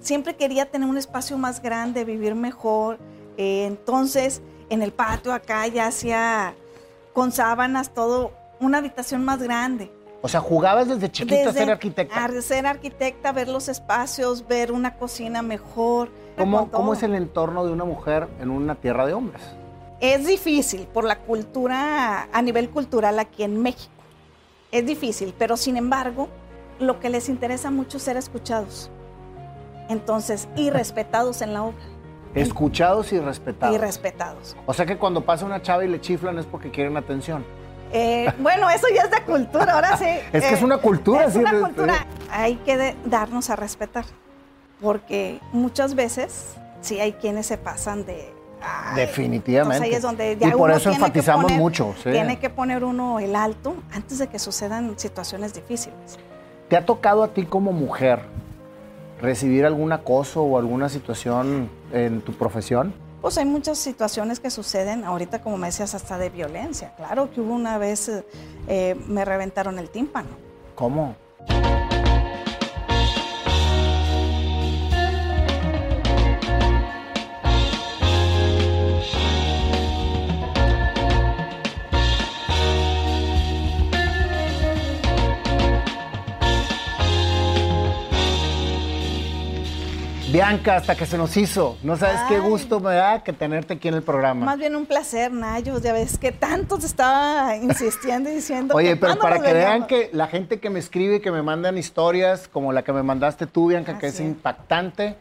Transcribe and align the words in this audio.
siempre 0.00 0.36
quería 0.36 0.66
tener 0.66 0.88
un 0.88 0.98
espacio 0.98 1.36
más 1.38 1.62
grande, 1.62 2.04
vivir 2.04 2.34
mejor. 2.34 2.98
Eh, 3.36 3.64
entonces, 3.66 4.42
en 4.68 4.82
el 4.82 4.92
patio 4.92 5.32
acá 5.32 5.66
ya 5.66 5.86
hacía 5.86 6.54
con 7.12 7.32
sábanas 7.32 7.90
todo, 7.90 8.32
una 8.60 8.78
habitación 8.78 9.24
más 9.24 9.42
grande. 9.42 9.90
O 10.22 10.28
sea, 10.28 10.40
jugabas 10.40 10.88
desde 10.88 11.10
chiquita 11.10 11.48
a 11.48 11.52
ser 11.52 11.70
arquitecta. 11.70 12.24
A 12.24 12.42
ser 12.42 12.66
arquitecta, 12.66 13.32
ver 13.32 13.48
los 13.48 13.68
espacios, 13.68 14.46
ver 14.46 14.70
una 14.70 14.96
cocina 14.96 15.40
mejor. 15.40 16.10
¿Cómo, 16.36 16.70
¿Cómo 16.70 16.92
es 16.92 17.02
el 17.02 17.14
entorno 17.14 17.64
de 17.64 17.72
una 17.72 17.84
mujer 17.84 18.28
en 18.40 18.50
una 18.50 18.74
tierra 18.74 19.06
de 19.06 19.14
hombres? 19.14 19.42
Es 20.00 20.26
difícil 20.26 20.86
por 20.86 21.04
la 21.04 21.18
cultura, 21.18 22.28
a 22.32 22.42
nivel 22.42 22.70
cultural 22.70 23.18
aquí 23.18 23.42
en 23.42 23.60
México. 23.60 23.92
Es 24.72 24.86
difícil, 24.86 25.34
pero 25.38 25.56
sin 25.56 25.76
embargo, 25.76 26.28
lo 26.78 27.00
que 27.00 27.08
les 27.08 27.28
interesa 27.28 27.70
mucho 27.70 27.96
es 27.96 28.04
ser 28.04 28.16
escuchados. 28.16 28.90
Entonces, 29.90 30.48
y 30.54 30.70
respetados 30.70 31.42
en 31.42 31.52
la 31.52 31.64
obra. 31.64 31.78
Escuchados 32.34 33.12
y 33.12 33.18
respetados. 33.18 33.74
Y 33.74 33.78
respetados. 33.78 34.56
O 34.64 34.72
sea 34.72 34.86
que 34.86 34.96
cuando 34.96 35.22
pasa 35.22 35.44
una 35.44 35.60
chava 35.60 35.84
y 35.84 35.88
le 35.88 36.00
chiflan 36.00 36.38
es 36.38 36.46
porque 36.46 36.70
quieren 36.70 36.96
atención. 36.96 37.44
Eh, 37.92 38.32
bueno, 38.38 38.70
eso 38.70 38.86
ya 38.94 39.02
es 39.02 39.10
de 39.10 39.20
cultura, 39.22 39.74
ahora 39.74 39.96
sí. 39.96 40.04
es 40.32 40.44
que 40.44 40.54
es 40.54 40.62
una 40.62 40.78
cultura, 40.78 41.24
es 41.24 41.34
una 41.34 41.58
cultura. 41.58 42.06
Hay 42.30 42.54
que 42.56 42.94
darnos 43.04 43.50
a 43.50 43.56
respetar, 43.56 44.04
porque 44.80 45.40
muchas 45.52 45.96
veces 45.96 46.54
sí 46.80 47.00
hay 47.00 47.14
quienes 47.14 47.46
se 47.46 47.58
pasan 47.58 48.06
de... 48.06 48.32
Definitivamente. 48.94 49.86
Ahí 49.86 49.94
es 49.94 50.02
donde 50.02 50.36
y 50.38 50.50
por 50.50 50.70
eso 50.70 50.90
enfatizamos 50.90 51.50
mucho. 51.52 51.94
Tiene 52.04 52.38
que 52.38 52.48
poner 52.48 52.84
uno 52.84 53.18
el 53.18 53.34
alto 53.34 53.74
antes 53.92 54.18
de 54.18 54.28
que 54.28 54.38
sucedan 54.38 54.96
situaciones 54.98 55.52
difíciles. 55.52 56.18
¿Te 56.68 56.76
ha 56.76 56.84
tocado 56.84 57.24
a 57.24 57.28
ti 57.28 57.44
como 57.46 57.72
mujer 57.72 58.20
recibir 59.20 59.66
algún 59.66 59.92
acoso 59.92 60.42
o 60.42 60.58
alguna 60.58 60.88
situación 60.88 61.70
en 61.92 62.20
tu 62.22 62.32
profesión? 62.32 62.92
Pues 63.20 63.36
hay 63.36 63.44
muchas 63.44 63.78
situaciones 63.78 64.40
que 64.40 64.50
suceden, 64.50 65.04
ahorita 65.04 65.42
como 65.42 65.58
me 65.58 65.66
decías, 65.66 65.94
hasta 65.94 66.16
de 66.16 66.30
violencia. 66.30 66.94
Claro 66.96 67.30
que 67.30 67.40
hubo 67.40 67.54
una 67.54 67.76
vez, 67.76 68.10
eh, 68.66 68.96
me 69.06 69.24
reventaron 69.24 69.78
el 69.78 69.90
tímpano. 69.90 70.28
¿Cómo? 70.74 71.16
Bianca, 90.32 90.76
hasta 90.76 90.94
que 90.94 91.06
se 91.06 91.18
nos 91.18 91.36
hizo. 91.36 91.76
No 91.82 91.96
sabes 91.96 92.20
qué 92.28 92.38
gusto 92.38 92.78
me 92.78 92.94
da 92.94 93.24
que 93.24 93.32
tenerte 93.32 93.74
aquí 93.74 93.88
en 93.88 93.94
el 93.94 94.02
programa. 94.02 94.46
Más 94.46 94.58
bien 94.58 94.76
un 94.76 94.86
placer, 94.86 95.32
Nayo. 95.32 95.80
Ya 95.80 95.92
ves 95.92 96.18
que 96.18 96.30
tanto 96.30 96.78
te 96.78 96.86
estaba 96.86 97.56
insistiendo 97.56 98.30
y 98.30 98.34
diciendo. 98.34 98.76
Oye, 98.76 98.94
pero 98.94 99.18
para 99.18 99.42
que 99.42 99.52
vean 99.52 99.88
que 99.88 100.08
la 100.12 100.28
gente 100.28 100.60
que 100.60 100.70
me 100.70 100.78
escribe 100.78 101.16
y 101.16 101.20
que 101.20 101.32
me 101.32 101.42
mandan 101.42 101.76
historias, 101.76 102.46
como 102.46 102.72
la 102.72 102.82
que 102.82 102.92
me 102.92 103.02
mandaste 103.02 103.46
tú, 103.46 103.68
Bianca, 103.68 103.98
que 103.98 104.06
es, 104.06 104.20
impactante, 104.20 105.16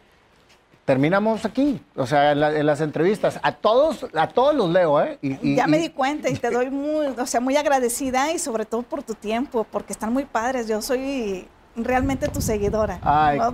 terminamos 0.86 1.44
aquí, 1.44 1.82
o 1.96 2.06
sea, 2.06 2.34
en, 2.34 2.66
las 2.66 2.82
entrevistas. 2.82 3.40
A 3.42 3.54
todos, 3.54 4.06
a 4.14 4.28
todos 4.28 4.54
los 4.54 4.70
leo, 4.70 5.02
¿eh? 5.02 5.18
ya 5.22 5.66
me 5.66 5.80
di 5.80 5.90
cuenta 5.90 6.30
y 6.30 6.36
te 6.36 6.52
doy 6.52 6.70
muy, 6.70 7.08
o 7.08 7.26
sea, 7.26 7.40
muy 7.40 7.58
agradecida 7.58 8.32
y 8.32 8.38
sobre 8.38 8.66
todo 8.66 8.84
por 8.84 9.02
tu 9.02 9.16
tiempo, 9.16 9.66
porque 9.72 9.92
están 9.92 10.14
muy 10.14 10.26
padres. 10.26 10.68
Yo 10.68 10.84
soy 10.84 11.48
realmente 11.75 12.28
tu 12.28 12.42
seguidora. 12.42 13.00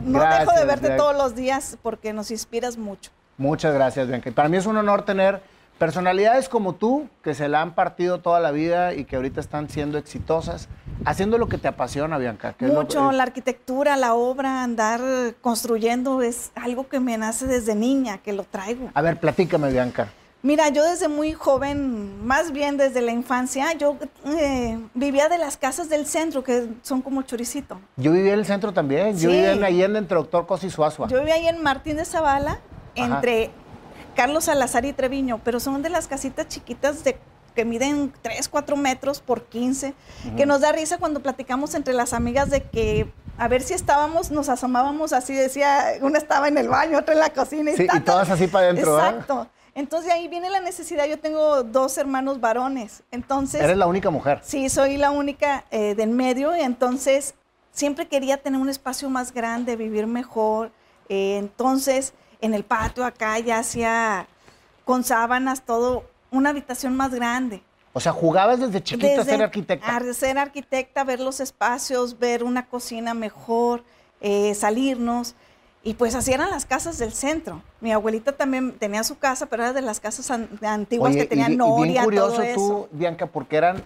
no, 0.03 0.19
dejo 0.19 0.51
de 0.53 0.65
verte 0.65 0.89
todos 0.91 1.15
los 1.15 1.35
días 1.35 1.77
porque 1.81 2.13
nos 2.13 2.31
inspiras 2.31 2.77
mucho. 2.77 3.11
Muchas 3.37 3.73
gracias, 3.73 4.07
Bianca. 4.07 4.31
Para 4.31 4.49
mí 4.49 4.57
es 4.57 4.65
un 4.65 4.77
honor 4.77 5.03
tener 5.03 5.41
personalidades 5.77 6.47
como 6.47 6.75
tú, 6.75 7.09
que 7.21 7.33
se 7.33 7.49
la 7.49 7.61
han 7.61 7.75
partido 7.75 8.19
toda 8.19 8.39
la 8.39 8.51
vida 8.51 8.93
y 8.93 9.05
que 9.05 9.17
ahorita 9.17 9.41
están 9.41 9.69
siendo 9.69 9.97
exitosas, 9.97 10.69
haciendo 11.03 11.37
lo 11.37 11.49
que 11.49 11.57
te 11.57 11.67
apasiona, 11.67 12.17
Bianca. 12.17 12.55
Mucho, 12.59 13.11
la 13.11 13.23
arquitectura, 13.23 13.97
la 13.97 14.13
obra, 14.13 14.63
andar 14.63 15.01
construyendo, 15.41 16.21
es 16.21 16.51
algo 16.55 16.87
que 16.87 16.99
me 16.99 17.17
nace 17.17 17.45
desde 17.45 17.75
niña, 17.75 18.19
que 18.19 18.31
lo 18.31 18.43
traigo. 18.45 18.89
A 18.93 19.01
ver, 19.01 19.19
platícame, 19.19 19.69
Bianca. 19.69 20.07
Mira, 20.45 20.69
yo 20.69 20.83
desde 20.83 21.07
muy 21.07 21.33
joven, 21.33 22.23
más 22.23 22.51
bien 22.51 22.77
desde 22.77 23.01
la 23.01 23.11
infancia, 23.11 23.73
yo 23.73 23.97
eh, 24.25 24.77
vivía 24.93 25.27
de 25.27 25.39
las 25.39 25.57
casas 25.57 25.89
del 25.89 26.05
centro, 26.05 26.43
que 26.43 26.67
son 26.83 27.01
como 27.01 27.23
choricito. 27.23 27.81
Yo 27.97 28.11
vivía 28.11 28.33
en 28.33 28.39
el 28.39 28.45
centro 28.45 28.71
también. 28.71 29.17
Yo 29.17 29.29
vivía 29.29 29.53
en 29.53 29.63
Allende 29.63 29.97
entre 29.97 30.17
Doctor 30.17 30.45
Cosi 30.45 30.67
y 30.67 30.69
Suazua. 30.69 31.07
Yo 31.07 31.17
vivía 31.17 31.33
ahí 31.33 31.47
en 31.47 31.63
Martín 31.63 31.97
de 31.97 32.05
Zavala, 32.05 32.59
entre 32.93 33.49
Carlos 34.15 34.43
Salazar 34.43 34.85
y 34.85 34.93
Treviño, 34.93 35.41
pero 35.43 35.59
son 35.59 35.81
de 35.81 35.89
las 35.89 36.05
casitas 36.05 36.47
chiquitas 36.47 37.03
de 37.03 37.17
que 37.55 37.65
miden 37.65 38.13
3, 38.21 38.47
4 38.47 38.77
metros 38.77 39.21
por 39.21 39.45
15, 39.45 39.95
que 40.37 40.45
nos 40.45 40.61
da 40.61 40.71
risa 40.71 40.99
cuando 40.99 41.21
platicamos 41.21 41.73
entre 41.73 41.95
las 41.95 42.13
amigas 42.13 42.51
de 42.51 42.61
que 42.61 43.11
a 43.39 43.47
ver 43.47 43.63
si 43.63 43.73
estábamos, 43.73 44.29
nos 44.29 44.49
asomábamos 44.49 45.11
así, 45.11 45.33
decía, 45.33 45.93
una 46.01 46.19
estaba 46.19 46.47
en 46.49 46.59
el 46.59 46.69
baño, 46.69 46.99
otra 46.99 47.15
en 47.15 47.19
la 47.19 47.31
cocina. 47.31 47.71
Y, 47.71 47.77
sí, 47.77 47.87
y 47.91 47.99
todas 48.01 48.29
así 48.29 48.45
para 48.45 48.67
adentro. 48.67 48.99
Exacto. 48.99 49.47
Entonces 49.75 50.11
ahí 50.11 50.27
viene 50.29 50.49
la 50.49 50.61
necesidad. 50.61 51.05
Yo 51.05 51.19
tengo 51.19 51.63
dos 51.63 51.97
hermanos 51.97 52.39
varones. 52.39 53.03
Entonces. 53.11 53.61
¿Eres 53.61 53.77
la 53.77 53.87
única 53.87 54.09
mujer? 54.09 54.39
Sí, 54.41 54.69
soy 54.69 54.97
la 54.97 55.11
única 55.11 55.65
eh, 55.69 55.93
del 55.95 56.09
medio. 56.09 56.55
Y 56.55 56.61
entonces 56.61 57.35
siempre 57.71 58.07
quería 58.07 58.37
tener 58.37 58.59
un 58.59 58.69
espacio 58.69 59.09
más 59.09 59.33
grande, 59.33 59.75
vivir 59.75 60.07
mejor. 60.07 60.71
Eh, 61.09 61.37
entonces 61.37 62.13
en 62.41 62.53
el 62.53 62.63
patio 62.63 63.05
acá 63.05 63.37
ya 63.39 63.59
hacía 63.59 64.27
con 64.85 65.03
sábanas 65.03 65.63
todo, 65.65 66.05
una 66.31 66.51
habitación 66.51 66.95
más 66.95 67.13
grande. 67.13 67.61
O 67.91 67.99
sea, 67.99 68.11
jugabas 68.11 68.59
desde 68.59 68.83
chiquita 68.83 69.21
a 69.21 69.25
ser 69.25 69.41
arquitecta. 69.41 69.95
A 69.95 70.13
ser 70.13 70.37
arquitecta, 70.37 71.03
ver 71.03 71.19
los 71.19 71.39
espacios, 71.39 72.19
ver 72.19 72.43
una 72.43 72.67
cocina 72.67 73.13
mejor, 73.13 73.83
eh, 74.21 74.53
salirnos. 74.53 75.35
Y 75.85 75.93
pues 75.93 76.15
así 76.15 76.33
eran 76.33 76.49
las 76.49 76.65
casas 76.65 76.97
del 76.97 77.13
centro. 77.13 77.61
Mi 77.79 77.91
abuelita 77.91 78.31
también 78.31 78.71
tenía 78.71 79.03
su 79.03 79.19
casa, 79.19 79.45
pero 79.45 79.61
era 79.61 79.71
de 79.71 79.83
las 79.83 79.99
casas 79.99 80.31
antiguas 80.31 81.15
que 81.15 81.25
tenían 81.25 81.55
noria, 81.55 81.85
y 81.85 81.91
bien 81.91 82.03
curioso 82.03 82.41
tú, 82.55 82.87
Bianca, 82.91 83.27
porque 83.27 83.55
eran 83.55 83.83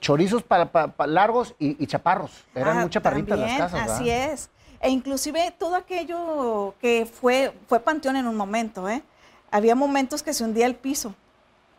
chorizos 0.00 0.42
para, 0.42 0.68
largos 1.06 1.54
y, 1.60 1.86
chaparros. 1.86 2.32
Eran 2.52 2.78
ah, 2.78 2.80
muy 2.80 2.90
chaparritas 2.90 3.38
las 3.38 3.58
casas, 3.58 3.90
Así 3.90 4.10
es. 4.10 4.50
E 4.80 4.90
inclusive 4.90 5.54
todo 5.56 5.76
aquello 5.76 6.74
que 6.80 7.06
fue, 7.06 7.52
fue 7.68 7.78
panteón 7.78 8.16
en 8.16 8.26
un 8.26 8.36
momento, 8.36 8.88
¿eh? 8.88 9.04
Había 9.52 9.76
momentos 9.76 10.24
que 10.24 10.34
se 10.34 10.42
hundía 10.42 10.66
el 10.66 10.74
piso. 10.74 11.14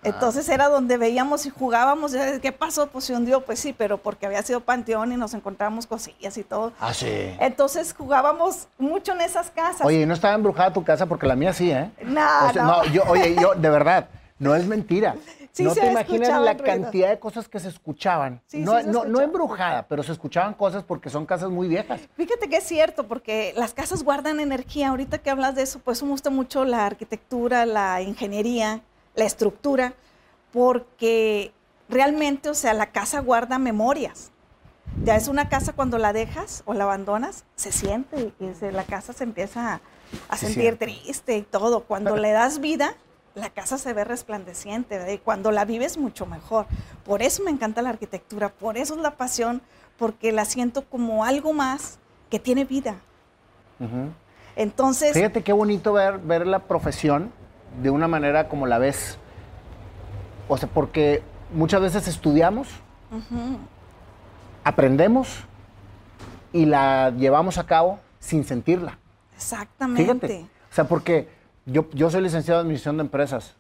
Ah. 0.04 0.10
Entonces 0.10 0.48
era 0.50 0.70
donde 0.70 0.98
veíamos 0.98 1.46
y 1.46 1.50
jugábamos. 1.50 2.16
¿Qué 2.42 2.52
pasó? 2.52 2.88
Pues 2.88 3.06
se 3.06 3.14
hundió. 3.14 3.42
Pues 3.42 3.60
sí, 3.60 3.74
pero 3.74 3.98
porque 3.98 4.26
había 4.26 4.42
sido 4.44 4.62
panteón 4.62 5.12
y 5.12 5.18
nos 5.18 5.34
encontrábamos 5.34 5.88
cosillas 5.88 6.38
y 6.38 6.44
todo. 6.44 6.74
Ah, 6.80 6.94
sí. 6.94 7.36
Entonces 7.40 7.94
jugábamos 7.94 8.68
mucho 8.78 9.14
en 9.14 9.22
esas 9.22 9.50
casas. 9.50 9.86
Oye, 9.86 10.06
no 10.06 10.14
estaba 10.14 10.36
embrujada 10.36 10.74
tu 10.74 10.84
casa 10.84 11.06
porque 11.06 11.26
la 11.26 11.36
mía 11.36 11.54
sí, 11.54 11.72
¿eh? 11.72 11.90
No, 12.04 12.52
no. 12.54 12.86
yo, 12.86 13.04
oye, 13.08 13.36
yo, 13.40 13.56
de 13.56 13.70
verdad, 13.70 14.08
no 14.40 14.56
es 14.56 14.66
mentira. 14.66 15.16
Sí, 15.58 15.64
no 15.64 15.74
te 15.74 15.88
imaginas 15.88 16.40
la 16.40 16.56
cantidad 16.56 17.10
de 17.10 17.18
cosas 17.18 17.50
que 17.50 17.60
se 17.60 17.70
escuchaban. 17.70 18.42
Sí, 18.46 18.60
no, 18.60 18.80
no, 18.84 19.06
no, 19.06 19.22
embrujada, 19.22 19.88
pero 19.88 20.04
se 20.04 20.12
escuchaban 20.12 20.54
cosas 20.54 20.84
porque 20.84 21.10
son 21.10 21.26
casas 21.26 21.50
muy 21.50 21.68
viejas. 21.68 22.00
Fíjate 22.16 22.48
que 22.48 22.58
es 22.58 22.64
cierto, 22.64 23.08
porque 23.08 23.54
las 23.56 23.74
casas 23.74 24.04
guardan 24.04 24.40
energía. 24.40 24.90
Ahorita 24.90 25.18
que 25.18 25.32
hablas 25.32 25.56
de 25.56 25.64
eso, 25.64 25.80
pues 25.80 26.04
me 26.04 26.10
gusta 26.10 26.30
mucho 26.30 26.64
la 26.64 26.86
arquitectura, 26.86 27.66
la 27.66 28.04
ingeniería 28.04 28.82
la 29.18 29.26
estructura, 29.26 29.96
porque 30.54 31.52
realmente, 31.90 32.50
o 32.50 32.54
sea, 32.54 32.74
la 32.74 32.92
casa 32.92 33.20
guarda 33.20 33.58
memorias. 33.58 34.32
Ya 35.04 35.16
es 35.16 35.28
una 35.28 35.50
casa 35.50 35.74
cuando 35.74 35.98
la 35.98 36.14
dejas 36.14 36.64
o 36.66 36.74
la 36.74 36.86
abandonas, 36.86 37.44
se 37.56 37.72
siente 37.72 38.32
y 38.40 38.72
la 38.72 38.84
casa 38.84 39.12
se 39.12 39.26
empieza 39.26 39.82
a, 40.30 40.38
sentir 40.38 40.78
triste 40.78 41.36
y 41.36 41.42
todo. 41.42 41.82
Cuando 41.82 42.16
le 42.16 42.32
das 42.32 42.60
vida, 42.60 42.96
la 43.36 43.50
casa 43.50 43.78
se 43.78 43.92
ve 43.94 44.04
resplandeciente 44.04 45.14
y 45.14 45.18
cuando 45.18 45.52
la 45.52 45.66
vives 45.66 45.98
mucho 45.98 46.26
mejor. 46.26 46.68
Por 47.04 47.22
eso 47.22 47.44
me 47.44 47.52
encanta 47.52 47.82
la 47.82 47.90
arquitectura, 47.90 48.50
por 48.50 48.78
eso 48.78 48.96
es 48.96 49.02
la 49.02 49.18
pasión, 49.18 49.62
porque 49.98 50.32
la 50.32 50.46
siento 50.46 50.86
como 50.86 51.26
algo 51.26 51.54
más 51.54 52.00
que 52.30 52.40
tiene 52.40 52.66
vida. 52.66 52.96
Entonces... 54.56 55.14
Fíjate 55.14 55.44
qué 55.44 55.54
bonito 55.54 55.94
ver, 55.94 56.20
ver 56.20 56.48
la 56.48 56.60
profesión 56.60 57.32
de 57.82 57.90
una 57.90 58.08
manera 58.08 58.48
como 58.50 58.68
la 58.68 58.78
ves. 58.78 59.18
O 60.48 60.58
sea, 60.58 60.70
porque 60.70 61.22
muchas 61.54 61.82
veces 61.82 62.08
estudiamos, 62.08 62.68
aprendemos 64.64 65.44
y 66.54 66.66
la 66.66 67.12
llevamos 67.12 67.58
a 67.58 67.66
cabo 67.66 68.00
sin 68.20 68.44
sentirla. 68.44 68.98
Exactamente. 69.36 70.04
Fíjate. 70.04 70.50
O 70.72 70.76
sea, 70.76 70.88
porque 70.88 71.30
yo, 71.66 71.90
yo 71.92 72.10
soy 72.10 72.22
licenciado 72.22 72.62
en 72.62 72.66
Administración 72.66 72.98
de 72.98 73.02
Empresas 73.02 73.56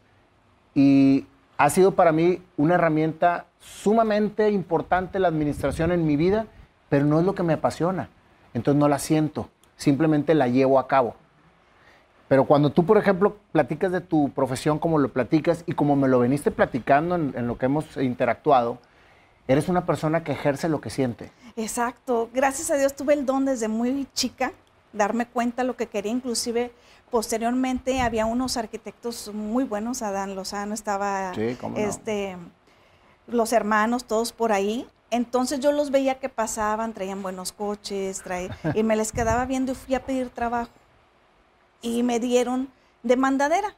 y 0.74 1.26
ha 1.58 1.70
sido 1.70 1.94
para 1.94 2.12
mí 2.12 2.42
una 2.56 2.76
herramienta 2.76 3.46
sumamente 3.60 4.50
importante 4.52 5.20
la 5.20 5.28
administración 5.28 5.92
en 5.92 6.06
mi 6.06 6.16
vida, 6.16 6.48
pero 6.90 7.06
no 7.06 7.20
es 7.20 7.26
lo 7.26 7.36
que 7.36 7.44
me 7.44 7.54
apasiona. 7.54 8.10
Entonces 8.54 8.80
no 8.80 8.88
la 8.88 9.00
siento, 9.00 9.50
simplemente 9.76 10.36
la 10.36 10.48
llevo 10.48 10.80
a 10.80 10.88
cabo. 10.88 11.16
Pero 12.28 12.46
cuando 12.46 12.72
tú, 12.72 12.86
por 12.86 12.98
ejemplo, 12.98 13.38
platicas 13.52 13.92
de 13.92 14.02
tu 14.02 14.30
profesión 14.32 14.80
como 14.80 14.98
lo 14.98 15.10
platicas 15.10 15.64
y 15.66 15.74
como 15.74 15.96
me 15.96 16.08
lo 16.08 16.20
veniste 16.20 16.52
platicando 16.52 17.16
en, 17.16 17.48
lo 17.48 17.58
que 17.58 17.68
hemos 17.68 17.96
interactuado, 17.98 18.80
eres 19.48 19.70
una 19.70 19.86
persona 19.86 20.24
que 20.24 20.34
ejerce 20.34 20.68
lo 20.68 20.82
que 20.82 20.90
siente. 20.90 21.32
Exacto. 21.56 22.30
Gracias 22.34 22.70
a 22.70 22.76
Dios 22.76 22.96
tuve 22.96 23.14
el 23.14 23.26
don 23.26 23.46
desde 23.46 23.70
muy 23.70 24.08
chica, 24.14 24.52
darme 24.92 25.26
cuenta 25.26 25.62
de 25.62 25.68
lo 25.68 25.78
que 25.78 25.88
quería. 25.88 26.12
Inclusive, 26.12 26.74
posteriormente, 27.10 28.02
había 28.02 28.26
unos 28.26 28.58
arquitectos 28.58 29.34
muy 29.34 29.64
buenos. 29.64 30.02
Adán 30.02 30.36
Lozano 30.36 30.74
estaba, 30.74 31.32
este, 31.78 32.36
los 33.28 33.54
hermanos, 33.54 34.04
todos 34.04 34.34
por 34.34 34.52
ahí. 34.52 34.86
Entonces 35.12 35.62
yo 35.62 35.72
los 35.72 35.92
veía 35.92 36.16
que 36.16 36.28
pasaban, 36.28 36.92
traían 36.92 37.22
buenos 37.22 37.54
coches, 37.54 38.22
y 38.74 38.84
me 38.84 38.98
les 38.98 39.14
quedaba 39.14 39.46
viendo 39.46 39.72
y 39.72 39.76
fui 39.76 39.96
a 39.96 40.06
pedir 40.06 40.30
trabajo 40.30 40.72
y 41.82 42.04
me 42.04 42.20
dieron 42.20 42.70
demandadera. 43.04 43.76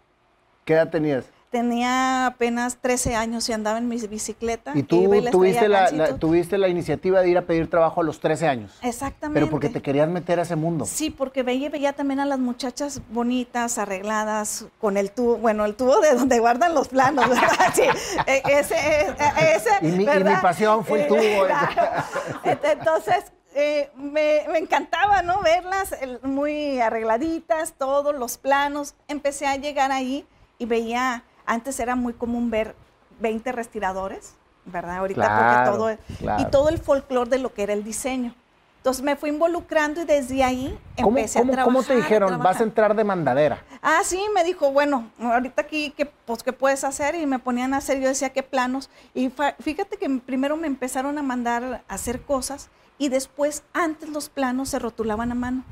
¿Qué 0.66 0.74
edad 0.74 0.90
tenías? 0.90 1.26
Tenía 1.50 2.28
apenas 2.28 2.78
13 2.78 3.16
años 3.16 3.50
y 3.50 3.54
andaba 3.54 3.80
en 3.80 3.88
mi 3.88 3.98
bicicleta. 3.98 4.74
¿Y 4.76 4.84
tú 4.84 5.10
tuviste 5.32 5.68
la, 5.68 6.16
tuviste 6.20 6.60
la 6.60 6.68
iniciativa 6.68 7.22
de 7.22 7.30
ir 7.30 7.40
a 7.40 7.42
pedir 7.42 7.68
trabajo 7.68 8.02
a 8.02 8.04
los 8.04 8.20
13 8.20 8.48
años? 8.48 8.78
Exactamente. 8.84 9.40
Pero 9.40 9.50
porque 9.50 9.70
te 9.70 9.82
querías 9.82 10.08
meter 10.08 10.38
a 10.38 10.44
ese 10.44 10.56
mundo. 10.56 10.86
Sí, 10.86 11.10
porque 11.10 11.42
veía, 11.42 11.70
veía 11.72 11.94
también 11.94 12.20
a 12.20 12.26
las 12.26 12.38
muchachas 12.38 13.02
bonitas, 13.10 13.80
arregladas, 13.80 14.68
con 14.80 14.96
el 14.96 15.10
tubo, 15.10 15.38
bueno, 15.38 15.66
el 15.66 15.74
tubo 15.74 16.00
de 16.02 16.14
donde 16.14 16.38
guardan 16.38 16.76
los 16.76 16.88
planos, 16.88 17.28
¿verdad? 17.28 17.50
Sí, 17.74 17.82
e, 18.28 18.44
ese, 18.46 18.76
e, 18.76 19.56
ese, 19.56 19.70
y, 19.82 19.92
mi, 19.92 20.04
y 20.04 20.24
mi 20.24 20.36
pasión 20.42 20.86
fue 20.86 21.02
el 21.02 21.08
tubo. 21.08 21.20
Entonces, 22.44 23.32
eh, 23.60 23.92
me, 23.96 24.58
encantaba, 24.58 25.22
¿no? 25.22 25.42
Verlas 25.42 25.94
muy 26.24 26.80
arregladitas, 26.80 27.74
todos 27.74 28.16
los 28.16 28.38
planos. 28.38 28.96
Empecé 29.08 29.48
a 29.48 29.58
llegar 29.58 29.92
ahí 29.92 30.26
y 30.58 30.66
veía, 30.66 31.24
antes 31.46 31.80
era 31.80 31.96
muy 31.96 32.14
común 32.14 32.50
ver 32.50 32.76
20 33.20 33.52
respiradores, 33.52 34.36
¿verdad? 34.66 34.98
Ahorita 34.98 35.66
porque 35.68 35.98
todo, 36.18 36.38
y 36.40 36.46
todo 36.46 36.70
el 36.70 36.78
folclore 36.78 37.30
de 37.30 37.40
lo 37.40 37.54
que 37.54 37.64
era 37.64 37.74
el 37.74 37.84
diseño. 37.84 38.34
Entonces 38.78 39.04
me 39.04 39.18
fui 39.18 39.30
involucrando 39.30 40.02
y 40.02 40.06
desde 40.06 40.42
ahí 40.42 40.80
empecé 40.96 41.40
a 41.40 41.42
trabajar. 41.42 41.66
¿Cómo 41.66 41.84
te 41.84 41.98
dijeron, 41.98 42.40
vas 42.40 42.62
a 42.62 42.64
entrar 42.64 42.96
de 42.96 43.04
mandadera? 43.04 43.62
Ah, 43.82 44.00
sí, 44.06 44.24
me 44.34 44.46
dijo, 44.46 44.72
bueno, 44.72 45.12
ahorita 45.22 45.64
aquí, 45.64 45.94
¿qué, 45.98 46.06
pues, 46.06 46.44
¿qué 46.44 46.54
puedes 46.54 46.86
hacer? 46.86 47.16
Y 47.16 47.26
me 47.26 47.40
ponían 47.40 47.74
a 47.74 47.78
hacer, 47.78 48.00
yo 48.00 48.08
decía, 48.08 48.30
¿qué 48.30 48.42
planos? 48.42 48.90
Y 49.14 49.34
fíjate 49.60 49.98
que 49.98 50.10
primero 50.26 50.56
me 50.56 50.68
empezaron 50.68 51.18
a 51.18 51.24
mandar 51.24 51.84
a 51.90 51.94
hacer 51.94 52.22
cosas 52.22 52.70
y 53.00 53.10
después 53.10 53.64
antes 53.74 54.10
los 54.10 54.30
planos 54.30 54.70
se 54.70 54.78
rotulaban 54.78 55.32
a 55.32 55.36
mano 55.36 55.64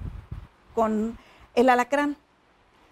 con 0.73 1.19
el 1.53 1.69
alacrán. 1.69 2.17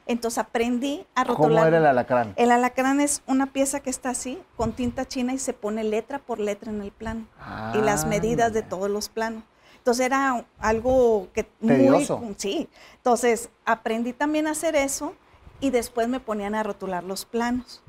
Entonces 0.08 0.38
aprendí 0.38 1.08
a 1.16 1.24
rotular. 1.24 1.50
¿Cómo 1.50 1.66
era 1.66 1.78
el 1.78 1.86
alacrán? 1.88 2.34
El 2.36 2.52
alacrán 2.52 3.00
es 3.00 3.24
una 3.26 3.48
pieza 3.48 3.80
que 3.80 3.90
está 3.90 4.10
así, 4.10 4.38
con 4.56 4.74
tinta 4.74 5.06
china 5.08 5.34
y 5.34 5.40
se 5.40 5.54
pone 5.54 5.84
letra 5.84 6.20
por 6.20 6.40
letra 6.40 6.72
en 6.72 6.82
el 6.82 6.92
plano. 6.92 7.26
y 7.74 7.80
las 7.80 8.04
ah, 8.04 8.08
medidas 8.08 8.54
de 8.54 8.62
todos 8.62 8.90
los 8.90 9.10
planos. 9.10 9.44
Entonces 9.78 10.06
era 10.06 10.46
algo 10.60 11.30
que... 11.34 11.44
Tedioso. 11.44 12.22
sí. 12.38 12.70
Entonces 12.98 13.50
aprendí 13.66 14.14
también 14.14 14.48
a 14.48 14.52
hacer 14.52 14.76
eso 14.76 15.16
y 15.60 15.70
después 15.70 16.08
me 16.08 16.20
ponían 16.20 16.54
a 16.54 16.62
rotular 16.62 17.04
los 17.04 17.26
planos. 17.26 17.82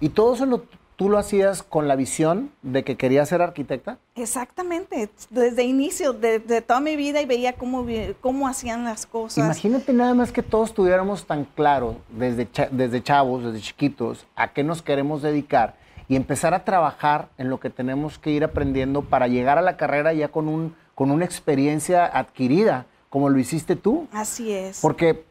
¿Y 0.00 0.10
todo 0.10 0.34
eso 0.34 0.46
lo 0.46 0.62
¿Tú 0.98 1.08
lo 1.08 1.16
hacías 1.16 1.62
con 1.62 1.86
la 1.86 1.94
visión 1.94 2.50
de 2.62 2.82
que 2.82 2.96
querías 2.96 3.28
ser 3.28 3.40
arquitecta? 3.40 3.98
Exactamente, 4.16 5.08
desde 5.30 5.62
inicio, 5.62 6.12
de, 6.12 6.40
toda 6.60 6.80
mi 6.80 6.96
vida 6.96 7.22
y 7.22 7.24
veía 7.24 7.52
cómo, 7.52 7.86
cómo 8.20 8.48
hacían 8.48 8.82
las 8.82 9.06
cosas. 9.06 9.44
Imagínate 9.44 9.92
nada 9.92 10.12
más 10.14 10.32
que 10.32 10.42
todos 10.42 10.74
tuviéramos 10.74 11.24
tan 11.24 11.44
claro 11.44 11.98
desde, 12.10 12.48
desde 12.72 13.00
chavos, 13.00 13.44
desde 13.44 13.60
chiquitos, 13.60 14.26
a 14.34 14.52
qué 14.52 14.64
nos 14.64 14.82
queremos 14.82 15.22
dedicar 15.22 15.76
y 16.08 16.16
empezar 16.16 16.52
a 16.52 16.64
trabajar 16.64 17.28
en 17.38 17.48
lo 17.48 17.60
que 17.60 17.70
tenemos 17.70 18.18
que 18.18 18.32
ir 18.32 18.42
aprendiendo 18.42 19.02
para 19.02 19.28
llegar 19.28 19.56
a 19.56 19.62
la 19.62 19.76
carrera 19.76 20.12
ya 20.14 20.26
con, 20.26 20.48
un, 20.48 20.74
con 20.96 21.12
una 21.12 21.24
experiencia 21.24 22.06
adquirida, 22.06 22.86
como 23.08 23.28
lo 23.28 23.38
hiciste 23.38 23.76
tú. 23.76 24.08
Así 24.10 24.52
es. 24.52 24.80
Porque 24.80 25.22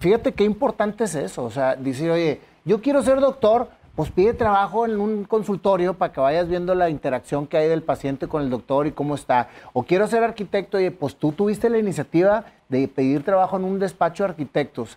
fíjate 0.00 0.32
qué 0.32 0.42
importante 0.42 1.04
es 1.04 1.14
eso, 1.14 1.44
o 1.44 1.50
sea, 1.52 1.76
decir, 1.76 2.10
oye, 2.10 2.40
yo 2.64 2.80
quiero 2.80 3.04
ser 3.04 3.20
doctor, 3.20 3.68
pues 3.94 4.10
pide 4.10 4.32
trabajo 4.32 4.86
en 4.86 5.00
un 5.00 5.24
consultorio 5.24 5.94
para 5.94 6.12
que 6.12 6.20
vayas 6.20 6.48
viendo 6.48 6.74
la 6.74 6.88
interacción 6.88 7.46
que 7.46 7.58
hay 7.58 7.68
del 7.68 7.82
paciente 7.82 8.26
con 8.26 8.42
el 8.42 8.50
doctor 8.50 8.86
y 8.86 8.92
cómo 8.92 9.14
está. 9.14 9.48
O 9.74 9.82
quiero 9.82 10.06
ser 10.06 10.24
arquitecto 10.24 10.80
y 10.80 10.88
pues 10.90 11.16
tú 11.16 11.32
tuviste 11.32 11.68
la 11.68 11.78
iniciativa 11.78 12.46
de 12.68 12.88
pedir 12.88 13.22
trabajo 13.22 13.56
en 13.56 13.64
un 13.64 13.78
despacho 13.78 14.24
de 14.24 14.30
arquitectos 14.30 14.96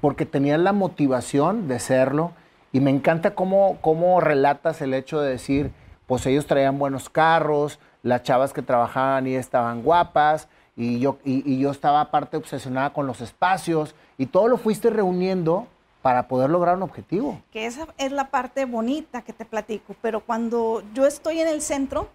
porque 0.00 0.24
tenías 0.24 0.58
la 0.58 0.72
motivación 0.72 1.68
de 1.68 1.78
serlo 1.78 2.32
y 2.72 2.80
me 2.80 2.90
encanta 2.90 3.34
cómo, 3.34 3.76
cómo 3.82 4.20
relatas 4.20 4.80
el 4.80 4.94
hecho 4.94 5.20
de 5.20 5.30
decir, 5.30 5.72
pues 6.06 6.24
ellos 6.24 6.46
traían 6.46 6.78
buenos 6.78 7.10
carros, 7.10 7.78
las 8.02 8.22
chavas 8.22 8.54
que 8.54 8.62
trabajaban 8.62 9.26
y 9.26 9.34
estaban 9.34 9.82
guapas 9.82 10.48
y 10.76 10.98
yo, 10.98 11.18
y 11.24 11.58
yo 11.58 11.70
estaba 11.70 12.00
aparte 12.00 12.38
obsesionada 12.38 12.94
con 12.94 13.06
los 13.06 13.20
espacios 13.20 13.94
y 14.16 14.26
todo 14.26 14.48
lo 14.48 14.56
fuiste 14.56 14.88
reuniendo 14.88 15.66
para 16.02 16.28
poder 16.28 16.50
lograr 16.50 16.76
un 16.76 16.82
objetivo. 16.82 17.42
Que 17.52 17.66
esa 17.66 17.86
es 17.98 18.12
la 18.12 18.30
parte 18.30 18.64
bonita 18.64 19.22
que 19.22 19.32
te 19.32 19.44
platico, 19.44 19.94
pero 20.00 20.20
cuando 20.20 20.82
yo 20.94 21.06
estoy 21.06 21.40
en 21.40 21.48
el 21.48 21.60
centro, 21.60 22.08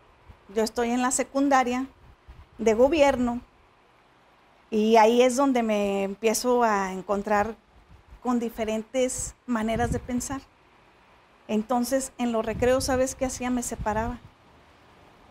yo 0.53 0.63
estoy 0.63 0.89
en 0.89 1.01
la 1.01 1.11
secundaria 1.11 1.87
de 2.57 2.73
gobierno 2.73 3.41
y 4.69 4.97
ahí 4.97 5.21
es 5.21 5.35
donde 5.35 5.63
me 5.63 6.03
empiezo 6.03 6.63
a 6.63 6.91
encontrar 6.91 7.55
con 8.21 8.39
diferentes 8.39 9.35
maneras 9.45 9.91
de 9.91 9.99
pensar. 9.99 10.41
Entonces, 11.47 12.11
en 12.17 12.31
los 12.31 12.43
recreos, 12.43 12.85
¿sabes 12.85 13.13
qué 13.13 13.25
hacía? 13.25 13.51
Me 13.51 13.61
separaba 13.61 14.19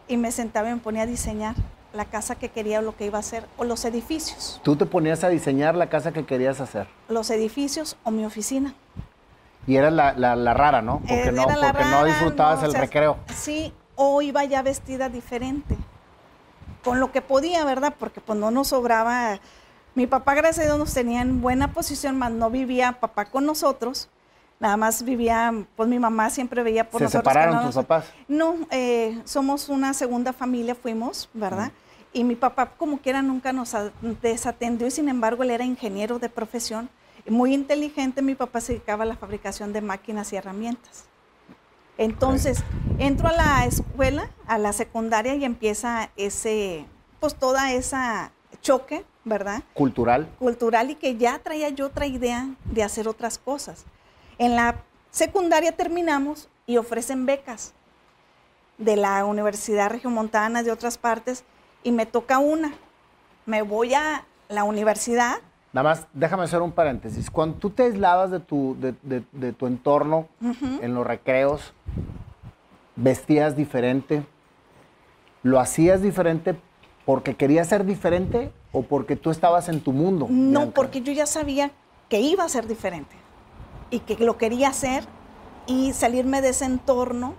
y 0.06 0.16
me 0.16 0.30
sentaba 0.30 0.70
y 0.70 0.74
me 0.74 0.80
ponía 0.80 1.02
a 1.02 1.06
diseñar 1.06 1.56
la 1.94 2.04
casa 2.04 2.34
que 2.34 2.48
quería 2.48 2.80
o 2.80 2.82
lo 2.82 2.96
que 2.96 3.06
iba 3.06 3.18
a 3.18 3.20
hacer, 3.20 3.46
o 3.56 3.64
los 3.64 3.84
edificios. 3.84 4.60
¿Tú 4.62 4.76
te 4.76 4.86
ponías 4.86 5.24
a 5.24 5.28
diseñar 5.28 5.74
la 5.74 5.88
casa 5.88 6.12
que 6.12 6.24
querías 6.24 6.60
hacer? 6.60 6.88
Los 7.08 7.30
edificios 7.30 7.96
o 8.04 8.10
mi 8.10 8.24
oficina. 8.24 8.74
Y 9.66 9.76
era 9.76 9.90
la, 9.90 10.54
rara, 10.54 10.82
¿no? 10.82 11.00
Porque, 11.00 11.32
no, 11.32 11.44
porque 11.44 11.84
no 11.84 12.04
disfrutabas 12.04 12.62
el 12.62 12.74
recreo. 12.74 13.16
Sí, 13.34 13.72
o 13.94 14.20
iba 14.20 14.44
ya 14.44 14.62
vestida 14.62 15.08
diferente, 15.08 15.76
con 16.82 17.00
lo 17.00 17.12
que 17.12 17.22
podía, 17.22 17.64
¿verdad? 17.64 17.94
Porque 17.98 18.20
pues 18.20 18.38
no 18.38 18.50
nos 18.50 18.68
sobraba. 18.68 19.40
Mi 19.94 20.06
papá, 20.06 20.34
gracias 20.34 20.64
a 20.64 20.68
Dios, 20.68 20.78
nos 20.78 20.92
tenía 20.92 21.22
en 21.22 21.40
buena 21.40 21.72
posición, 21.72 22.18
más 22.18 22.32
no 22.32 22.50
vivía 22.50 22.92
papá 23.00 23.26
con 23.26 23.46
nosotros. 23.46 24.08
Nada 24.60 24.76
más 24.76 25.02
vivía, 25.02 25.52
pues 25.76 25.88
mi 25.88 25.98
mamá 25.98 26.30
siempre 26.30 26.62
veía 26.62 26.88
por 26.88 26.98
¿Se 26.98 27.04
nosotros. 27.04 27.32
¿Se 27.32 27.40
separaron 27.40 27.66
tus 27.66 27.74
papás? 27.74 28.06
No, 28.28 28.56
eh, 28.70 29.20
somos 29.24 29.68
una 29.68 29.94
segunda 29.94 30.32
familia, 30.32 30.74
fuimos, 30.74 31.28
¿verdad? 31.32 31.72
Y 32.14 32.22
mi 32.22 32.36
papá, 32.36 32.70
como 32.78 32.98
quiera, 32.98 33.22
nunca 33.22 33.52
nos 33.52 33.74
desatendió 34.22 34.86
y 34.86 34.92
sin 34.92 35.08
embargo 35.08 35.42
él 35.42 35.50
era 35.50 35.64
ingeniero 35.64 36.20
de 36.20 36.28
profesión. 36.28 36.88
Muy 37.28 37.52
inteligente, 37.52 38.22
mi 38.22 38.36
papá 38.36 38.60
se 38.60 38.74
dedicaba 38.74 39.02
a 39.02 39.06
la 39.06 39.16
fabricación 39.16 39.72
de 39.72 39.80
máquinas 39.80 40.32
y 40.32 40.36
herramientas. 40.36 41.06
Entonces, 41.98 42.62
entro 42.98 43.28
a 43.28 43.32
la 43.32 43.66
escuela, 43.66 44.30
a 44.46 44.58
la 44.58 44.72
secundaria 44.72 45.34
y 45.34 45.44
empieza 45.44 46.10
ese, 46.16 46.86
pues 47.18 47.34
toda 47.34 47.72
esa 47.72 48.30
choque, 48.62 49.04
¿verdad? 49.24 49.64
Cultural. 49.74 50.28
Cultural 50.38 50.90
y 50.90 50.94
que 50.94 51.16
ya 51.16 51.40
traía 51.40 51.68
yo 51.70 51.86
otra 51.86 52.06
idea 52.06 52.48
de 52.64 52.84
hacer 52.84 53.08
otras 53.08 53.38
cosas. 53.38 53.86
En 54.38 54.54
la 54.54 54.84
secundaria 55.10 55.72
terminamos 55.72 56.48
y 56.64 56.76
ofrecen 56.76 57.26
becas 57.26 57.74
de 58.78 58.96
la 58.96 59.24
Universidad 59.24 59.90
Regiomontana, 59.90 60.62
de 60.62 60.70
otras 60.70 60.96
partes, 60.98 61.44
y 61.84 61.92
me 61.92 62.06
toca 62.06 62.40
una. 62.40 62.74
Me 63.46 63.62
voy 63.62 63.94
a 63.94 64.24
la 64.48 64.64
universidad. 64.64 65.36
Nada 65.72 65.90
más, 65.90 66.06
déjame 66.12 66.44
hacer 66.44 66.62
un 66.62 66.72
paréntesis. 66.72 67.30
Cuando 67.30 67.58
tú 67.58 67.70
te 67.70 67.84
aislabas 67.84 68.30
de 68.30 68.40
tu, 68.40 68.76
de, 68.80 69.52
tu 69.52 69.66
entorno, 69.66 70.28
en 70.80 70.94
los 70.94 71.06
recreos, 71.06 71.72
vestías 72.96 73.56
diferente, 73.56 74.24
¿lo 75.42 75.60
hacías 75.60 76.00
diferente 76.00 76.56
porque 77.04 77.34
querías 77.34 77.68
ser 77.68 77.84
diferente 77.84 78.50
o 78.72 78.82
porque 78.82 79.16
tú 79.16 79.30
estabas 79.30 79.68
en 79.68 79.80
tu 79.80 79.92
mundo? 79.92 80.26
No, 80.30 80.70
porque 80.70 81.02
yo 81.02 81.12
ya 81.12 81.26
sabía 81.26 81.70
que 82.08 82.20
iba 82.20 82.44
a 82.44 82.48
ser 82.48 82.66
diferente 82.66 83.16
y 83.90 84.00
que 84.00 84.16
lo 84.24 84.38
quería 84.38 84.68
hacer 84.68 85.04
y 85.66 85.92
salirme 85.92 86.40
de 86.40 86.50
ese 86.50 86.64
entorno 86.64 87.34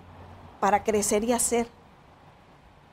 para 0.60 0.84
crecer 0.84 1.24
y 1.24 1.32
hacer. 1.32 1.68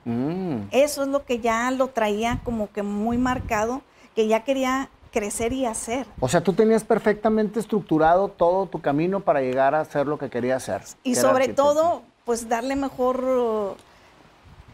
Mm. 0.05 0.69
Eso 0.71 1.03
es 1.03 1.09
lo 1.09 1.25
que 1.25 1.41
ya 1.41 1.71
lo 1.71 1.89
traía 1.89 2.41
como 2.45 2.71
que 2.71 2.83
muy 2.83 3.19
marcado, 3.19 3.83
que 4.15 4.27
ya 4.27 4.45
quería 4.45 4.89
crecer 5.13 5.53
y 5.53 5.67
hacer. 5.67 6.07
O 6.19 6.29
sea, 6.29 6.41
tú 6.41 6.53
tenías 6.55 6.83
perfectamente 6.83 7.61
estructurado 7.61 8.29
todo 8.29 8.67
tu 8.67 8.81
camino 8.81 9.21
para 9.21 9.41
llegar 9.43 9.75
a 9.75 9.81
hacer 9.81 10.07
lo 10.07 10.19
que 10.19 10.31
querías 10.31 10.69
hacer. 10.69 10.97
Y 11.05 11.15
sobre 11.15 11.49
todo, 11.49 12.03
pues 12.25 12.49
darle 12.49 12.75
mejor 12.75 13.23
uh, 13.23 13.77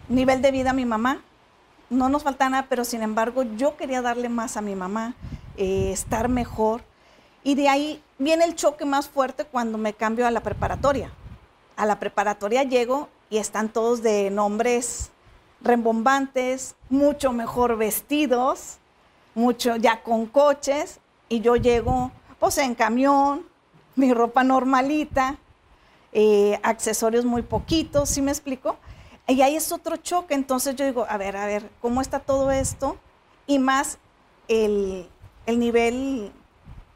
nivel 0.08 0.40
de 0.40 0.50
vida 0.50 0.70
a 0.70 0.72
mi 0.74 0.86
mamá. 0.86 1.22
No 1.90 2.08
nos 2.08 2.22
falta 2.22 2.48
nada, 2.48 2.66
pero 2.68 2.84
sin 2.84 3.02
embargo 3.02 3.42
yo 3.42 3.76
quería 3.76 4.02
darle 4.02 4.28
más 4.28 4.56
a 4.56 4.60
mi 4.60 4.74
mamá, 4.74 5.14
eh, 5.56 5.90
estar 5.92 6.28
mejor. 6.28 6.82
Y 7.42 7.54
de 7.54 7.68
ahí 7.68 8.02
viene 8.18 8.44
el 8.44 8.54
choque 8.54 8.84
más 8.84 9.08
fuerte 9.08 9.44
cuando 9.44 9.78
me 9.78 9.94
cambio 9.94 10.26
a 10.26 10.30
la 10.30 10.40
preparatoria. 10.40 11.10
A 11.76 11.86
la 11.86 11.98
preparatoria 11.98 12.62
llego 12.62 13.08
y 13.30 13.38
están 13.38 13.68
todos 13.68 14.02
de 14.02 14.30
nombres 14.30 15.10
rembombantes, 15.60 16.74
mucho 16.88 17.32
mejor 17.32 17.76
vestidos, 17.76 18.78
mucho 19.34 19.76
ya 19.76 20.02
con 20.02 20.26
coches, 20.26 21.00
y 21.28 21.40
yo 21.40 21.56
llego 21.56 22.10
pues 22.38 22.58
en 22.58 22.74
camión, 22.74 23.44
mi 23.96 24.14
ropa 24.14 24.44
normalita, 24.44 25.36
eh, 26.12 26.58
accesorios 26.62 27.24
muy 27.24 27.42
poquitos, 27.42 28.08
¿sí 28.08 28.22
me 28.22 28.30
explico? 28.30 28.76
Y 29.26 29.42
ahí 29.42 29.56
es 29.56 29.72
otro 29.72 29.96
choque, 29.96 30.34
entonces 30.34 30.74
yo 30.76 30.86
digo, 30.86 31.06
a 31.08 31.16
ver, 31.18 31.36
a 31.36 31.46
ver, 31.46 31.68
¿cómo 31.80 32.00
está 32.00 32.20
todo 32.20 32.50
esto? 32.50 32.96
Y 33.46 33.58
más 33.58 33.98
el, 34.46 35.08
el 35.46 35.58
nivel 35.58 36.32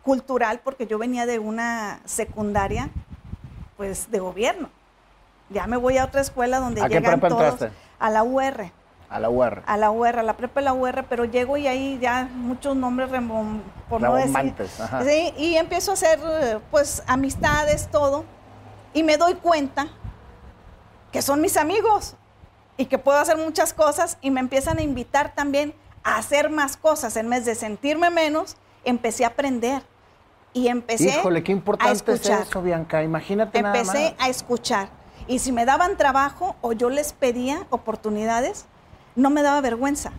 cultural, 0.02 0.60
porque 0.64 0.86
yo 0.86 0.98
venía 0.98 1.26
de 1.26 1.38
una 1.38 2.00
secundaria, 2.04 2.88
pues 3.76 4.10
de 4.10 4.18
gobierno. 4.18 4.70
Ya 5.50 5.66
me 5.66 5.76
voy 5.76 5.98
a 5.98 6.04
otra 6.06 6.22
escuela 6.22 6.58
donde 6.60 6.80
¿A 6.80 6.88
llegan 6.88 7.02
qué 7.02 7.08
prepa 7.10 7.28
todos 7.28 7.52
entraste? 7.52 7.76
A 8.02 8.10
la 8.10 8.22
UR, 8.24 8.72
A 9.08 9.20
la 9.20 9.30
UR. 9.30 9.62
a 9.64 9.76
la 9.76 9.90
UR, 9.92 10.18
a 10.18 10.22
la 10.24 10.36
prepa 10.36 10.60
de 10.60 10.64
la 10.64 10.72
UR, 10.72 11.04
pero 11.08 11.24
llego 11.24 11.56
y 11.56 11.68
ahí 11.68 11.98
ya 12.02 12.28
muchos 12.34 12.74
nombres 12.74 13.10
rembom- 13.10 13.60
por 13.88 14.00
no 14.00 14.14
decir. 14.16 14.34
Rembombantes, 14.34 14.80
ajá. 14.80 15.04
Sí, 15.04 15.32
y 15.38 15.54
empiezo 15.56 15.92
a 15.92 15.94
hacer 15.94 16.18
pues 16.72 17.02
amistades, 17.06 17.88
todo, 17.92 18.24
y 18.92 19.04
me 19.04 19.16
doy 19.16 19.34
cuenta 19.34 19.86
que 21.12 21.22
son 21.22 21.40
mis 21.40 21.56
amigos 21.56 22.16
y 22.76 22.86
que 22.86 22.98
puedo 22.98 23.18
hacer 23.18 23.36
muchas 23.36 23.72
cosas 23.72 24.18
y 24.20 24.30
me 24.32 24.40
empiezan 24.40 24.78
a 24.78 24.82
invitar 24.82 25.32
también 25.34 25.74
a 26.02 26.16
hacer 26.16 26.50
más 26.50 26.76
cosas. 26.76 27.16
En 27.16 27.30
vez 27.30 27.44
de 27.44 27.54
sentirme 27.54 28.10
menos, 28.10 28.56
empecé 28.84 29.24
a 29.24 29.28
aprender 29.28 29.82
y 30.54 30.66
empecé 30.68 31.04
Híjole, 31.10 31.44
qué 31.44 31.52
a 31.52 31.54
importante 31.54 31.92
es 31.92 32.20
escuchar. 32.20 32.42
eso, 32.42 32.62
Bianca. 32.62 33.02
Imagínate 33.04 33.62
nada 33.62 33.78
Empecé 33.78 34.14
más. 34.18 34.26
a 34.26 34.28
escuchar. 34.28 34.88
Y 35.28 35.38
si 35.38 35.52
me 35.52 35.64
daban 35.64 35.96
trabajo 35.96 36.56
o 36.60 36.72
yo 36.72 36.90
les 36.90 37.12
pedía 37.12 37.66
oportunidades, 37.70 38.66
no 39.14 39.30
me 39.30 39.42
daba 39.42 39.60
vergüenza. 39.60 40.12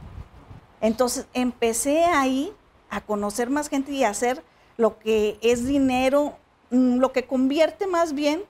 Entonces 0.81 1.27
empecé 1.33 2.05
ahí 2.05 2.53
a 2.89 3.01
conocer 3.01 3.49
más 3.49 3.69
gente 3.69 3.91
y 3.91 4.03
a 4.03 4.09
hacer 4.09 4.43
lo 4.77 4.99
que 4.99 5.37
es 5.41 5.65
dinero, 5.65 6.37
mm, 6.71 6.97
lo 6.97 7.11
que 7.11 7.25
convierte 7.25 7.87
más 7.87 8.13
bien 8.13 8.43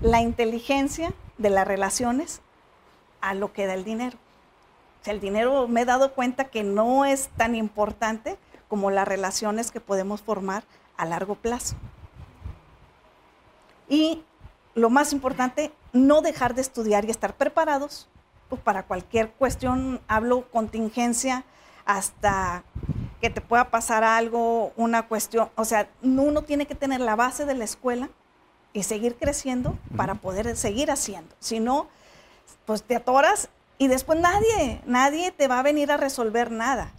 la 0.00 0.20
inteligencia 0.20 1.12
de 1.38 1.50
las 1.50 1.66
relaciones 1.66 2.40
a 3.20 3.34
lo 3.34 3.52
que 3.52 3.66
da 3.66 3.74
el 3.74 3.84
dinero. 3.84 4.16
O 5.00 5.04
sea, 5.04 5.14
el 5.14 5.20
dinero 5.20 5.68
me 5.68 5.82
he 5.82 5.84
dado 5.84 6.12
cuenta 6.12 6.46
que 6.46 6.62
no 6.62 7.04
es 7.04 7.28
tan 7.36 7.54
importante 7.54 8.38
como 8.68 8.90
las 8.90 9.06
relaciones 9.06 9.70
que 9.70 9.80
podemos 9.80 10.22
formar 10.22 10.64
a 10.96 11.04
largo 11.04 11.34
plazo. 11.34 11.76
Y 13.88 14.22
lo 14.74 14.90
más 14.90 15.12
importante, 15.12 15.72
no 15.92 16.20
dejar 16.20 16.54
de 16.54 16.62
estudiar 16.62 17.04
y 17.04 17.10
estar 17.10 17.36
preparados 17.36 18.08
pues, 18.48 18.60
para 18.60 18.84
cualquier 18.84 19.30
cuestión. 19.30 20.00
Hablo 20.08 20.50
contingencia 20.50 21.44
hasta 21.84 22.64
que 23.20 23.30
te 23.30 23.40
pueda 23.40 23.70
pasar 23.70 24.04
algo, 24.04 24.72
una 24.76 25.06
cuestión. 25.06 25.48
O 25.54 25.64
sea, 25.64 25.88
uno 26.02 26.42
tiene 26.42 26.66
que 26.66 26.74
tener 26.74 27.00
la 27.00 27.16
base 27.16 27.46
de 27.46 27.54
la 27.54 27.64
escuela 27.64 28.10
y 28.72 28.82
seguir 28.82 29.16
creciendo 29.16 29.78
para 29.96 30.16
poder 30.16 30.56
seguir 30.56 30.90
haciendo. 30.90 31.34
Si 31.38 31.60
no, 31.60 31.88
pues 32.66 32.82
te 32.82 32.96
atoras 32.96 33.48
y 33.78 33.86
después 33.86 34.18
nadie, 34.18 34.80
nadie 34.86 35.30
te 35.30 35.48
va 35.48 35.60
a 35.60 35.62
venir 35.62 35.92
a 35.92 35.96
resolver 35.96 36.50
nada. 36.50 36.90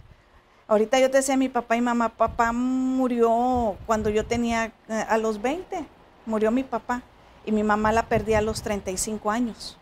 Ahorita 0.68 0.98
yo 0.98 1.10
te 1.10 1.18
decía 1.18 1.34
a 1.34 1.38
mi 1.38 1.48
papá 1.48 1.76
y 1.76 1.80
mamá, 1.80 2.08
papá 2.08 2.50
murió 2.52 3.76
cuando 3.86 4.10
yo 4.10 4.26
tenía 4.26 4.72
eh, 4.88 5.04
a 5.08 5.16
los 5.16 5.40
20, 5.40 5.86
murió 6.24 6.50
mi 6.50 6.64
papá 6.64 7.02
y 7.46 7.52
mi 7.52 7.62
mamá 7.62 7.92
la 7.92 8.08
perdí 8.08 8.34
a 8.34 8.42
los 8.42 8.60
35 8.62 9.30
años, 9.30 9.78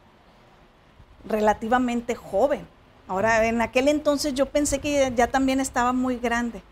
relativamente 1.26 2.14
joven. 2.14 2.66
Ahora, 3.08 3.44
en 3.46 3.60
aquel 3.60 3.88
entonces 3.88 4.34
yo 4.34 4.46
pensé 4.46 4.78
que 4.78 4.92
ya, 4.92 5.08
ya 5.08 5.26
también 5.26 5.60
estaba 5.60 5.92
muy 5.92 6.16
grande, 6.18 6.62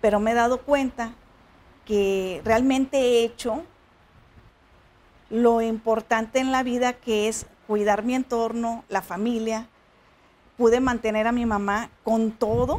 pero 0.00 0.20
me 0.20 0.30
he 0.30 0.34
dado 0.34 0.62
cuenta 0.62 1.12
que 1.84 2.40
realmente 2.44 2.98
he 2.98 3.24
hecho 3.24 3.62
lo 5.30 5.60
importante 5.60 6.38
en 6.38 6.52
la 6.52 6.62
vida 6.62 6.92
que 6.94 7.28
es 7.28 7.46
cuidar 7.66 8.04
mi 8.04 8.14
entorno, 8.14 8.84
la 8.88 9.02
familia. 9.02 9.66
Pude 10.56 10.80
mantener 10.80 11.26
a 11.26 11.32
mi 11.32 11.44
mamá 11.44 11.90
con 12.04 12.30
todo. 12.30 12.78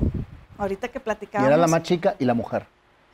Ahorita 0.58 0.88
que 0.88 0.98
Y 0.98 1.02
platicábamos. 1.02 1.50
era 1.50 1.58
la 1.58 1.68
más 1.68 1.84
chica 1.84 2.16
y 2.18 2.26
la 2.26 2.34
mujer. 2.34 2.66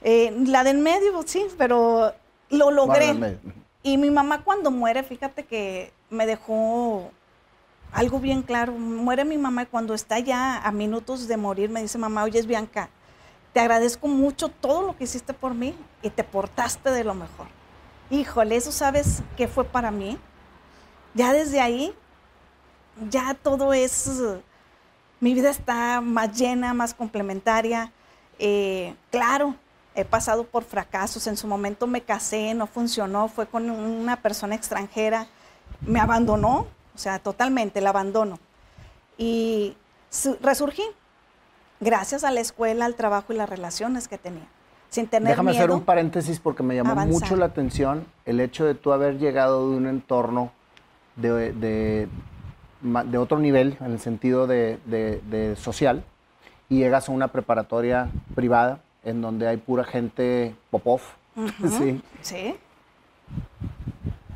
Eh, 0.01 0.33
la 0.47 0.63
de 0.63 0.71
en 0.71 0.81
medio, 0.83 1.21
sí, 1.25 1.45
pero 1.57 2.13
lo 2.49 2.71
logré. 2.71 3.37
Y 3.83 3.97
mi 3.97 4.09
mamá 4.09 4.43
cuando 4.43 4.71
muere, 4.71 5.03
fíjate 5.03 5.43
que 5.43 5.91
me 6.09 6.25
dejó 6.25 7.11
algo 7.91 8.19
bien 8.19 8.41
claro. 8.41 8.71
Muere 8.71 9.25
mi 9.25 9.37
mamá 9.37 9.63
y 9.63 9.65
cuando 9.65 9.93
está 9.93 10.19
ya 10.19 10.57
a 10.57 10.71
minutos 10.71 11.27
de 11.27 11.35
morir 11.35 11.69
me 11.69 11.81
dice, 11.81 11.97
mamá, 11.97 12.23
oye, 12.23 12.39
es 12.39 12.47
Bianca, 12.47 12.89
te 13.51 13.59
agradezco 13.59 14.07
mucho 14.07 14.47
todo 14.47 14.81
lo 14.81 14.97
que 14.97 15.03
hiciste 15.03 15.33
por 15.33 15.53
mí 15.53 15.75
y 16.01 16.09
te 16.09 16.23
portaste 16.23 16.91
de 16.91 17.03
lo 17.03 17.13
mejor. 17.13 17.47
Híjole, 18.09 18.55
eso 18.55 18.71
sabes 18.71 19.21
qué 19.35 19.47
fue 19.47 19.65
para 19.65 19.91
mí. 19.91 20.17
Ya 21.13 21.33
desde 21.33 21.59
ahí, 21.59 21.93
ya 23.09 23.33
todo 23.33 23.73
es, 23.73 24.23
mi 25.19 25.33
vida 25.33 25.49
está 25.49 26.01
más 26.01 26.37
llena, 26.37 26.73
más 26.73 26.93
complementaria. 26.93 27.91
Eh, 28.39 28.95
claro, 29.11 29.55
he 29.95 30.05
pasado 30.05 30.43
por 30.45 30.63
fracasos. 30.63 31.27
En 31.27 31.37
su 31.37 31.47
momento 31.47 31.87
me 31.87 32.01
casé, 32.01 32.53
no 32.53 32.67
funcionó, 32.67 33.27
fue 33.27 33.45
con 33.47 33.69
una 33.69 34.17
persona 34.17 34.55
extranjera, 34.55 35.27
me 35.81 35.99
abandonó, 35.99 36.67
o 36.95 36.97
sea, 36.97 37.19
totalmente, 37.19 37.79
el 37.79 37.87
abandono. 37.87 38.39
Y 39.17 39.75
su- 40.09 40.37
resurgí 40.41 40.83
gracias 41.79 42.23
a 42.23 42.31
la 42.31 42.39
escuela, 42.39 42.85
al 42.85 42.95
trabajo 42.95 43.33
y 43.33 43.35
las 43.37 43.49
relaciones 43.49 44.07
que 44.07 44.17
tenía. 44.17 44.47
Sin 44.89 45.07
tener 45.07 45.29
Déjame 45.29 45.51
miedo. 45.51 45.63
hacer 45.63 45.75
un 45.75 45.81
paréntesis 45.83 46.39
porque 46.39 46.61
me 46.63 46.75
llamó 46.75 46.91
avanzar. 46.91 47.21
mucho 47.21 47.35
la 47.35 47.45
atención 47.45 48.05
el 48.25 48.39
hecho 48.39 48.63
de 48.65 48.75
tú 48.75 48.93
haber 48.93 49.17
llegado 49.17 49.69
de 49.71 49.77
un 49.77 49.87
entorno 49.87 50.51
de, 51.15 51.51
de, 51.51 52.07
de 52.81 53.17
otro 53.17 53.39
nivel, 53.39 53.75
en 53.79 53.91
el 53.91 53.99
sentido 53.99 54.45
de- 54.47 54.79
de 54.85 55.55
social, 55.55 56.03
y 56.69 56.77
llegas 56.79 57.09
a 57.09 57.11
una 57.11 57.27
preparatoria 57.29 58.09
privada 58.35 58.79
en 59.03 59.21
donde 59.21 59.47
hay 59.47 59.57
pura 59.57 59.83
gente 59.83 60.55
popov. 60.69 61.01
Ujú, 61.35 61.69
sí. 61.77 62.01
Sí, 62.21 62.55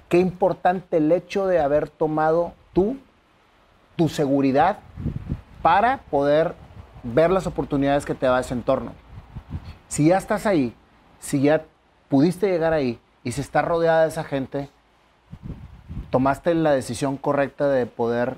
Qué 0.09 0.19
importante 0.19 0.97
el 0.97 1.11
hecho 1.11 1.47
de 1.47 1.59
haber 1.59 1.89
tomado 1.89 2.53
tú 2.71 2.97
tu 3.97 4.07
seguridad 4.07 4.77
para 5.61 5.97
poder 6.09 6.53
ver 7.03 7.31
las 7.31 7.47
oportunidades 7.47 8.05
que 8.05 8.13
te 8.13 8.25
da 8.27 8.39
ese 8.39 8.53
entorno. 8.53 8.93
Si 9.89 10.07
ya 10.07 10.17
estás 10.17 10.45
ahí, 10.45 10.73
si 11.19 11.41
ya 11.41 11.65
pudiste 12.07 12.47
llegar 12.47 12.71
ahí 12.73 12.99
y 13.23 13.31
si 13.33 13.41
estás 13.41 13.65
rodeada 13.65 14.03
de 14.03 14.09
esa 14.09 14.23
gente, 14.23 14.69
tomaste 16.09 16.53
la 16.53 16.71
decisión 16.71 17.17
correcta 17.17 17.67
de 17.67 17.85
poder 17.85 18.37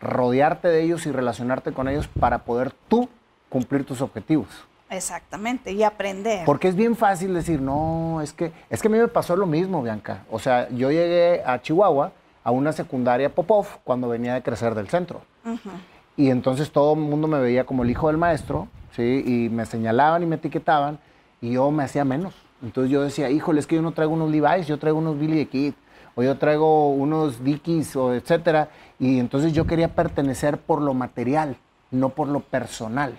rodearte 0.00 0.68
de 0.68 0.82
ellos 0.82 1.04
y 1.04 1.12
relacionarte 1.12 1.72
con 1.72 1.88
ellos 1.88 2.08
para 2.08 2.38
poder 2.38 2.72
tú 2.88 3.08
cumplir 3.48 3.84
tus 3.84 4.00
objetivos. 4.00 4.48
Exactamente. 4.90 5.72
Y 5.72 5.82
aprender. 5.82 6.44
Porque 6.44 6.68
es 6.68 6.74
bien 6.74 6.96
fácil 6.96 7.32
decir, 7.34 7.60
no, 7.60 8.20
es 8.20 8.32
que, 8.32 8.52
es 8.68 8.82
que 8.82 8.88
a 8.88 8.90
mí 8.90 8.98
me 8.98 9.08
pasó 9.08 9.36
lo 9.36 9.46
mismo, 9.46 9.82
Bianca. 9.82 10.24
O 10.30 10.38
sea, 10.38 10.68
yo 10.70 10.90
llegué 10.90 11.42
a 11.44 11.60
Chihuahua 11.62 12.12
a 12.42 12.50
una 12.50 12.72
secundaria 12.72 13.34
Popov 13.34 13.66
cuando 13.84 14.08
venía 14.08 14.34
de 14.34 14.42
crecer 14.42 14.74
del 14.74 14.88
centro. 14.88 15.22
Ujú. 15.44 15.70
Y 16.16 16.30
entonces 16.30 16.70
todo 16.70 16.94
el 16.94 17.00
mundo 17.00 17.28
me 17.28 17.38
veía 17.38 17.64
como 17.64 17.82
el 17.82 17.90
hijo 17.90 18.08
del 18.08 18.18
maestro, 18.18 18.68
¿sí? 18.94 19.22
Y 19.26 19.48
me 19.48 19.64
señalaban 19.64 20.22
y 20.22 20.26
me 20.26 20.36
etiquetaban 20.36 20.98
y 21.40 21.52
yo 21.52 21.70
me 21.70 21.84
hacía 21.84 22.04
menos. 22.04 22.34
Entonces 22.62 22.90
yo 22.90 23.02
decía, 23.02 23.30
híjole, 23.30 23.60
es 23.60 23.66
que 23.66 23.76
yo 23.76 23.82
no 23.82 23.92
traigo 23.92 24.12
unos 24.12 24.30
Levi's, 24.30 24.66
yo 24.66 24.78
traigo 24.78 24.98
unos 24.98 25.18
Billy 25.18 25.44
the 25.44 25.46
Kid, 25.46 25.74
o 26.14 26.22
yo 26.22 26.36
traigo 26.36 26.90
unos 26.90 27.42
Dickies, 27.42 27.96
o 27.96 28.14
etcétera. 28.14 28.68
Y 28.98 29.18
entonces 29.18 29.52
yo 29.52 29.66
quería 29.66 29.88
pertenecer 29.88 30.58
por 30.58 30.82
lo 30.82 30.92
material, 30.92 31.56
no 31.90 32.10
por 32.10 32.28
lo 32.28 32.40
personal. 32.40 33.18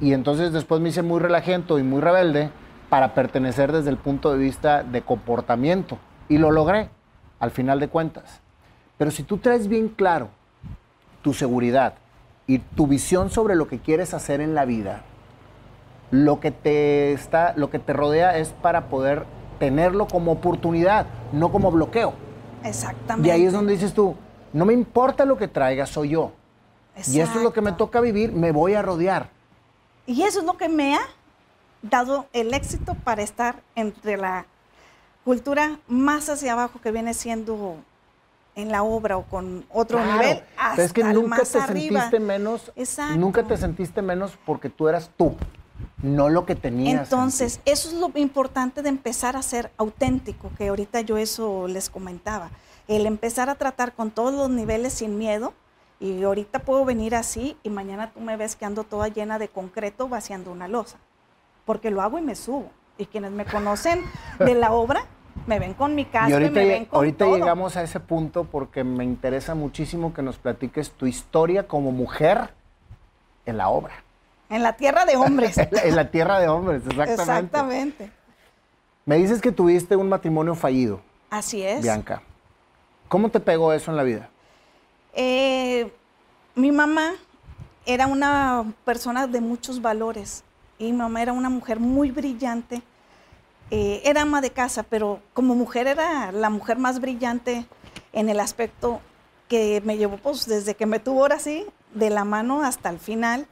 Y 0.00 0.12
entonces 0.12 0.52
después 0.52 0.80
me 0.80 0.90
hice 0.90 1.02
muy 1.02 1.20
relajento 1.20 1.78
y 1.78 1.82
muy 1.82 2.00
rebelde 2.00 2.50
para 2.88 3.14
pertenecer 3.14 3.72
desde 3.72 3.90
el 3.90 3.96
punto 3.96 4.32
de 4.32 4.38
vista 4.38 4.82
de 4.82 5.02
comportamiento. 5.02 5.98
Y 6.28 6.38
lo 6.38 6.50
logré, 6.50 6.90
al 7.40 7.50
final 7.50 7.80
de 7.80 7.88
cuentas. 7.88 8.40
Pero 8.96 9.10
si 9.10 9.22
tú 9.22 9.38
traes 9.38 9.68
bien 9.68 9.88
claro 9.88 10.28
tu 11.22 11.32
seguridad 11.34 11.94
y 12.46 12.58
tu 12.58 12.86
visión 12.86 13.30
sobre 13.30 13.54
lo 13.54 13.68
que 13.68 13.78
quieres 13.78 14.14
hacer 14.14 14.40
en 14.40 14.54
la 14.54 14.64
vida, 14.64 15.02
lo 16.10 16.40
que 16.40 16.50
te 16.50 17.12
está, 17.12 17.52
lo 17.56 17.70
que 17.70 17.78
te 17.78 17.92
rodea 17.92 18.38
es 18.38 18.50
para 18.50 18.88
poder 18.88 19.24
tenerlo 19.58 20.06
como 20.06 20.32
oportunidad, 20.32 21.06
no 21.32 21.50
como 21.50 21.70
bloqueo. 21.70 22.14
Exactamente. 22.64 23.28
Y 23.28 23.30
ahí 23.30 23.44
es 23.44 23.52
donde 23.52 23.72
dices 23.72 23.92
tú, 23.92 24.16
no 24.52 24.64
me 24.64 24.72
importa 24.72 25.24
lo 25.24 25.36
que 25.36 25.48
traiga, 25.48 25.86
soy 25.86 26.10
yo. 26.10 26.32
Y 27.06 27.20
esto 27.20 27.38
es 27.38 27.44
lo 27.44 27.52
que 27.52 27.60
me 27.60 27.72
toca 27.72 28.00
vivir, 28.00 28.32
me 28.32 28.50
voy 28.50 28.74
a 28.74 28.82
rodear. 28.82 29.30
Y 30.08 30.22
eso 30.22 30.38
es 30.38 30.46
lo 30.46 30.56
que 30.56 30.70
me 30.70 30.94
ha 30.94 31.02
dado 31.82 32.26
el 32.32 32.54
éxito 32.54 32.94
para 33.04 33.20
estar 33.22 33.62
entre 33.74 34.16
la 34.16 34.46
cultura 35.22 35.78
más 35.86 36.30
hacia 36.30 36.54
abajo 36.54 36.80
que 36.80 36.90
viene 36.90 37.12
siendo 37.12 37.76
en 38.54 38.72
la 38.72 38.82
obra 38.82 39.18
o 39.18 39.24
con 39.24 39.66
otro 39.70 40.02
nivel. 40.02 40.42
Hasta 40.56 40.82
es 40.82 40.94
que 40.94 41.04
nunca 41.04 41.40
te 41.40 41.44
sentiste 41.44 42.20
menos. 42.20 42.72
Nunca 43.18 43.42
te 43.42 43.58
sentiste 43.58 44.00
menos 44.00 44.38
porque 44.46 44.70
tú 44.70 44.88
eras 44.88 45.10
tú, 45.14 45.36
no 46.02 46.30
lo 46.30 46.46
que 46.46 46.54
tenías. 46.54 47.02
Entonces, 47.02 47.60
eso 47.66 47.90
es 47.90 47.94
lo 47.94 48.10
importante 48.14 48.80
de 48.80 48.88
empezar 48.88 49.36
a 49.36 49.42
ser 49.42 49.70
auténtico, 49.76 50.50
que 50.56 50.68
ahorita 50.68 51.02
yo 51.02 51.18
eso 51.18 51.68
les 51.68 51.90
comentaba. 51.90 52.48
El 52.88 53.04
empezar 53.04 53.50
a 53.50 53.56
tratar 53.56 53.92
con 53.92 54.10
todos 54.10 54.32
los 54.32 54.48
niveles 54.48 54.94
sin 54.94 55.18
miedo. 55.18 55.52
Y 56.00 56.22
ahorita 56.22 56.60
puedo 56.60 56.84
venir 56.84 57.14
así 57.14 57.56
y 57.62 57.70
mañana 57.70 58.12
tú 58.12 58.20
me 58.20 58.36
ves 58.36 58.54
que 58.54 58.64
ando 58.64 58.84
toda 58.84 59.08
llena 59.08 59.38
de 59.38 59.48
concreto 59.48 60.08
vaciando 60.08 60.52
una 60.52 60.68
losa. 60.68 60.98
Porque 61.64 61.90
lo 61.90 62.02
hago 62.02 62.18
y 62.18 62.22
me 62.22 62.34
subo. 62.34 62.70
Y 62.98 63.06
quienes 63.06 63.32
me 63.32 63.44
conocen 63.44 64.04
de 64.38 64.54
la 64.54 64.72
obra 64.72 65.04
me 65.46 65.58
ven 65.58 65.74
con 65.74 65.94
mi 65.94 66.04
casa 66.04 66.30
y, 66.30 66.32
ahorita, 66.32 66.52
me 66.52 66.64
ven 66.64 66.84
con 66.84 66.96
ahorita 66.96 67.26
llegamos 67.26 67.76
a 67.76 67.82
ese 67.82 68.00
punto 68.00 68.44
porque 68.44 68.84
me 68.84 69.04
interesa 69.04 69.54
muchísimo 69.54 70.12
que 70.12 70.22
nos 70.22 70.36
platiques 70.36 70.90
tu 70.90 71.06
historia 71.06 71.66
como 71.66 71.92
mujer 71.92 72.50
en 73.46 73.56
la 73.56 73.68
obra. 73.68 73.94
En 74.50 74.62
la 74.62 74.74
tierra 74.74 75.04
de 75.04 75.16
hombres. 75.16 75.58
en 75.84 75.96
la 75.96 76.10
tierra 76.10 76.40
de 76.40 76.48
hombres, 76.48 76.82
exactamente. 76.86 77.22
Exactamente. 77.22 78.10
Me 79.04 79.16
dices 79.16 79.40
que 79.40 79.52
tuviste 79.52 79.96
un 79.96 80.08
matrimonio 80.08 80.54
fallido. 80.54 81.00
Así 81.30 81.62
es. 81.62 81.82
Bianca. 81.82 82.22
¿Cómo 83.08 83.30
te 83.30 83.40
pegó 83.40 83.72
eso 83.72 83.90
en 83.90 83.96
la 83.96 84.02
vida? 84.02 84.28
Eh, 85.14 85.92
mi 86.54 86.72
mamá 86.72 87.14
era 87.86 88.06
una 88.06 88.72
persona 88.84 89.26
de 89.26 89.40
muchos 89.40 89.80
valores 89.80 90.44
y 90.78 90.84
mi 90.84 90.92
mamá 90.92 91.22
era 91.22 91.32
una 91.32 91.48
mujer 91.48 91.80
muy 91.80 92.10
brillante 92.10 92.82
eh, 93.70 94.00
era 94.04 94.22
ama 94.22 94.40
de 94.40 94.50
casa, 94.50 94.82
pero 94.82 95.20
como 95.34 95.54
mujer 95.54 95.86
era 95.86 96.32
la 96.32 96.48
mujer 96.48 96.78
más 96.78 97.00
brillante 97.00 97.66
en 98.14 98.30
el 98.30 98.40
aspecto 98.40 99.00
que 99.46 99.82
me 99.84 99.98
llevó 99.98 100.16
pues 100.16 100.46
desde 100.46 100.74
que 100.74 100.86
me 100.86 101.00
tuvo 101.00 101.20
ahora 101.20 101.38
sí, 101.38 101.66
de 101.94 102.08
la 102.08 102.24
mano 102.24 102.62
hasta 102.62 102.88
el 102.88 102.98
final. 102.98 103.46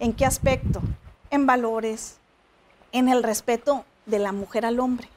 ¿En 0.00 0.12
qué 0.12 0.26
aspecto? 0.26 0.80
En 1.30 1.46
valores, 1.46 2.18
en 2.90 3.08
el 3.08 3.22
respeto 3.22 3.84
de 4.06 4.18
la 4.18 4.32
mujer 4.32 4.66
al 4.66 4.80
hombre. 4.80 5.08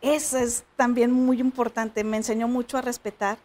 Eso 0.00 0.38
es 0.38 0.64
también 0.76 1.12
muy 1.12 1.38
importante. 1.38 2.02
Me 2.02 2.16
enseñó 2.16 2.48
mucho 2.48 2.78
a 2.78 2.80
respetar 2.80 3.38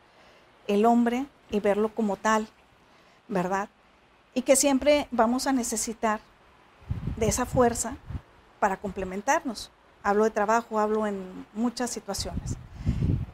el 0.68 0.88
hombre 0.88 1.28
y 1.50 1.60
verlo 1.60 1.94
como 1.94 2.16
tal, 2.18 2.48
¿verdad? 3.27 3.70
Y 4.34 4.42
que 4.44 4.56
siempre 4.56 5.08
vamos 5.12 5.48
a 5.48 5.54
necesitar 5.54 6.20
de 7.16 7.27
esa 7.27 7.46
fuerza 7.46 7.98
para 8.60 8.77
complementarnos 8.77 9.72
hablo 10.08 10.24
de 10.24 10.30
trabajo, 10.30 10.80
hablo 10.80 11.06
en 11.06 11.46
muchas 11.54 11.89
situaciones. 11.89 12.56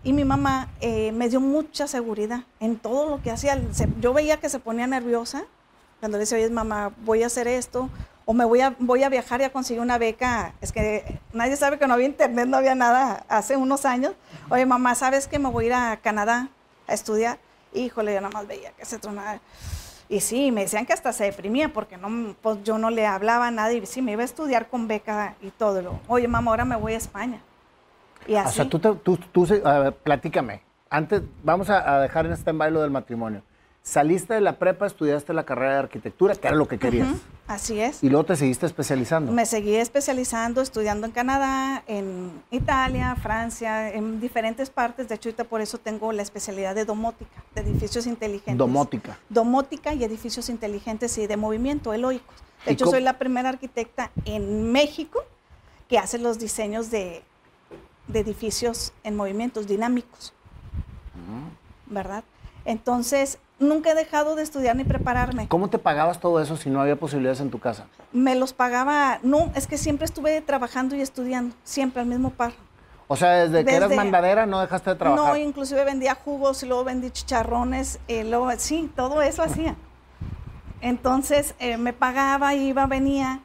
Y 0.04 0.12
mi 0.12 0.26
mamá 0.26 0.70
eh, 0.82 1.12
me 1.12 1.30
dio 1.30 1.40
mucha 1.40 1.88
seguridad 1.88 2.42
en 2.60 2.78
todo 2.78 3.10
lo 3.10 3.22
que 3.22 3.32
hacía. 3.32 3.62
yo 4.02 4.14
veía 4.14 4.38
que 4.38 4.50
se 4.50 4.60
ponía 4.60 4.88
nerviosa 4.88 5.46
cuando 6.00 6.18
le 6.18 6.24
decía, 6.24 6.38
oye, 6.38 6.50
mamá, 6.50 6.92
voy 7.06 7.24
a 7.24 7.28
hacer 7.28 7.48
esto, 7.48 7.90
o 8.26 8.34
me 8.34 8.44
voy 8.44 8.60
a, 8.60 8.76
voy 8.80 9.04
a 9.04 9.10
viajar 9.10 9.40
y 9.40 9.44
a 9.46 9.52
conseguir 9.52 9.82
una 9.82 9.98
beca. 9.98 10.54
Es 10.60 10.72
que 10.72 11.20
nadie 11.32 11.56
sabe 11.56 11.78
que 11.78 11.88
no 11.88 11.94
había 11.94 12.08
internet, 12.08 12.48
no 12.48 12.58
había 12.58 12.76
nada 12.76 13.24
hace 13.30 13.56
unos 13.56 13.86
años. 13.86 14.14
Oye, 14.50 14.66
mamá, 14.66 14.96
¿sabes 14.96 15.28
que 15.28 15.40
me 15.40 15.50
voy 15.50 15.66
a 15.66 15.68
ir 15.68 15.74
a 15.74 15.98
Canadá 15.98 16.50
a 16.88 16.94
estudiar? 16.94 17.38
Híjole, 17.74 18.14
yo 18.14 18.22
nada 18.22 18.34
más 18.34 18.48
veía 18.48 18.72
que 18.72 18.86
se 18.86 19.00
tronaba. 19.00 19.40
Y 20.10 20.20
sí, 20.20 20.52
me 20.52 20.62
decían 20.62 20.86
que 20.86 20.94
hasta 20.94 21.14
se 21.14 21.24
deprimía 21.26 21.70
porque 21.70 21.98
no, 21.98 22.36
pues 22.42 22.64
yo 22.64 22.78
no 22.78 22.90
le 22.90 23.06
hablaba 23.06 23.48
a 23.48 23.52
nadie. 23.52 23.78
Y 23.78 23.86
sí, 23.86 24.02
me 24.02 24.12
iba 24.12 24.22
a 24.22 24.26
estudiar 24.26 24.68
con 24.68 24.88
beca 24.88 25.36
y 25.42 25.50
todo. 25.50 26.00
Oye, 26.08 26.28
mamá, 26.28 26.52
ahora 26.52 26.66
me 26.66 26.76
voy 26.76 26.94
a 26.94 26.98
España. 26.98 27.40
Y 28.28 28.36
así. 28.36 28.50
O 28.50 28.52
sea, 28.52 28.70
tú, 28.70 28.80
tú, 28.80 29.18
tú, 29.18 29.48
platícame. 30.04 30.62
Antes, 30.90 31.24
vamos 31.44 31.70
a, 31.70 32.00
dejar 32.02 32.26
en 32.26 32.34
este 32.34 32.52
baile 32.52 32.80
del 32.80 32.92
matrimonio. 32.92 33.42
Saliste 33.86 34.34
de 34.34 34.40
la 34.40 34.60
prepa, 34.60 34.88
estudiaste 34.88 35.34
la 35.34 35.44
carrera 35.44 35.74
de 35.74 35.80
arquitectura, 35.80 36.36
que 36.36 36.48
era 36.48 36.56
lo 36.56 36.70
que 36.70 36.80
querías. 36.80 37.10
Así 37.48 37.82
es. 37.82 38.02
Y 38.02 38.10
luego 38.10 38.26
te 38.26 38.38
seguiste 38.38 38.66
especializando. 38.66 39.34
Me 39.34 39.46
seguí 39.46 39.76
especializando, 39.76 40.62
estudiando 40.62 41.06
en 41.06 41.12
Canadá, 41.12 41.84
en 41.86 42.32
Italia, 42.50 43.14
Francia, 43.18 43.94
en 43.94 44.22
diferentes 44.22 44.70
partes. 44.70 45.10
De 45.10 45.16
hecho, 45.16 45.28
ahorita 45.28 45.44
por 45.44 45.60
eso 45.60 45.80
tengo 45.80 46.14
la 46.14 46.22
especialidad 46.22 46.76
de 46.76 46.86
domótica, 46.86 47.44
de 47.56 47.62
edificios 47.62 48.08
inteligentes. 48.08 48.58
Domótica. 48.58 49.20
Domótica 49.28 49.94
y 49.94 50.06
edificios 50.06 50.48
inteligentes 50.48 51.18
y 51.18 51.28
de 51.28 51.36
movimiento, 51.36 51.94
eloicos. 51.94 52.38
De 52.66 52.72
hecho, 52.72 52.86
soy 52.86 53.02
la 53.02 53.20
primera 53.20 53.50
arquitecta 53.50 54.12
en 54.24 54.72
México 54.72 55.26
que 55.90 55.98
hace 55.98 56.20
los 56.20 56.40
diseños 56.40 56.90
de, 56.90 57.22
edificios 58.14 58.94
en 59.04 59.18
movimientos 59.18 59.68
dinámicos. 59.68 60.32
¿Verdad? 61.88 62.24
Entonces, 62.66 63.40
nunca 63.64 63.92
he 63.92 63.96
dejado 63.96 64.36
de 64.36 64.44
estudiar 64.44 64.76
ni 64.76 64.84
prepararme. 64.84 65.48
¿Cómo 65.48 65.70
te 65.70 65.80
pagabas 65.80 66.20
todo 66.20 66.42
eso 66.42 66.58
si 66.58 66.70
no 66.70 66.82
había 66.82 66.96
posibilidades 66.96 67.40
en 67.42 67.50
tu 67.50 67.60
casa? 67.60 67.86
Me 68.12 68.36
los 68.36 68.54
pagaba, 68.54 69.20
no, 69.24 69.52
es 69.56 69.68
que 69.68 69.78
siempre 69.78 70.06
estuve 70.06 70.42
trabajando 70.42 70.96
y 70.96 71.02
estudiando, 71.02 71.56
siempre 71.64 72.02
al 72.02 72.08
mismo 72.08 72.30
par. 72.30 72.54
O 73.08 73.16
sea, 73.16 73.48
desde, 73.48 73.66
que 73.66 73.76
eras 73.76 73.94
mandadera 73.94 74.46
no 74.46 74.62
dejaste 74.62 74.92
de 74.92 74.96
trabajar. 74.96 75.26
No, 75.26 75.36
inclusive 75.36 75.84
vendía 75.84 76.16
jugos 76.16 76.64
y 76.64 76.68
luego 76.68 76.84
vendí 76.84 77.12
chicharrones, 77.12 78.00
eh, 78.08 78.24
luego, 78.24 78.50
sí, 78.58 78.92
todo 78.96 79.22
eso 79.22 79.44
hacía. 79.44 79.76
Entonces 80.82 81.56
eh, 81.60 81.78
me 81.78 81.94
pagaba, 81.94 82.56
iba, 82.56 82.86
venía 82.88 83.42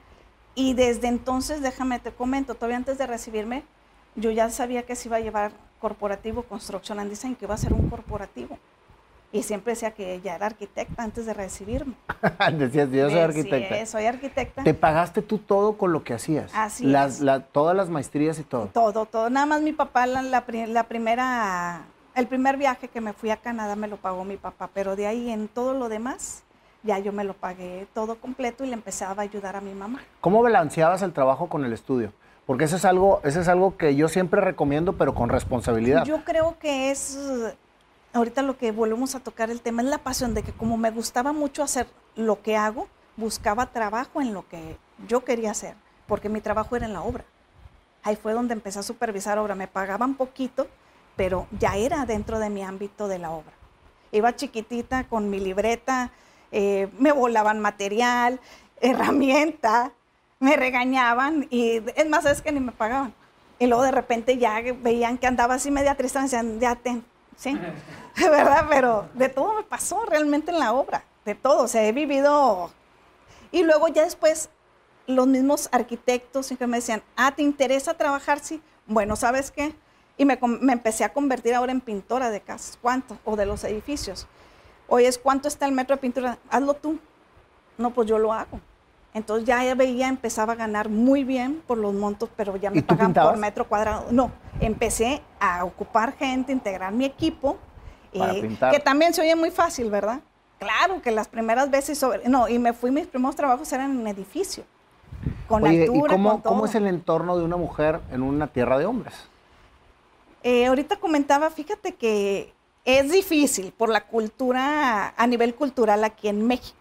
y 0.55 0.75
desde 0.75 1.07
entonces, 1.07 1.63
déjame 1.63 2.01
te 2.01 2.11
comento, 2.11 2.55
todavía 2.55 2.77
antes 2.79 2.99
de 2.99 3.07
recibirme, 3.07 3.63
yo 4.17 4.33
ya 4.33 4.51
sabía 4.51 4.83
que 4.83 4.97
se 4.97 5.09
iba 5.09 5.19
a 5.19 5.21
llevar 5.21 5.53
corporativo, 5.81 6.43
construction 6.43 6.99
and 6.99 7.11
design, 7.11 7.37
que 7.37 7.45
iba 7.45 7.55
a 7.55 7.59
ser 7.59 7.73
un 7.73 7.89
corporativo. 7.89 8.59
Y 9.31 9.43
siempre 9.43 9.73
decía 9.73 9.91
que 9.91 10.15
ella 10.15 10.37
era 10.37 10.47
arquitecta 10.47 11.03
antes 11.03 11.27
de 11.27 11.35
recibirme. 11.35 11.95
Decías, 12.53 12.91
yo 12.91 13.11
soy 13.11 13.19
arquitecta. 13.19 13.79
Sí, 13.79 13.87
soy 13.87 14.07
arquitecta. 14.07 14.65
¿Te 14.65 14.73
pagaste 14.73 15.21
tú 15.21 15.37
todo 15.39 15.77
con 15.77 15.93
lo 15.93 16.03
que 16.03 16.15
hacías? 16.15 16.51
Así 16.55 16.87
las, 16.87 17.21
todas 17.53 17.77
las 17.77 17.91
maestrías 17.91 18.39
y 18.39 18.45
todo. 18.45 18.67
Todo, 18.73 19.05
todo. 19.05 19.29
Nada 19.29 19.45
más 19.45 19.61
mi 19.61 19.73
papá, 19.73 20.07
la, 20.07 20.23
la, 20.23 20.85
primera, 20.85 21.83
el 22.15 22.27
primer 22.27 22.57
viaje 22.57 22.89
que 22.89 23.03
me 23.03 23.13
fui 23.13 23.29
a 23.31 23.37
Canadá 23.37 23.77
me 23.77 23.87
lo 23.87 23.99
pagó 23.99 24.25
mi 24.25 24.39
papá, 24.39 24.71
pero 24.73 24.97
de 24.97 25.07
ahí 25.07 25.29
en 25.29 25.49
todo 25.49 25.75
lo 25.75 25.91
demás, 25.91 26.43
ya 26.83 26.99
yo 26.99 27.13
me 27.13 27.25
lo 27.25 27.35
pagué 27.35 27.87
todo 27.93 28.17
completo 28.17 28.65
y 28.65 28.69
le 28.69 28.75
empezaba 28.75 29.23
a 29.23 29.25
ayudar 29.25 29.57
a 29.57 29.61
mi 29.61 29.75
mamá. 29.75 30.01
¿Cómo 30.23 30.43
balanceabas 30.43 31.03
el 31.03 31.13
trabajo 31.13 31.51
con 31.51 31.67
el 31.67 31.75
estudio? 31.75 32.15
Porque 32.47 32.65
eso 32.65 32.77
es 32.77 32.87
algo, 32.87 33.21
eso 33.25 33.41
es 33.41 33.49
algo 33.49 33.77
que 33.77 33.95
yo 33.95 34.09
siempre 34.09 34.41
recomiendo, 34.41 34.95
pero 34.95 35.15
con 35.15 35.29
responsabilidad. 35.29 36.07
Yo 36.07 36.25
creo 36.25 36.59
que 36.59 36.91
es 36.91 37.19
ahorita 38.13 38.43
lo 38.43 38.57
que 38.57 38.73
volvemos 38.73 39.15
a 39.15 39.21
tocar 39.21 39.51
el 39.51 39.61
tema 39.61 39.83
es 39.83 39.89
la 39.89 39.99
pasión 39.99 40.35
de 40.35 40.43
que 40.43 40.53
como 40.53 40.77
me 40.77 40.91
gustaba 40.91 41.33
mucho 41.33 41.63
hacer 41.63 41.87
lo 42.17 42.43
que 42.43 42.57
hago, 42.57 42.89
buscaba 43.17 43.67
trabajo 43.67 44.21
en 44.21 44.33
lo 44.33 44.49
que 44.49 44.77
yo 45.07 45.25
quería 45.25 45.51
hacer, 45.51 45.75
porque 46.07 46.29
mi 46.29 46.41
trabajo 46.41 46.77
era 46.77 46.87
en 46.87 46.93
la 46.93 47.03
obra. 47.03 47.25
Ahí 48.03 48.17
fue 48.17 48.33
donde 48.33 48.55
empecé 48.55 48.79
a 48.79 48.83
supervisar 48.83 49.39
obra. 49.39 49.55
Me 49.55 49.67
pagaban 49.67 50.15
poquito, 50.15 50.69
pero 51.17 51.47
ya 51.59 51.77
era 51.77 52.07
dentro 52.07 52.39
de 52.39 52.49
mi 52.49 52.63
ámbito 52.63 53.09
de 53.09 53.19
la 53.19 53.31
obra. 53.31 53.53
Iba 54.13 54.35
chiquitita 54.35 55.05
con 55.05 55.29
mi 55.29 55.41
libreta, 55.41 56.11
eh, 56.53 56.89
me 56.99 57.13
volaban 57.13 57.61
material, 57.61 58.41
herramienta, 58.81 59.93
me 60.41 60.57
regañaban 60.57 61.47
y 61.51 61.83
es 61.97 62.09
más, 62.09 62.25
es 62.25 62.41
que 62.41 62.53
ni 62.53 62.61
me 62.61 62.73
pagaban. 62.73 63.13
Y 63.59 63.67
luego 63.67 63.83
de 63.83 63.91
repente 63.91 64.39
ya 64.39 64.63
veían 64.81 65.19
que 65.19 65.27
andaba 65.27 65.55
así 65.55 65.71
media 65.71 65.97
triste, 65.97 66.21
me 66.21 66.25
decían, 66.25 66.61
ya 66.61 66.77
ten, 66.77 67.05
¿sí? 67.39 67.59
¿Verdad? 68.17 68.67
Pero 68.69 69.09
de 69.15 69.31
todo 69.31 69.55
me 69.55 69.63
pasó 69.63 70.05
realmente 70.05 70.51
en 70.51 70.59
la 70.59 70.73
obra, 70.73 71.03
de 71.25 71.35
todo, 71.35 71.63
o 71.63 71.69
sea, 71.69 71.87
he 71.87 71.93
vivido... 71.93 72.71
Y 73.51 73.63
luego 73.63 73.89
ya 73.89 74.05
después 74.05 74.51
los 75.07 75.27
mismos 75.27 75.71
arquitectos 75.73 76.47
siempre 76.47 76.67
me 76.67 76.77
decían, 76.77 77.03
ah, 77.17 77.33
¿te 77.35 77.43
interesa 77.43 77.95
trabajar? 77.95 78.41
Sí. 78.41 78.61
Bueno, 78.87 79.17
¿sabes 79.17 79.51
qué? 79.51 79.75
Y 80.19 80.27
me, 80.27 80.39
empecé 80.71 81.05
a 81.05 81.13
convertir 81.15 81.55
ahora 81.55 81.73
en 81.73 81.81
pintora 81.81 82.29
de 82.29 82.43
casas. 82.43 82.79
¿Cuánto? 82.81 83.19
O 83.25 83.35
de 83.35 83.47
los 83.47 83.65
edificios. 83.65 84.27
Oye, 84.87 85.11
¿cuánto 85.23 85.49
está 85.49 85.65
el 85.65 85.73
metro 85.73 85.97
de 85.97 86.03
pintura? 86.03 86.39
Hazlo 86.51 86.75
tú. 86.75 86.99
No, 87.79 87.91
pues 87.91 88.07
yo 88.07 88.19
lo 88.19 88.33
hago. 88.35 88.61
Entonces 89.15 89.47
ya 89.47 89.75
veía, 89.75 90.09
empezaba 90.09 90.53
a 90.53 90.57
ganar 90.57 90.89
muy 90.89 91.25
bien 91.25 91.63
por 91.67 91.79
los 91.79 91.95
montos, 91.95 92.29
pero 92.37 92.57
ya 92.57 92.71
me 92.71 92.83
pagan 92.83 93.15
por 93.15 93.37
metro 93.37 93.67
cuadrado. 93.67 94.07
No, 94.11 94.31
empecé 94.61 95.23
a 95.41 95.65
ocupar 95.65 96.17
gente, 96.17 96.53
integrar 96.53 96.93
mi 96.93 97.05
equipo, 97.05 97.57
eh, 98.13 98.57
que 98.71 98.79
también 98.81 99.15
se 99.15 99.23
oye 99.23 99.35
muy 99.35 99.51
fácil, 99.51 99.91
¿verdad? 99.91 100.21
Claro 100.59 101.01
que 101.01 101.11
las 101.11 101.29
primeras 101.29 101.71
veces, 101.71 101.99
sobre, 101.99 102.29
no, 102.29 102.49
y 102.49 102.59
me 102.59 102.73
fui, 102.73 102.91
mis 102.91 103.07
primeros 103.07 103.37
trabajos 103.37 103.73
eran 103.73 103.99
en 103.99 104.07
edificio, 104.07 104.65
con 105.47 105.67
altura, 105.67 106.13
¿y 106.13 106.17
cómo, 106.17 106.43
cómo 106.43 106.67
es 106.67 106.75
el 106.75 106.87
entorno 106.87 107.39
de 107.39 107.45
una 107.45 107.57
mujer 107.57 108.01
en 108.11 108.23
una 108.23 108.49
tierra 108.49 108.79
de 108.79 108.87
hombres? 108.87 109.15
Eh, 110.43 110.67
ahorita 110.67 110.97
comentaba, 110.97 111.51
fíjate 111.51 111.95
que 111.95 112.53
es 112.85 113.11
difícil 113.11 113.73
por 113.73 113.89
la 113.89 114.07
cultura, 114.07 115.15
a 115.17 115.27
nivel 115.27 115.55
cultural 115.55 116.05
aquí 116.05 116.29
en 116.29 116.47
México 116.47 116.78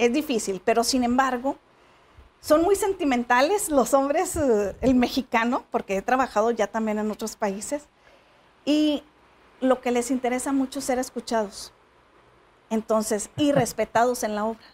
es 0.00 0.12
difícil, 0.14 0.62
pero 0.64 0.82
sin 0.82 1.04
embargo, 1.04 1.56
son 2.40 2.62
muy 2.62 2.74
sentimentales 2.74 3.68
los 3.68 3.92
hombres, 3.92 4.34
eh, 4.34 4.74
el 4.80 4.94
mexicano, 4.94 5.64
porque 5.70 5.98
he 5.98 6.02
trabajado 6.02 6.50
ya 6.50 6.66
también 6.66 6.98
en 6.98 7.10
otros 7.10 7.36
países, 7.36 7.84
y 8.64 9.04
lo 9.60 9.82
que 9.82 9.90
les 9.90 10.10
interesa 10.10 10.52
mucho 10.52 10.78
es 10.78 10.86
ser 10.86 10.98
escuchados. 10.98 11.74
Entonces, 12.70 13.28
y 13.36 13.52
respetados 13.62 14.22
en 14.24 14.34
la 14.34 14.46
obra. 14.46 14.64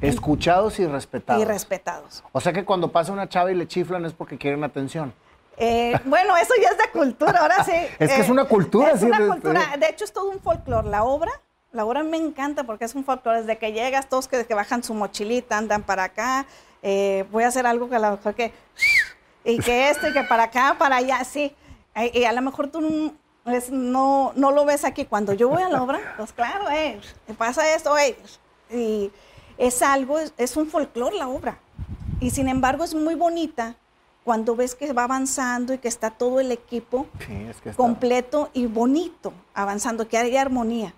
Escuchados 0.00 0.80
y 0.80 0.86
respetados. 0.86 1.40
Y 1.40 1.44
respetados. 1.44 2.24
O 2.32 2.40
sea 2.40 2.52
que 2.52 2.64
cuando 2.64 2.90
pasa 2.90 3.12
una 3.12 3.28
chava 3.28 3.52
y 3.52 3.54
le 3.54 3.68
chiflan 3.68 4.04
es 4.06 4.12
porque 4.12 4.36
quieren 4.36 4.64
atención. 4.64 5.14
Eh, 5.56 5.94
bueno, 6.04 6.36
eso 6.36 6.54
ya 6.60 6.70
es 6.70 6.78
de 6.78 6.90
cultura, 6.90 7.42
ahora 7.42 7.62
sí. 7.62 7.72
es 7.98 8.12
que 8.12 8.20
es 8.22 8.28
una 8.28 8.46
cultura, 8.46 8.90
es 8.90 9.02
una 9.02 9.24
cultura. 9.24 9.76
De 9.78 9.88
hecho, 9.88 10.04
es 10.04 10.12
todo 10.12 10.30
un 10.30 10.40
folclore. 10.40 10.88
La 10.88 11.04
obra, 11.04 11.30
la 11.72 11.84
obra 11.84 12.02
me 12.02 12.16
encanta 12.16 12.64
porque 12.64 12.84
es 12.84 12.94
un 12.94 13.04
folclore. 13.04 13.40
Desde 13.40 13.58
que 13.58 13.72
llegas, 13.72 14.08
todos 14.08 14.28
que, 14.28 14.44
que 14.44 14.54
bajan 14.54 14.82
su 14.82 14.94
mochilita, 14.94 15.58
andan 15.58 15.82
para 15.82 16.04
acá. 16.04 16.46
Eh, 16.82 17.24
voy 17.30 17.44
a 17.44 17.48
hacer 17.48 17.66
algo 17.66 17.88
que 17.88 17.96
a 17.96 17.98
lo 18.00 18.10
mejor 18.12 18.34
que. 18.34 18.52
Y 19.44 19.58
que 19.58 19.90
esto, 19.90 20.08
y 20.08 20.12
que 20.12 20.22
para 20.24 20.44
acá, 20.44 20.76
para 20.78 20.96
allá, 20.96 21.22
sí. 21.24 21.54
Y 22.12 22.24
a 22.24 22.32
lo 22.32 22.42
mejor 22.42 22.68
tú 22.68 23.12
no, 23.70 24.32
no 24.34 24.50
lo 24.50 24.64
ves 24.64 24.84
aquí. 24.84 25.04
Cuando 25.04 25.32
yo 25.32 25.48
voy 25.48 25.62
a 25.62 25.68
la 25.68 25.82
obra, 25.82 26.00
pues 26.16 26.32
claro, 26.32 26.70
eh, 26.70 27.00
pasa 27.38 27.74
esto, 27.74 27.96
eh. 27.96 28.16
Y 28.70 29.10
es 29.58 29.82
algo, 29.82 30.18
es 30.18 30.56
un 30.56 30.66
folclore 30.68 31.16
la 31.16 31.28
obra. 31.28 31.58
Y 32.20 32.30
sin 32.30 32.48
embargo 32.48 32.84
es 32.84 32.94
muy 32.94 33.14
bonita 33.14 33.76
cuando 34.24 34.54
ves 34.54 34.74
que 34.74 34.92
va 34.92 35.04
avanzando 35.04 35.72
y 35.72 35.78
que 35.78 35.88
está 35.88 36.10
todo 36.10 36.40
el 36.40 36.52
equipo 36.52 37.06
completo 37.76 38.50
y 38.52 38.66
bonito 38.66 39.32
avanzando, 39.54 40.06
que 40.06 40.18
hay 40.18 40.36
armonía. 40.36 40.94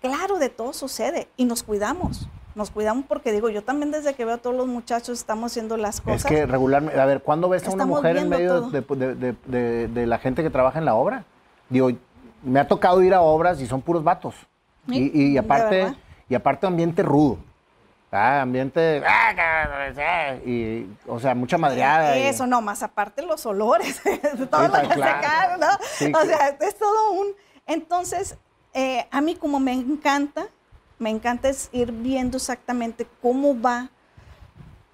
Claro, 0.00 0.38
de 0.38 0.48
todo 0.48 0.72
sucede 0.72 1.28
y 1.36 1.44
nos 1.44 1.62
cuidamos. 1.62 2.28
Nos 2.54 2.70
cuidamos 2.70 3.04
porque 3.06 3.32
digo, 3.32 3.48
yo 3.48 3.62
también 3.62 3.92
desde 3.92 4.14
que 4.14 4.24
veo 4.24 4.34
a 4.34 4.38
todos 4.38 4.56
los 4.56 4.66
muchachos 4.66 5.18
estamos 5.18 5.52
haciendo 5.52 5.76
las 5.76 6.00
cosas. 6.00 6.24
Es 6.24 6.26
que 6.26 6.46
regularmente, 6.46 6.98
a 6.98 7.06
ver, 7.06 7.22
¿cuándo 7.22 7.48
ves 7.48 7.66
a 7.66 7.70
una 7.70 7.86
mujer 7.86 8.16
en 8.16 8.28
medio 8.28 8.70
de, 8.70 10.06
la 10.06 10.18
gente 10.18 10.42
que 10.42 10.50
trabaja 10.50 10.78
en 10.78 10.84
la 10.84 10.94
obra? 10.94 11.24
Digo, 11.68 11.90
me 12.42 12.58
ha 12.58 12.66
tocado 12.66 13.02
ir 13.02 13.14
a 13.14 13.20
obras 13.20 13.60
y 13.60 13.66
son 13.66 13.82
puros 13.82 14.02
vatos. 14.02 14.34
y, 14.88 15.36
aparte, 15.36 15.94
y 16.28 16.34
aparte 16.34 16.66
ambiente 16.66 17.02
rudo. 17.02 17.38
Ah, 18.12 18.40
ambiente, 18.40 19.00
ah, 19.06 20.34
y, 20.44 20.84
o 21.06 21.20
sea, 21.20 21.32
mucha 21.36 21.56
madreada. 21.58 22.16
Eso, 22.16 22.44
no, 22.44 22.60
más 22.60 22.82
aparte 22.82 23.22
los 23.22 23.46
olores, 23.46 24.02
todo 24.50 24.66
lo 24.66 24.88
que 24.88 24.94
claro. 24.96 25.58
¿no? 25.58 26.18
o 26.18 26.24
sea, 26.24 26.56
es 26.60 26.76
todo 26.76 27.12
un... 27.12 27.28
Entonces, 27.66 28.36
eh, 28.74 29.06
a 29.10 29.20
mí 29.20 29.36
como 29.36 29.60
me 29.60 29.72
encanta, 29.72 30.48
me 30.98 31.10
encanta 31.10 31.48
es 31.48 31.68
ir 31.72 31.92
viendo 31.92 32.36
exactamente 32.36 33.06
cómo 33.22 33.60
va, 33.60 33.90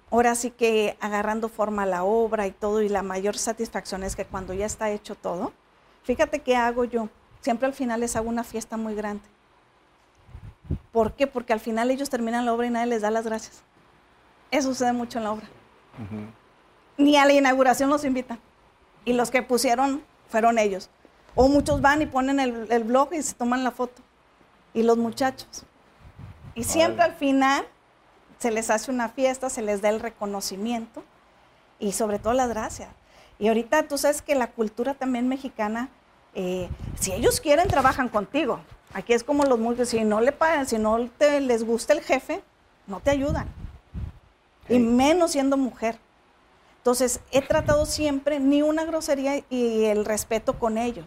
ahora 0.09 0.35
sí 0.35 0.51
que 0.51 0.97
agarrando 0.99 1.49
forma 1.49 1.85
la 1.85 2.03
obra 2.03 2.47
y 2.47 2.51
todo, 2.51 2.81
y 2.81 2.89
la 2.89 3.03
mayor 3.03 3.37
satisfacción 3.37 4.03
es 4.03 4.15
que 4.15 4.25
cuando 4.25 4.53
ya 4.53 4.65
está 4.65 4.89
hecho 4.89 5.15
todo, 5.15 5.53
fíjate 6.03 6.39
qué 6.39 6.55
hago 6.55 6.85
yo, 6.85 7.09
siempre 7.41 7.67
al 7.67 7.73
final 7.73 7.99
les 7.99 8.15
hago 8.15 8.29
una 8.29 8.43
fiesta 8.43 8.77
muy 8.77 8.95
grande 8.95 9.23
¿Por 10.91 11.13
qué? 11.13 11.27
Porque 11.27 11.53
al 11.53 11.59
final 11.59 11.91
ellos 11.91 12.09
terminan 12.09 12.45
la 12.45 12.53
obra 12.53 12.67
y 12.67 12.69
nadie 12.69 12.87
les 12.87 13.01
da 13.01 13.11
las 13.11 13.25
gracias. 13.25 13.61
Eso 14.51 14.69
sucede 14.69 14.93
mucho 14.93 15.19
en 15.19 15.25
la 15.25 15.31
obra. 15.31 15.47
Ni 16.97 17.17
a 17.17 17.25
la 17.25 17.33
inauguración 17.33 17.89
los 17.89 18.03
invitan. 18.03 18.39
Y 19.05 19.13
los 19.13 19.29
que 19.29 19.43
pusieron 19.43 20.01
fueron 20.27 20.57
ellos. 20.57 20.89
O 21.37 21.47
muchos 21.47 21.81
van 21.81 22.01
y 22.01 22.07
ponen 22.07 22.39
el, 22.39 22.83
blog 22.83 23.13
y 23.13 23.21
se 23.21 23.35
toman 23.35 23.63
la 23.63 23.69
foto. 23.69 24.01
Y 24.73 24.81
los 24.81 24.97
muchachos. 24.97 25.63
Y 26.55 26.63
siempre 26.63 27.03
al 27.03 27.13
final 27.13 27.63
se 28.39 28.49
les 28.49 28.71
hace 28.71 28.89
una 28.89 29.07
fiesta, 29.09 29.49
se 29.51 29.61
les 29.61 29.81
da 29.81 29.89
el 29.89 29.99
reconocimiento 29.99 31.03
y 31.77 31.91
sobre 31.91 32.17
todo 32.17 32.33
las 32.33 32.49
gracias. 32.49 32.89
Y 33.37 33.49
ahorita 33.49 33.87
tú 33.87 33.99
sabes 33.99 34.23
que 34.23 34.33
la 34.33 34.47
cultura 34.47 34.95
también 34.95 35.27
mexicana, 35.27 35.89
eh, 36.33 36.69
si 36.99 37.11
ellos 37.13 37.39
quieren, 37.39 37.67
trabajan 37.67 38.09
contigo. 38.09 38.59
Aquí 38.95 39.13
es 39.13 39.23
como 39.23 39.45
los 39.45 39.59
músicos, 39.59 39.89
si 39.89 40.03
no 40.03 40.21
le 40.21 40.31
pagan, 40.31 40.65
si 40.65 40.79
no 40.79 41.07
te, 41.19 41.39
les 41.39 41.63
gusta 41.63 41.93
el 41.93 42.01
jefe, 42.01 42.41
no 42.87 42.99
te 42.99 43.11
ayudan. 43.11 43.47
Y 44.67 44.79
menos 44.79 45.33
siendo 45.33 45.55
mujer. 45.55 45.99
Entonces, 46.87 47.19
he 47.31 47.41
tratado 47.41 47.85
siempre 47.85 48.39
ni 48.39 48.61
una 48.61 48.85
grosería 48.85 49.43
y 49.49 49.83
el 49.83 50.05
respeto 50.05 50.57
con 50.57 50.77
ellos. 50.77 51.05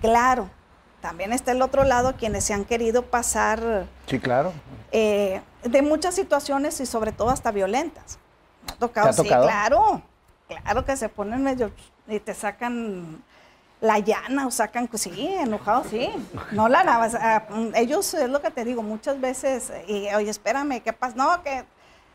Claro, 0.00 0.48
también 1.02 1.34
está 1.34 1.52
el 1.52 1.60
otro 1.60 1.84
lado, 1.84 2.14
quienes 2.16 2.44
se 2.44 2.54
han 2.54 2.64
querido 2.64 3.02
pasar. 3.02 3.84
Sí, 4.06 4.18
claro. 4.20 4.54
Eh, 4.90 5.42
de 5.64 5.82
muchas 5.82 6.14
situaciones 6.14 6.80
y 6.80 6.86
sobre 6.86 7.12
todo 7.12 7.28
hasta 7.28 7.50
violentas. 7.50 8.18
Me 8.66 8.72
ha 8.72 8.76
tocado, 8.76 9.12
sí, 9.12 9.28
claro. 9.28 10.00
Claro 10.48 10.86
que 10.86 10.96
se 10.96 11.10
ponen 11.10 11.42
medio 11.42 11.72
y 12.06 12.20
te 12.20 12.32
sacan 12.32 13.22
la 13.82 13.98
llana 13.98 14.46
o 14.46 14.50
sacan, 14.50 14.88
pues 14.88 15.02
sí, 15.02 15.26
enojados, 15.26 15.88
sí. 15.90 16.08
No 16.52 16.70
la 16.70 16.84
nada, 16.84 17.46
ellos 17.74 18.14
es 18.14 18.30
lo 18.30 18.40
que 18.40 18.50
te 18.50 18.64
digo, 18.64 18.82
muchas 18.82 19.20
veces, 19.20 19.70
y 19.88 20.08
oye, 20.14 20.30
espérame, 20.30 20.80
¿qué 20.80 20.94
pasa? 20.94 21.16
No, 21.16 21.42
que, 21.42 21.66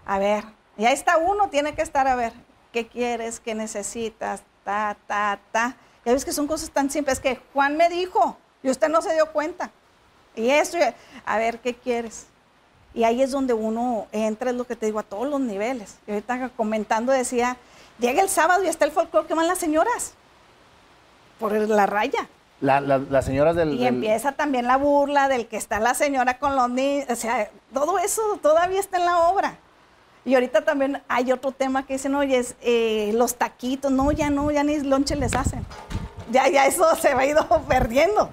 a 0.04 0.18
ver, 0.18 0.46
ya 0.78 0.92
está 0.92 1.18
uno, 1.18 1.50
tiene 1.50 1.76
que 1.76 1.84
estar 1.84 2.08
a 2.08 2.16
ver, 2.16 2.34
¿qué 2.74 2.88
quieres? 2.88 3.40
¿Qué 3.40 3.56
necesitas? 3.56 4.42
Ta, 4.66 4.98
ta, 5.08 5.40
ta. 5.54 5.78
Ya 6.04 6.12
ves 6.12 6.26
que 6.26 6.34
son 6.34 6.48
cosas 6.48 6.70
tan 6.70 6.90
simples 6.90 7.22
que 7.22 7.40
Juan 7.54 7.78
me 7.78 7.88
dijo 7.88 8.36
y 8.62 8.70
usted 8.70 8.90
no 8.90 9.02
se 9.02 9.14
dio 9.14 9.32
cuenta. 9.32 9.72
Y 10.36 10.50
esto, 10.50 10.78
a 11.26 11.38
ver, 11.38 11.60
¿qué 11.60 11.76
quieres? 11.76 12.26
Y 12.94 13.06
ahí 13.06 13.22
es 13.22 13.32
donde 13.32 13.54
uno 13.54 14.08
entra, 14.12 14.50
es 14.50 14.56
lo 14.56 14.66
que 14.66 14.76
te 14.76 14.88
digo, 14.88 15.00
a 15.00 15.04
todos 15.04 15.28
los 15.28 15.40
niveles. 15.40 16.00
Y 16.08 16.12
ahorita 16.12 16.50
comentando 16.50 17.12
decía, 17.12 17.56
llega 18.00 18.22
el 18.22 18.30
sábado 18.30 18.64
y 18.64 18.68
está 18.68 18.86
el 18.86 18.92
folclore 18.92 19.28
que 19.28 19.34
van 19.34 19.48
las 19.48 19.60
señoras 19.60 20.14
por 21.40 21.54
la 21.54 21.86
raya. 21.86 22.28
las 22.60 23.26
señoras 23.26 23.56
del... 23.56 23.74
Y 23.74 23.86
empieza 23.86 24.34
también 24.34 24.68
la 24.68 24.78
burla 24.78 25.28
del 25.28 25.48
que 25.48 25.58
está 25.58 25.80
la 25.80 25.94
señora 25.94 26.40
con 26.40 26.56
los 26.56 26.70
niños, 26.70 27.06
o 27.10 27.16
sea, 27.16 27.50
todo 27.74 28.00
eso 28.00 28.22
todavía 28.42 28.80
está 28.80 28.98
en 28.98 29.06
la 29.06 29.30
obra. 29.30 29.58
Y 30.26 30.36
ahorita 30.36 30.64
también 30.64 31.02
hay 31.08 31.32
otro 31.32 31.52
tema 31.52 31.86
que 31.86 31.94
dicen, 31.94 32.16
oye, 32.16 32.38
es, 32.38 32.56
eh, 32.62 33.12
los 33.14 33.36
taquitos, 33.36 33.92
no, 33.92 34.12
ya 34.12 34.30
no, 34.30 34.52
ya 34.52 34.64
ni 34.64 34.80
lonche 34.80 35.16
les 35.16 35.36
hacen. 35.36 35.66
Ya, 36.32 36.48
ya 36.48 36.66
eso 36.66 36.96
se 36.96 37.14
va 37.14 37.26
ido 37.26 37.46
perdiendo. 37.68 38.30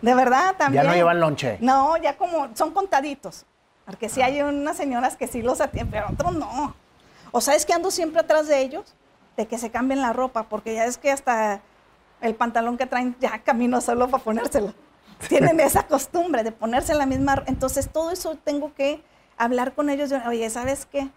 De 0.00 0.14
verdad, 0.14 0.56
también. 0.58 0.82
Ya 0.82 0.90
no 0.90 0.96
llevan 0.96 1.20
lonche. 1.20 1.58
No, 1.60 1.96
ya 1.96 2.16
como, 2.16 2.48
son 2.56 2.72
contaditos. 2.72 3.46
Porque 3.86 4.08
sí 4.08 4.20
hay 4.20 4.42
unas 4.42 4.76
señoras 4.76 5.16
que 5.16 5.28
sí 5.28 5.42
los 5.42 5.60
atienden, 5.60 5.90
pero 5.90 6.06
otros 6.12 6.34
no. 6.34 6.74
O 7.30 7.40
sabes 7.40 7.64
que 7.64 7.72
ando 7.72 7.90
siempre 7.90 8.20
atrás 8.20 8.48
de 8.48 8.60
ellos, 8.60 8.94
de 9.36 9.46
que 9.46 9.58
se 9.58 9.70
cambien 9.70 10.02
la 10.02 10.12
ropa, 10.12 10.44
porque 10.44 10.74
ya 10.74 10.86
es 10.86 10.98
que 10.98 11.10
hasta 11.10 11.60
el 12.20 12.34
pantalón 12.34 12.76
que 12.76 12.86
traen 12.86 13.16
ya 13.20 13.38
camino 13.40 13.80
solo 13.80 14.08
para 14.08 14.22
ponérselo. 14.22 14.74
Tienen 15.28 15.60
esa 15.60 15.84
costumbre 15.86 16.42
de 16.42 16.50
ponerse 16.50 16.94
la 16.94 17.06
misma. 17.06 17.42
Entonces, 17.46 17.88
todo 17.88 18.10
eso 18.10 18.36
tengo 18.42 18.74
que 18.74 19.02
hablar 19.36 19.74
con 19.74 19.90
ellos. 19.90 20.12
Oye, 20.26 20.48
¿sabes 20.50 20.86
qué? 20.86 21.08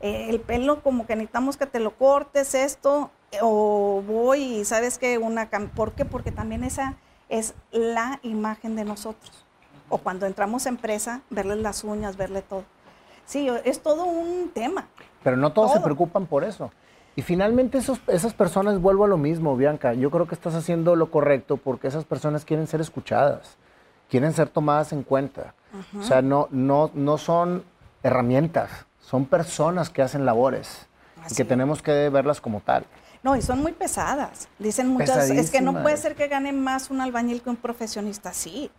Eh, 0.00 0.30
el 0.30 0.40
pelo, 0.40 0.82
como 0.82 1.06
que 1.06 1.14
necesitamos 1.14 1.56
que 1.56 1.66
te 1.66 1.78
lo 1.78 1.96
cortes, 1.96 2.54
esto, 2.54 3.10
o 3.40 4.02
voy 4.06 4.42
y 4.42 4.64
sabes 4.64 4.98
que 4.98 5.18
una. 5.18 5.48
¿Por 5.74 5.92
qué? 5.92 6.04
Porque 6.04 6.32
también 6.32 6.64
esa 6.64 6.96
es 7.28 7.54
la 7.70 8.18
imagen 8.22 8.76
de 8.76 8.84
nosotros. 8.84 9.46
O 9.88 9.98
cuando 9.98 10.26
entramos 10.26 10.66
a 10.66 10.70
empresa, 10.70 11.22
verles 11.30 11.58
las 11.58 11.84
uñas, 11.84 12.16
verle 12.16 12.42
todo. 12.42 12.64
Sí, 13.24 13.48
es 13.64 13.80
todo 13.80 14.04
un 14.04 14.50
tema. 14.52 14.88
Pero 15.22 15.36
no 15.36 15.52
todos 15.52 15.72
se 15.72 15.80
preocupan 15.80 16.26
por 16.26 16.44
eso. 16.44 16.72
Y 17.14 17.22
finalmente 17.22 17.78
esos, 17.78 18.00
esas 18.06 18.32
personas, 18.32 18.80
vuelvo 18.80 19.04
a 19.04 19.08
lo 19.08 19.18
mismo, 19.18 19.56
Bianca, 19.56 19.92
yo 19.92 20.10
creo 20.10 20.26
que 20.26 20.34
estás 20.34 20.54
haciendo 20.54 20.96
lo 20.96 21.10
correcto 21.10 21.58
porque 21.58 21.88
esas 21.88 22.04
personas 22.04 22.44
quieren 22.44 22.66
ser 22.66 22.80
escuchadas, 22.80 23.56
quieren 24.12 24.34
ser 24.34 24.50
tomadas 24.50 24.92
en 24.92 25.04
cuenta. 25.04 25.54
O 25.98 26.02
sea, 26.02 26.20
no, 26.20 26.46
no, 26.50 26.90
no 26.92 27.16
son 27.16 27.64
herramientas, 28.02 28.70
son 29.00 29.24
personas 29.24 29.88
que 29.88 30.02
hacen 30.02 30.26
labores 30.26 30.86
y 31.30 31.34
que 31.34 31.46
tenemos 31.46 31.80
que 31.80 32.10
verlas 32.10 32.38
como 32.38 32.60
tal. 32.60 32.84
No, 33.22 33.36
y 33.36 33.40
son 33.40 33.62
muy 33.62 33.72
pesadas. 33.72 34.48
Dicen 34.58 34.88
muchas, 34.88 35.30
es 35.30 35.50
que 35.50 35.62
no 35.62 35.80
puede 35.80 35.96
ser 35.96 36.14
que 36.14 36.28
gane 36.28 36.52
más 36.52 36.90
un 36.90 37.00
albañil 37.00 37.40
que 37.40 37.48
un 37.48 37.56
profesionista, 37.56 38.34
sí, 38.34 38.70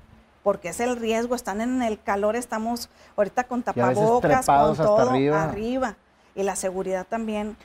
porque 0.43 0.69
es 0.69 0.79
el 0.79 0.97
riesgo, 0.97 1.33
están 1.33 1.61
en 1.61 1.81
el 1.81 1.99
calor, 1.99 2.35
estamos 2.35 2.89
ahorita 3.17 3.45
con 3.45 3.63
tapabocas, 3.63 4.45
con 4.45 4.75
todo 4.77 5.09
arriba. 5.09 5.43
arriba. 5.45 5.95
Y 6.35 6.43
la 6.43 6.55
seguridad 6.55 7.07
también 7.09 7.57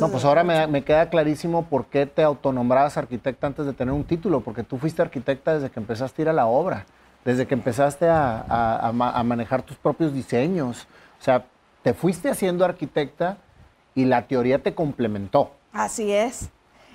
no, 0.00 0.08
pues 0.08 0.24
ahora 0.24 0.42
me, 0.42 0.84
queda 0.84 1.10
clarísimo 1.10 1.66
por 1.66 1.86
qué 1.86 2.06
te 2.06 2.22
autonombrabas 2.22 2.96
arquitecta 2.96 3.46
antes 3.46 3.66
de 3.66 3.74
tener 3.74 3.92
un 3.92 4.04
título, 4.04 4.40
porque 4.40 4.62
tú 4.62 4.78
fuiste 4.78 5.02
arquitecta 5.02 5.54
desde 5.54 5.70
que 5.70 5.78
empezaste 5.78 6.22
a 6.22 6.24
ir 6.24 6.28
a 6.30 6.32
la 6.32 6.46
obra, 6.46 6.86
desde 7.26 7.44
que 7.44 7.54
empezaste 7.54 8.08
a, 8.08 8.92
manejar 8.94 9.60
tus 9.62 9.76
propios 9.76 10.14
diseños. 10.14 10.86
O 11.20 11.24
sea, 11.24 11.44
te 11.82 11.92
fuiste 11.92 12.30
haciendo 12.30 12.64
arquitecta 12.64 13.38
y 13.96 14.04
la 14.04 14.28
teoría 14.28 14.62
te 14.62 14.76
complementó. 14.76 15.50
Así 15.72 16.12
es. 16.12 16.50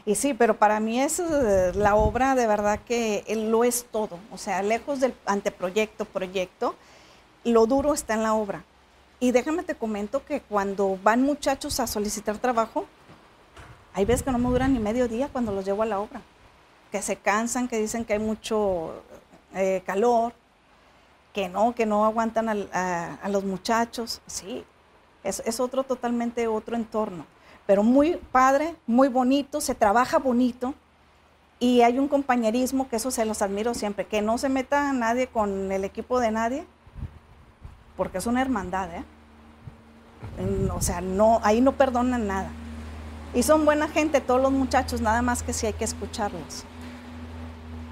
Y 0.06 0.16
sí, 0.16 0.34
pero 0.34 0.58
para 0.58 0.80
mí 0.80 1.02
es 1.02 1.20
eh, 1.20 1.74
la 1.76 1.96
obra 1.96 2.34
de 2.36 2.48
verdad 2.48 2.80
que 2.80 3.26
lo 3.52 3.66
es 3.66 3.86
todo. 3.92 4.20
O 4.32 4.38
sea, 4.38 4.64
lejos 4.64 5.02
del 5.02 5.14
anteproyecto, 5.26 6.06
proyecto, 6.06 6.76
lo 7.44 7.68
duro 7.68 7.94
está 7.94 8.14
en 8.14 8.24
la 8.24 8.34
obra. 8.34 8.64
Y 9.20 9.32
déjame 9.32 9.64
te 9.64 9.76
comento 9.76 10.24
que 10.24 10.40
cuando 10.40 10.98
van 11.04 11.24
muchachos 11.24 11.82
a 11.82 11.88
solicitar 11.88 12.38
trabajo, 12.38 12.86
hay 13.94 14.06
veces 14.06 14.24
que 14.24 14.32
no 14.32 14.38
me 14.38 14.48
duran 14.48 14.72
ni 14.72 14.80
medio 14.80 15.10
día 15.10 15.28
cuando 15.28 15.52
los 15.52 15.66
llevo 15.66 15.84
a 15.84 15.88
la 15.88 16.00
obra. 16.00 16.22
Que 16.90 17.02
se 17.02 17.18
cansan, 17.18 17.68
que 17.68 17.78
dicen 17.78 18.06
que 18.06 18.14
hay 18.14 18.20
mucho 18.20 19.04
eh, 19.56 19.82
calor, 19.86 20.34
que 21.34 21.50
no, 21.50 21.74
que 21.74 21.86
no 21.86 22.06
aguantan 22.06 22.50
a, 22.50 23.30
los 23.30 23.44
muchachos. 23.44 24.22
Sí, 24.28 24.64
es, 25.24 25.42
es 25.46 25.60
otro 25.60 25.84
totalmente 25.84 26.48
otro 26.48 26.76
entorno. 26.76 27.26
Pero 27.66 27.84
muy 27.84 28.18
padre, 28.32 28.76
muy 28.88 29.08
bonito, 29.08 29.62
se 29.62 29.76
trabaja 29.76 30.18
bonito 30.18 30.74
y 31.62 31.84
hay 31.84 32.00
un 32.00 32.08
compañerismo 32.08 32.90
que 32.90 32.96
eso 32.96 33.12
se 33.12 33.24
los 33.24 33.44
admiro 33.44 33.76
siempre, 33.76 34.08
que 34.08 34.24
no 34.24 34.40
se 34.40 34.50
meta 34.50 34.92
nadie 34.94 35.28
con 35.28 35.72
el 35.72 35.86
equipo 35.86 36.20
de 36.20 36.32
nadie, 36.32 36.66
porque 37.96 38.18
es 38.18 38.26
una 38.26 38.42
hermandad, 38.42 38.90
¿eh? 38.96 39.04
O 40.74 40.82
sea, 40.82 41.02
no, 41.02 41.40
ahí 41.44 41.62
no 41.62 41.74
perdonan 41.74 42.26
nada. 42.26 42.50
Y 43.36 43.44
son 43.44 43.64
buena 43.64 43.88
gente 43.88 44.22
todos 44.22 44.42
los 44.42 44.52
muchachos, 44.52 45.02
nada 45.02 45.22
más 45.22 45.44
que 45.44 45.54
si 45.54 45.68
hay 45.68 45.74
que 45.74 45.86
escucharlos. 45.86 46.66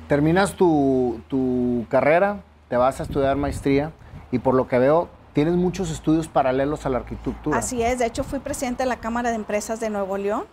Terminas 0.09 0.55
tu, 0.55 1.21
tu 1.27 1.85
carrera, 1.87 2.41
te 2.67 2.75
vas 2.77 2.99
a 2.99 3.03
estudiar 3.03 3.37
maestría 3.37 3.93
y 4.31 4.39
por 4.39 4.55
lo 4.55 4.67
que 4.67 4.79
veo 4.79 5.07
tienes 5.33 5.53
muchos 5.53 5.91
estudios 5.91 6.27
paralelos 6.27 6.87
a 6.87 6.89
la 6.89 6.97
arquitectura. 6.97 7.55
Así 7.55 7.83
es, 7.83 7.99
de 7.99 8.07
hecho 8.07 8.23
fui 8.23 8.39
presidente 8.39 8.81
de 8.81 8.89
la 8.89 8.99
Cámara 8.99 9.29
de 9.29 9.35
Empresas 9.35 9.79
de 9.79 9.91
Nuevo 9.91 10.17
León 10.17 10.45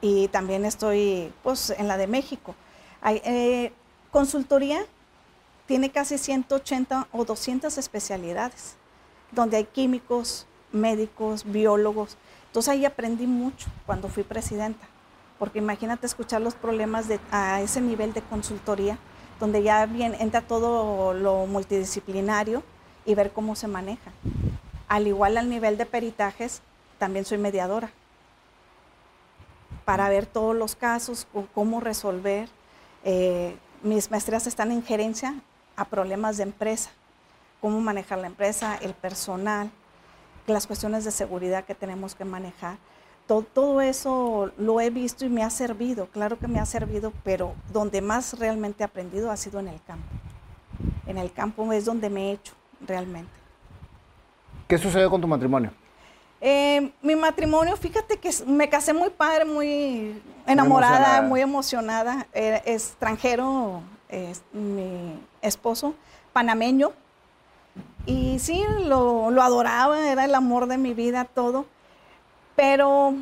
y 0.00 0.28
también 0.28 0.64
estoy 0.64 1.30
pues, 1.42 1.68
en 1.76 1.86
la 1.86 1.98
de 1.98 2.06
México. 2.06 2.54
Hay, 3.02 3.20
eh, 3.26 3.72
consultoría 4.10 4.80
tiene 5.66 5.90
casi 5.90 6.16
180 6.16 7.08
o 7.12 7.26
200 7.26 7.76
especialidades, 7.76 8.76
donde 9.32 9.58
hay 9.58 9.64
químicos, 9.64 10.46
médicos, 10.72 11.44
biólogos. 11.44 12.16
Entonces 12.46 12.70
ahí 12.70 12.86
aprendí 12.86 13.26
mucho 13.26 13.68
cuando 13.84 14.08
fui 14.08 14.22
presidenta, 14.22 14.86
porque 15.38 15.58
imagínate 15.58 16.06
escuchar 16.06 16.40
los 16.40 16.54
problemas 16.54 17.06
a 17.30 17.60
ese 17.60 17.80
nivel 17.80 18.12
de 18.12 18.22
consultoría, 18.22 18.98
donde 19.40 19.62
ya 19.62 19.86
bien 19.86 20.16
entra 20.18 20.40
todo 20.40 21.14
lo 21.14 21.46
multidisciplinario 21.46 22.62
y 23.04 23.14
ver 23.14 23.32
cómo 23.32 23.54
se 23.54 23.68
maneja. 23.68 24.10
Al 24.88 25.06
igual 25.06 25.36
al 25.36 25.48
nivel 25.48 25.78
de 25.78 25.86
peritajes, 25.86 26.62
también 26.98 27.24
soy 27.24 27.38
mediadora 27.38 27.90
para 29.88 30.10
ver 30.10 30.26
todos 30.26 30.54
los 30.54 30.76
casos, 30.76 31.26
cómo 31.54 31.80
resolver. 31.80 32.50
Eh, 33.04 33.56
mis 33.82 34.10
maestrías 34.10 34.46
están 34.46 34.70
en 34.70 34.82
gerencia 34.82 35.34
a 35.76 35.86
problemas 35.86 36.36
de 36.36 36.42
empresa, 36.42 36.90
cómo 37.62 37.80
manejar 37.80 38.18
la 38.18 38.26
empresa, 38.26 38.76
el 38.82 38.92
personal, 38.92 39.70
las 40.46 40.66
cuestiones 40.66 41.06
de 41.06 41.10
seguridad 41.10 41.64
que 41.64 41.74
tenemos 41.74 42.14
que 42.14 42.26
manejar. 42.26 42.76
Todo, 43.28 43.42
todo, 43.42 43.80
eso 43.80 44.50
lo 44.58 44.80
he 44.80 44.90
visto 44.90 45.24
y 45.24 45.28
me 45.28 45.44
ha 45.44 45.50
servido, 45.50 46.06
claro 46.06 46.36
que 46.38 46.48
me 46.48 46.58
ha 46.58 46.66
servido, 46.66 47.12
pero 47.22 47.54
donde 47.72 48.00
más 48.00 48.36
realmente 48.38 48.82
he 48.82 48.86
aprendido 48.86 49.30
ha 49.30 49.36
sido 49.36 49.60
en 49.60 49.68
el 49.68 49.80
campo. 49.86 50.08
En 51.06 51.18
el 51.18 51.30
campo 51.30 51.72
es 51.72 51.84
donde 51.84 52.10
me 52.10 52.30
he 52.30 52.32
hecho 52.32 52.54
realmente. 52.80 53.30
¿Qué 54.66 54.78
sucedió 54.78 55.08
con 55.08 55.20
tu 55.20 55.28
matrimonio? 55.28 55.70
Eh, 56.40 56.92
mi 57.02 57.16
matrimonio, 57.16 57.76
fíjate 57.76 58.16
que 58.18 58.30
me 58.46 58.68
casé 58.68 58.92
muy 58.92 59.10
padre, 59.10 59.44
muy 59.44 60.20
enamorada, 60.46 61.22
muy 61.22 61.40
emocionada. 61.40 62.26
extranjero, 62.32 63.82
mi 64.52 65.20
esposo, 65.42 65.94
panameño. 66.32 66.92
Y 68.06 68.38
sí, 68.38 68.64
lo, 68.84 69.28
adoraba, 69.42 70.08
era 70.08 70.24
el 70.24 70.34
amor 70.34 70.66
de 70.66 70.78
mi 70.78 70.94
vida, 70.94 71.24
todo. 71.24 71.66
Pero 72.58 73.14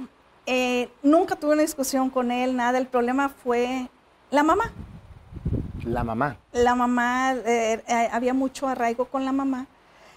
eh, 0.46 0.88
nunca 1.03 1.37
tuve 1.37 1.53
una 1.53 1.61
discusión 1.61 2.09
con 2.09 2.31
él, 2.31 2.57
nada. 2.57 2.79
El 2.79 2.87
problema 2.87 3.29
fue 3.29 3.87
la 4.31 4.42
mamá. 4.42 4.72
La 5.85 6.05
mamá. 6.05 6.38
La 6.53 6.75
mamá, 6.75 7.35
eh, 7.44 7.83
había 8.11 8.33
mucho 8.33 8.66
arraigo 8.66 9.05
con 9.05 9.27
la 9.27 9.33
mamá. 9.33 9.66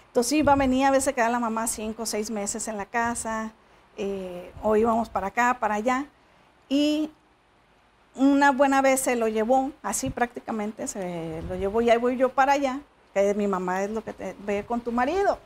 Entonces 0.07 0.31
iba, 0.31 0.55
venía, 0.55 0.87
a 0.87 0.91
veces 0.91 1.13
quedaba 1.13 1.33
la 1.33 1.39
mamá 1.39 1.67
cinco 1.67 2.03
o 2.03 2.05
seis 2.05 2.31
meses 2.31 2.69
en 2.69 2.77
la 2.77 2.85
casa, 2.85 3.51
eh, 3.97 4.53
o 4.63 4.77
íbamos 4.77 5.09
para 5.09 5.27
acá, 5.27 5.57
para 5.59 5.75
allá. 5.75 6.05
Y 6.69 7.11
una 8.15 8.53
buena 8.53 8.81
vez 8.81 9.01
se 9.01 9.17
lo 9.17 9.27
llevó, 9.27 9.73
así 9.83 10.09
prácticamente, 10.09 10.87
se 10.87 11.41
lo 11.49 11.55
llevó 11.57 11.81
y 11.81 11.89
ahí 11.89 11.97
voy 11.97 12.15
yo 12.15 12.29
para 12.29 12.53
allá, 12.53 12.79
que 13.13 13.33
mi 13.33 13.47
mamá 13.47 13.83
es 13.83 13.89
lo 13.89 14.01
que 14.01 14.13
te 14.13 14.33
ve 14.45 14.63
con 14.65 14.79
tu 14.79 14.93
marido. 14.93 15.39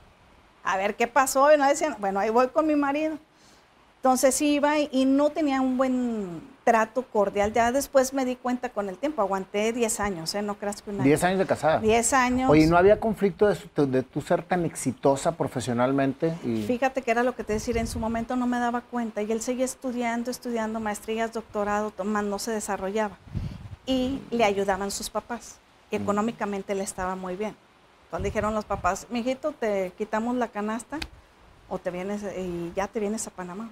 A 0.64 0.78
ver 0.78 0.96
qué 0.96 1.08
pasó, 1.08 1.52
y 1.52 1.58
no 1.58 1.68
decían, 1.68 1.96
bueno, 1.98 2.20
ahí 2.20 2.30
voy 2.30 2.50
con 2.50 2.68
mi 2.68 2.76
marido. 2.76 3.18
Entonces 4.04 4.42
iba 4.42 4.80
y 4.80 5.06
no 5.06 5.30
tenía 5.30 5.62
un 5.62 5.78
buen 5.78 6.42
trato 6.66 7.04
cordial. 7.04 7.54
Ya 7.54 7.72
después 7.72 8.12
me 8.14 8.26
di 8.26 8.36
cuenta 8.36 8.68
con 8.68 8.90
el 8.90 8.98
tiempo, 8.98 9.22
aguanté 9.22 9.72
10 9.72 10.00
años, 10.02 10.36
¿eh? 10.36 10.42
No 10.42 10.56
creas 10.56 10.82
que 10.82 10.90
una... 10.90 11.06
10 11.06 11.24
años 11.24 11.40
de 11.40 11.46
casada. 11.46 11.80
10 11.80 12.12
años. 12.12 12.50
Oye, 12.50 12.68
¿no 12.68 12.76
había 12.76 13.00
conflicto 13.00 13.48
de, 13.48 13.86
de 13.88 14.04
tu 14.04 14.20
ser 14.20 14.44
tan 14.44 14.66
exitosa 14.66 15.32
profesionalmente? 15.38 16.38
Y... 16.44 16.64
Fíjate 16.64 17.02
que 17.02 17.12
era 17.12 17.24
lo 17.24 17.34
que 17.34 17.46
te 17.46 17.54
decía, 17.54 17.80
en 17.80 17.88
su 17.88 17.98
momento 17.98 18.36
no 18.36 18.46
me 18.46 18.60
daba 18.60 18.82
cuenta 18.82 19.22
y 19.22 19.32
él 19.32 19.40
seguía 19.40 19.64
estudiando, 19.64 20.32
estudiando 20.32 20.82
maestrías, 20.82 21.32
doctorado, 21.32 21.92
tomando, 21.92 22.30
no 22.32 22.40
se 22.40 22.52
desarrollaba. 22.52 23.18
Y 23.86 24.20
le 24.32 24.44
ayudaban 24.44 24.92
sus 24.92 25.10
papás. 25.10 25.60
Y 25.92 25.98
mm. 25.98 26.02
económicamente 26.02 26.76
le 26.76 26.84
estaba 26.84 27.16
muy 27.16 27.38
bien. 27.38 27.56
Entonces 28.08 28.26
dijeron 28.26 28.54
los 28.54 28.66
papás, 28.66 29.08
mijito, 29.10 29.54
te 29.54 29.94
quitamos 29.98 30.36
la 30.36 30.50
canasta 30.50 31.00
o 31.70 31.80
te 31.80 31.90
vienes 31.90 32.22
y 32.38 32.74
ya 32.76 32.90
te 32.90 33.00
vienes 33.00 33.26
a 33.28 33.32
Panamá. 33.32 33.72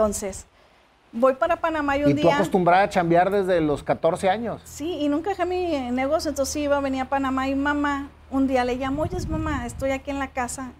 Entonces, 0.00 0.46
voy 1.12 1.34
para 1.34 1.56
Panamá 1.56 1.98
y 1.98 2.04
un 2.04 2.14
día... 2.14 2.20
¿Y 2.20 2.22
tú 2.22 2.32
acostumbrada 2.32 2.84
a 2.84 2.88
chambear 2.88 3.30
desde 3.30 3.60
los 3.60 3.82
14 3.82 4.30
años? 4.30 4.62
Sí, 4.64 4.96
y 4.98 5.10
nunca 5.10 5.28
dejé 5.28 5.44
mi 5.44 5.78
negocio, 5.90 6.30
entonces 6.30 6.56
iba, 6.56 6.80
venía 6.80 7.02
a 7.02 7.08
Panamá 7.10 7.48
y 7.48 7.54
mamá, 7.54 8.08
un 8.30 8.46
día 8.46 8.64
le 8.64 8.76
llamo, 8.76 9.02
oye, 9.02 9.18
mamá, 9.28 9.66
estoy 9.66 9.90
aquí 9.90 10.10
en 10.10 10.18
la 10.18 10.28
casa, 10.28 10.72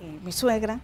y 0.00 0.24
mi 0.24 0.30
suegra 0.30 0.78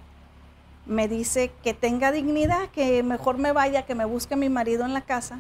me 0.87 1.07
dice 1.07 1.53
que 1.63 1.73
tenga 1.73 2.11
dignidad, 2.11 2.69
que 2.71 3.05
mejor 3.05 3.39
me 3.39 3.53
vaya, 3.53 3.87
que 3.87 3.95
me 3.95 4.07
busque 4.07 4.35
mi 4.35 4.49
marido 4.49 4.85
en 4.85 4.93
la 4.93 5.03
casa. 5.03 5.39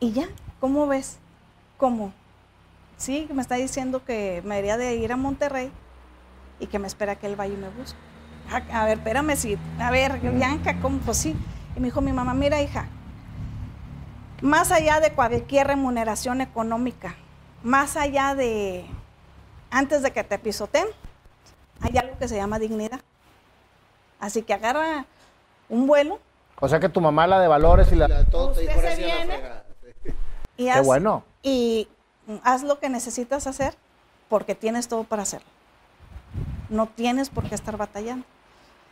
Y 0.00 0.12
ya, 0.12 0.26
¿cómo 0.58 0.86
ves? 0.86 1.18
¿Cómo? 1.76 2.14
Sí, 2.96 3.28
me 3.30 3.42
está 3.42 3.56
diciendo 3.56 4.02
que 4.06 4.40
me 4.46 4.54
debería 4.54 4.78
de 4.78 4.96
ir 4.96 5.12
a 5.12 5.18
Monterrey 5.18 5.70
y 6.60 6.66
que 6.66 6.78
me 6.78 6.86
espera 6.86 7.16
que 7.16 7.26
él 7.26 7.36
vaya 7.36 7.52
y 7.52 7.58
me 7.58 7.68
busque 7.68 7.98
a, 8.72 8.84
ver, 8.84 8.98
espérame, 8.98 9.36
si, 9.36 9.58
a 9.78 9.90
ver, 9.90 10.20
Bianca, 10.20 10.78
¿cómo? 10.80 10.98
Pues 10.98 11.18
sí. 11.18 11.36
Y 11.76 11.80
me 11.80 11.86
dijo 11.86 12.00
mi 12.00 12.12
mamá, 12.12 12.34
mira 12.34 12.60
hija, 12.62 12.86
más 14.42 14.70
allá 14.70 15.00
de 15.00 15.12
cualquier 15.12 15.66
remuneración 15.66 16.40
económica, 16.40 17.16
más 17.62 17.96
allá 17.96 18.34
de, 18.34 18.84
antes 19.70 20.02
de 20.02 20.12
que 20.12 20.22
te 20.22 20.38
pisoteen, 20.38 20.86
hay 21.80 21.96
algo 21.98 22.16
que 22.18 22.28
se 22.28 22.36
llama 22.36 22.58
dignidad. 22.58 23.00
Así 24.20 24.42
que 24.42 24.54
agarra 24.54 25.06
un 25.68 25.86
vuelo. 25.86 26.20
O 26.60 26.68
sea 26.68 26.78
que 26.78 26.88
tu 26.88 27.00
mamá 27.00 27.26
la 27.26 27.40
de 27.40 27.48
valores 27.48 27.90
y 27.92 27.96
la 27.96 28.06
de 28.06 28.24
todo. 28.24 28.52
y 28.62 28.66
se 28.66 28.96
viene 28.96 29.40
y 30.56 30.68
haz, 30.68 30.76
Qué 30.76 30.86
bueno. 30.86 31.24
Y 31.42 31.88
haz 32.44 32.62
lo 32.62 32.78
que 32.78 32.88
necesitas 32.88 33.46
hacer 33.46 33.74
porque 34.28 34.54
tienes 34.54 34.88
todo 34.88 35.04
para 35.04 35.22
hacerlo. 35.22 35.48
No 36.68 36.86
tienes 36.86 37.28
por 37.28 37.48
qué 37.48 37.54
estar 37.54 37.76
batallando 37.76 38.24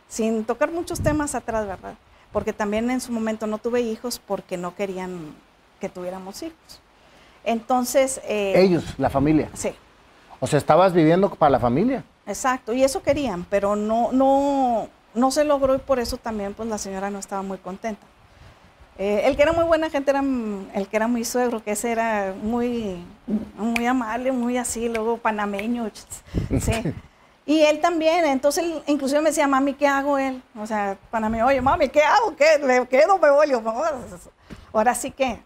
sin 0.07 0.45
tocar 0.45 0.71
muchos 0.71 1.01
temas 1.01 1.35
atrás, 1.35 1.65
¿verdad? 1.65 1.95
Porque 2.31 2.53
también 2.53 2.89
en 2.89 3.01
su 3.01 3.11
momento 3.11 3.47
no 3.47 3.57
tuve 3.57 3.81
hijos 3.81 4.19
porque 4.19 4.57
no 4.57 4.75
querían 4.75 5.33
que 5.79 5.89
tuviéramos 5.89 6.41
hijos. 6.43 6.81
Entonces... 7.43 8.21
Eh, 8.25 8.53
Ellos, 8.55 8.83
la 8.97 9.09
familia. 9.09 9.49
Sí. 9.53 9.73
O 10.39 10.47
sea, 10.47 10.57
estabas 10.57 10.93
viviendo 10.93 11.29
para 11.29 11.51
la 11.51 11.59
familia. 11.59 12.03
Exacto, 12.25 12.73
y 12.73 12.83
eso 12.83 13.01
querían, 13.01 13.45
pero 13.49 13.75
no, 13.75 14.11
no, 14.11 14.87
no 15.13 15.31
se 15.31 15.43
logró 15.43 15.75
y 15.75 15.79
por 15.79 15.99
eso 15.99 16.17
también 16.17 16.53
pues 16.53 16.69
la 16.69 16.77
señora 16.77 17.09
no 17.09 17.19
estaba 17.19 17.41
muy 17.41 17.57
contenta. 17.57 18.05
Eh, 18.97 19.21
el 19.25 19.35
que 19.35 19.41
era 19.41 19.53
muy 19.53 19.63
buena 19.63 19.89
gente 19.89 20.11
era 20.11 20.21
el 20.21 20.87
que 20.87 20.95
era 20.95 21.07
muy 21.07 21.25
suegro, 21.25 21.63
que 21.63 21.71
ese 21.71 21.91
era 21.91 22.33
muy, 22.41 23.03
muy 23.57 23.85
amable, 23.85 24.31
muy 24.31 24.57
así, 24.57 24.87
luego 24.87 25.17
panameño. 25.17 25.89
Sí. 26.59 26.73
Y 27.45 27.61
él 27.61 27.81
también, 27.81 28.25
entonces 28.25 28.63
inclusive 28.87 29.21
me 29.21 29.29
decía, 29.29 29.47
mami, 29.47 29.73
¿qué 29.73 29.87
hago 29.87 30.17
él? 30.17 30.41
O 30.57 30.65
sea, 30.65 30.97
para 31.11 31.27
mí, 31.27 31.41
oye, 31.41 31.59
mami, 31.59 31.89
¿qué 31.89 32.01
hago? 32.01 32.35
¿Qué? 32.35 32.57
¿Le 32.65 32.87
quedo? 32.87 33.17
¿Me 33.17 33.29
voy? 33.29 33.51
ahora 34.71 34.95
sí 34.95 35.11
que, 35.11 35.39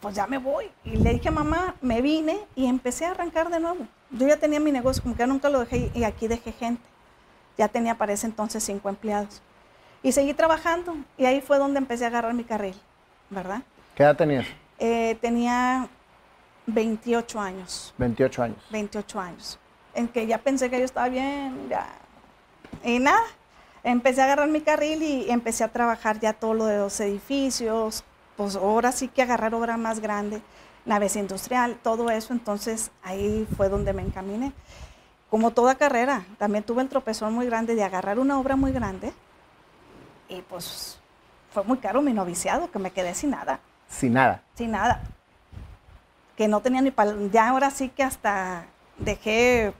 pues 0.00 0.14
ya 0.14 0.26
me 0.26 0.38
voy. 0.38 0.70
Y 0.84 0.96
le 0.96 1.12
dije, 1.12 1.30
mamá, 1.30 1.74
me 1.82 2.00
vine 2.00 2.38
y 2.54 2.66
empecé 2.66 3.04
a 3.04 3.10
arrancar 3.10 3.50
de 3.50 3.60
nuevo. 3.60 3.86
Yo 4.10 4.26
ya 4.26 4.38
tenía 4.38 4.58
mi 4.58 4.72
negocio, 4.72 5.02
como 5.02 5.16
que 5.16 5.26
nunca 5.26 5.50
lo 5.50 5.60
dejé 5.60 5.90
y 5.94 6.04
aquí 6.04 6.28
dejé 6.28 6.52
gente. 6.52 6.82
Ya 7.58 7.68
tenía 7.68 7.96
para 7.96 8.14
ese 8.14 8.26
entonces 8.26 8.64
cinco 8.64 8.88
empleados. 8.88 9.42
Y 10.02 10.12
seguí 10.12 10.32
trabajando 10.32 10.96
y 11.18 11.26
ahí 11.26 11.40
fue 11.42 11.58
donde 11.58 11.78
empecé 11.78 12.04
a 12.04 12.08
agarrar 12.08 12.32
mi 12.32 12.44
carril, 12.44 12.76
¿verdad? 13.28 13.62
¿Qué 13.94 14.04
edad 14.04 14.16
tenías? 14.16 14.46
Eh, 14.78 15.18
tenía 15.20 15.88
28 16.66 17.40
años. 17.40 17.92
28 17.98 18.42
años. 18.42 18.58
28 18.70 19.20
años. 19.20 19.58
En 19.94 20.08
que 20.08 20.26
ya 20.26 20.38
pensé 20.38 20.70
que 20.70 20.78
yo 20.78 20.84
estaba 20.84 21.08
bien, 21.08 21.68
ya. 21.68 21.86
Y 22.84 22.98
nada, 22.98 23.22
empecé 23.82 24.20
a 24.20 24.24
agarrar 24.24 24.48
mi 24.48 24.60
carril 24.60 25.02
y 25.02 25.30
empecé 25.30 25.64
a 25.64 25.68
trabajar 25.68 26.20
ya 26.20 26.32
todo 26.32 26.54
lo 26.54 26.66
de 26.66 26.78
los 26.78 26.98
edificios, 27.00 28.04
pues 28.36 28.56
ahora 28.56 28.92
sí 28.92 29.08
que 29.08 29.22
agarrar 29.22 29.54
obra 29.54 29.76
más 29.76 30.00
grande, 30.00 30.40
naves 30.84 31.16
industrial, 31.16 31.78
todo 31.82 32.10
eso, 32.10 32.32
entonces 32.32 32.90
ahí 33.02 33.46
fue 33.56 33.68
donde 33.68 33.92
me 33.92 34.02
encaminé. 34.02 34.52
Como 35.30 35.50
toda 35.50 35.74
carrera, 35.74 36.24
también 36.38 36.64
tuve 36.64 36.82
el 36.82 36.88
tropezón 36.88 37.34
muy 37.34 37.46
grande 37.46 37.74
de 37.74 37.84
agarrar 37.84 38.18
una 38.18 38.38
obra 38.38 38.56
muy 38.56 38.72
grande 38.72 39.12
y 40.28 40.42
pues 40.42 40.98
fue 41.52 41.64
muy 41.64 41.78
caro 41.78 42.02
mi 42.02 42.12
noviciado, 42.12 42.70
que 42.70 42.78
me 42.78 42.90
quedé 42.90 43.14
sin 43.14 43.30
nada. 43.30 43.60
Sin 43.88 44.12
nada. 44.12 44.42
Sin 44.54 44.70
nada. 44.70 45.02
Que 46.36 46.46
no 46.46 46.60
tenía 46.60 46.80
ni 46.80 46.90
para... 46.90 47.14
Ya 47.32 47.48
ahora 47.48 47.70
sí 47.70 47.88
que 47.88 48.02
hasta 48.02 48.66
dejé 48.98 49.72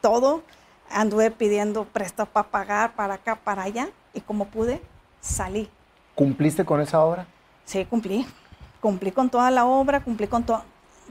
todo, 0.00 0.42
anduve 0.90 1.30
pidiendo 1.30 1.84
prestado 1.84 2.28
para 2.28 2.48
pagar, 2.48 2.94
para 2.94 3.14
acá, 3.14 3.36
para 3.36 3.62
allá, 3.62 3.88
y 4.12 4.20
como 4.20 4.46
pude, 4.46 4.80
salí. 5.20 5.68
¿Cumpliste 6.14 6.64
con 6.64 6.80
esa 6.80 7.00
obra? 7.00 7.26
Sí, 7.64 7.84
cumplí. 7.84 8.26
Cumplí 8.80 9.12
con 9.12 9.30
toda 9.30 9.50
la 9.50 9.64
obra, 9.64 10.00
cumplí 10.00 10.26
con, 10.26 10.44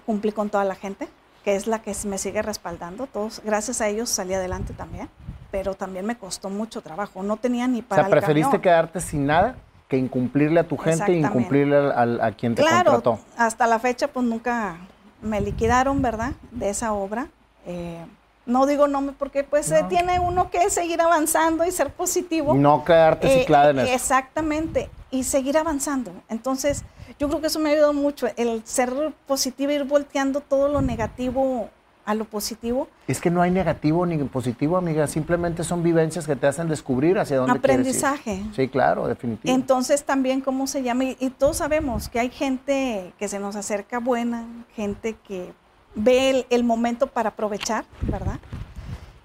cumplí 0.05 0.31
con 0.31 0.49
toda 0.49 0.63
la 0.63 0.75
gente, 0.75 1.07
que 1.43 1.55
es 1.55 1.67
la 1.67 1.81
que 1.81 1.93
me 2.05 2.17
sigue 2.17 2.41
respaldando. 2.41 3.07
Todos, 3.07 3.41
gracias 3.43 3.81
a 3.81 3.87
ellos 3.87 4.09
salí 4.09 4.33
adelante 4.33 4.73
también, 4.73 5.09
pero 5.51 5.73
también 5.73 6.05
me 6.05 6.17
costó 6.17 6.49
mucho 6.49 6.81
trabajo. 6.81 7.23
No 7.23 7.37
tenía 7.37 7.67
ni 7.67 7.81
para. 7.81 8.03
O 8.03 8.05
sea, 8.05 8.11
¿preferiste 8.11 8.61
quedarte 8.61 9.01
sin 9.01 9.25
nada? 9.25 9.55
que 9.93 9.97
incumplirle 9.97 10.59
a 10.59 10.67
tu 10.67 10.75
gente 10.75 11.11
e 11.11 11.17
incumplirle 11.17 11.77
a, 11.93 12.31
quien 12.31 12.55
te 12.55 12.63
claro, 12.63 12.93
contrató. 12.93 13.19
Hasta 13.37 13.67
la 13.67 13.77
fecha, 13.77 14.07
pues 14.07 14.25
nunca 14.25 14.77
me 15.23 15.41
liquidaron, 15.41 16.01
¿verdad? 16.01 16.33
De 16.51 16.69
esa 16.69 16.93
obra. 16.93 17.27
Eh, 17.65 18.05
no 18.45 18.65
digo 18.65 18.87
no, 18.87 19.13
porque 19.17 19.43
pues 19.43 19.71
eh, 19.71 19.85
tiene 19.87 20.19
uno 20.19 20.51
que 20.51 20.69
seguir 20.69 21.01
avanzando 21.01 21.65
y 21.65 21.71
ser 21.71 21.91
positivo. 21.91 22.53
No 22.53 22.83
quedarte 22.83 23.27
eh, 23.27 23.39
ciclada 23.39 23.69
en 23.69 23.79
eso. 23.79 23.93
Exactamente, 23.93 24.89
y 25.11 25.23
seguir 25.23 25.57
avanzando. 25.57 26.11
Entonces, 26.27 26.83
yo 27.19 27.29
creo 27.29 27.39
que 27.39 27.47
eso 27.47 27.59
me 27.59 27.69
ha 27.69 27.73
ayudado 27.73 27.93
mucho, 27.93 28.27
el 28.35 28.61
ser 28.65 29.13
positiva, 29.25 29.71
ir 29.71 29.85
volteando 29.85 30.41
todo 30.41 30.67
lo 30.67 30.81
negativo 30.81 31.69
a 32.05 32.13
lo 32.13 32.25
positivo. 32.25 32.87
Es 33.07 33.21
que 33.21 33.29
no 33.29 33.41
hay 33.41 33.51
negativo 33.51 34.05
ni 34.05 34.17
positivo, 34.25 34.77
amiga, 34.77 35.07
simplemente 35.07 35.63
son 35.63 35.83
vivencias 35.83 36.27
que 36.27 36.35
te 36.35 36.47
hacen 36.47 36.67
descubrir 36.67 37.17
hacia 37.17 37.37
dónde 37.37 37.57
Aprendizaje. 37.57 38.43
Sí, 38.55 38.67
claro, 38.67 39.07
definitivamente. 39.07 39.51
Entonces 39.51 40.03
también, 40.03 40.41
¿cómo 40.41 40.67
se 40.67 40.83
llama? 40.83 41.05
Y, 41.05 41.29
todos 41.37 41.57
sabemos 41.57 42.09
que 42.09 42.19
hay 42.19 42.29
gente 42.29 43.13
que 43.17 43.27
se 43.27 43.39
nos 43.39 43.55
acerca 43.55 43.99
buena, 43.99 44.45
gente 44.75 45.15
que 45.27 45.51
ve 45.95 46.45
el, 46.49 46.63
momento 46.63 47.07
para 47.07 47.29
aprovechar, 47.29 47.85
¿verdad? 48.01 48.39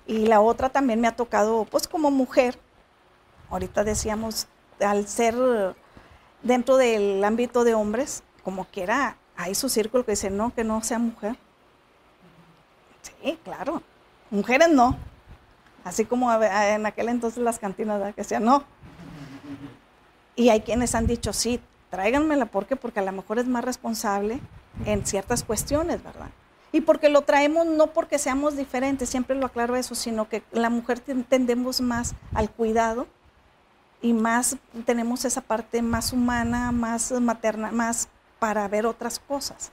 Y 0.06 0.26
la 0.26 0.40
otra 0.40 0.68
también 0.68 1.00
me 1.00 1.08
ha 1.08 1.16
tocado, 1.16 1.66
pues 1.70 1.86
como 1.88 2.10
mujer, 2.10 2.58
ahorita 3.50 3.84
decíamos, 3.84 4.46
al 4.80 5.06
ser 5.06 5.34
dentro 6.42 6.76
del 6.76 7.22
ámbito 7.24 7.64
de 7.64 7.74
hombres, 7.74 8.22
como 8.42 8.64
quiera, 8.64 9.16
hay 9.36 9.54
su 9.54 9.68
círculo 9.68 10.04
que 10.04 10.12
dice, 10.12 10.30
no, 10.30 10.54
que 10.54 10.64
no 10.64 10.82
sea 10.82 10.98
mujer 10.98 11.36
Sí, 13.22 13.38
claro. 13.44 13.83
Mujeres 14.31 14.68
no. 14.70 14.96
Así 15.85 16.04
como 16.04 16.33
en 16.42 16.87
aquel 16.87 17.09
entonces 17.09 17.42
las 17.42 17.59
cantinas 17.59 18.14
que 18.14 18.22
decían 18.22 18.44
no. 18.44 18.64
Y 20.37 20.50
hay 20.50 20.61
quienes 20.61 20.94
han 20.94 21.07
dicho, 21.07 21.33
sí, 21.33 21.61
tráiganmela 21.90 22.46
porque 22.46 22.76
porque 22.76 23.00
a 23.00 23.02
lo 23.02 23.12
mejor 23.12 23.38
es 23.38 23.46
más 23.46 23.64
responsable 23.64 24.40
en 24.85 25.07
ciertas 25.07 25.42
cuestiones, 25.42 26.02
¿verdad? 26.02 26.28
Y 26.70 26.83
porque 26.83 27.09
lo 27.09 27.22
traemos 27.22 27.66
no 27.66 27.88
porque 27.88 28.18
seamos 28.18 28.57
diferentes, 28.57 29.09
siempre 29.09 29.37
lo 29.37 29.46
aclaro 29.46 29.74
eso, 29.74 29.94
sino 29.94 30.28
que 30.28 30.42
la 30.52 30.68
mujer 30.68 31.00
tendemos 31.00 31.81
más 31.81 32.14
al 32.35 32.50
cuidado 32.50 33.07
y 34.02 34.12
más 34.12 34.57
tenemos 34.85 35.24
esa 35.24 35.40
parte 35.40 35.81
más 35.83 36.12
humana, 36.12 36.70
más 36.70 37.11
materna, 37.12 37.72
más 37.72 38.09
para 38.38 38.68
ver 38.68 38.87
otras 38.87 39.18
cosas. 39.18 39.72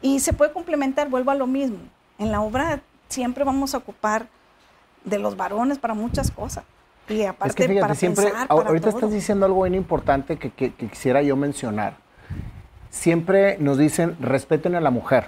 Y 0.00 0.20
se 0.20 0.32
puede 0.32 0.52
complementar, 0.52 1.08
vuelvo 1.08 1.30
a 1.30 1.34
lo 1.34 1.46
mismo. 1.46 1.78
En 2.18 2.32
la 2.32 2.40
obra 2.40 2.80
siempre 3.08 3.44
vamos 3.44 3.74
a 3.74 3.78
ocupar 3.78 4.26
de 5.04 5.18
los 5.18 5.36
varones 5.36 5.78
para 5.78 5.94
muchas 5.94 6.30
cosas. 6.30 6.64
Y 7.08 7.22
aparte 7.24 7.80
para 7.80 7.94
siempre, 7.94 8.26
pensar, 8.26 8.46
ahorita 8.48 8.88
estás 8.88 9.10
diciendo 9.10 9.44
algo 9.44 9.62
bien 9.62 9.74
importante 9.74 10.38
que, 10.38 10.50
quisiera 10.72 11.22
yo 11.22 11.36
mencionar. 11.36 11.96
Siempre 12.88 13.58
nos 13.58 13.76
dicen 13.76 14.16
respeten 14.20 14.74
a 14.74 14.80
la 14.80 14.90
mujer. 14.90 15.26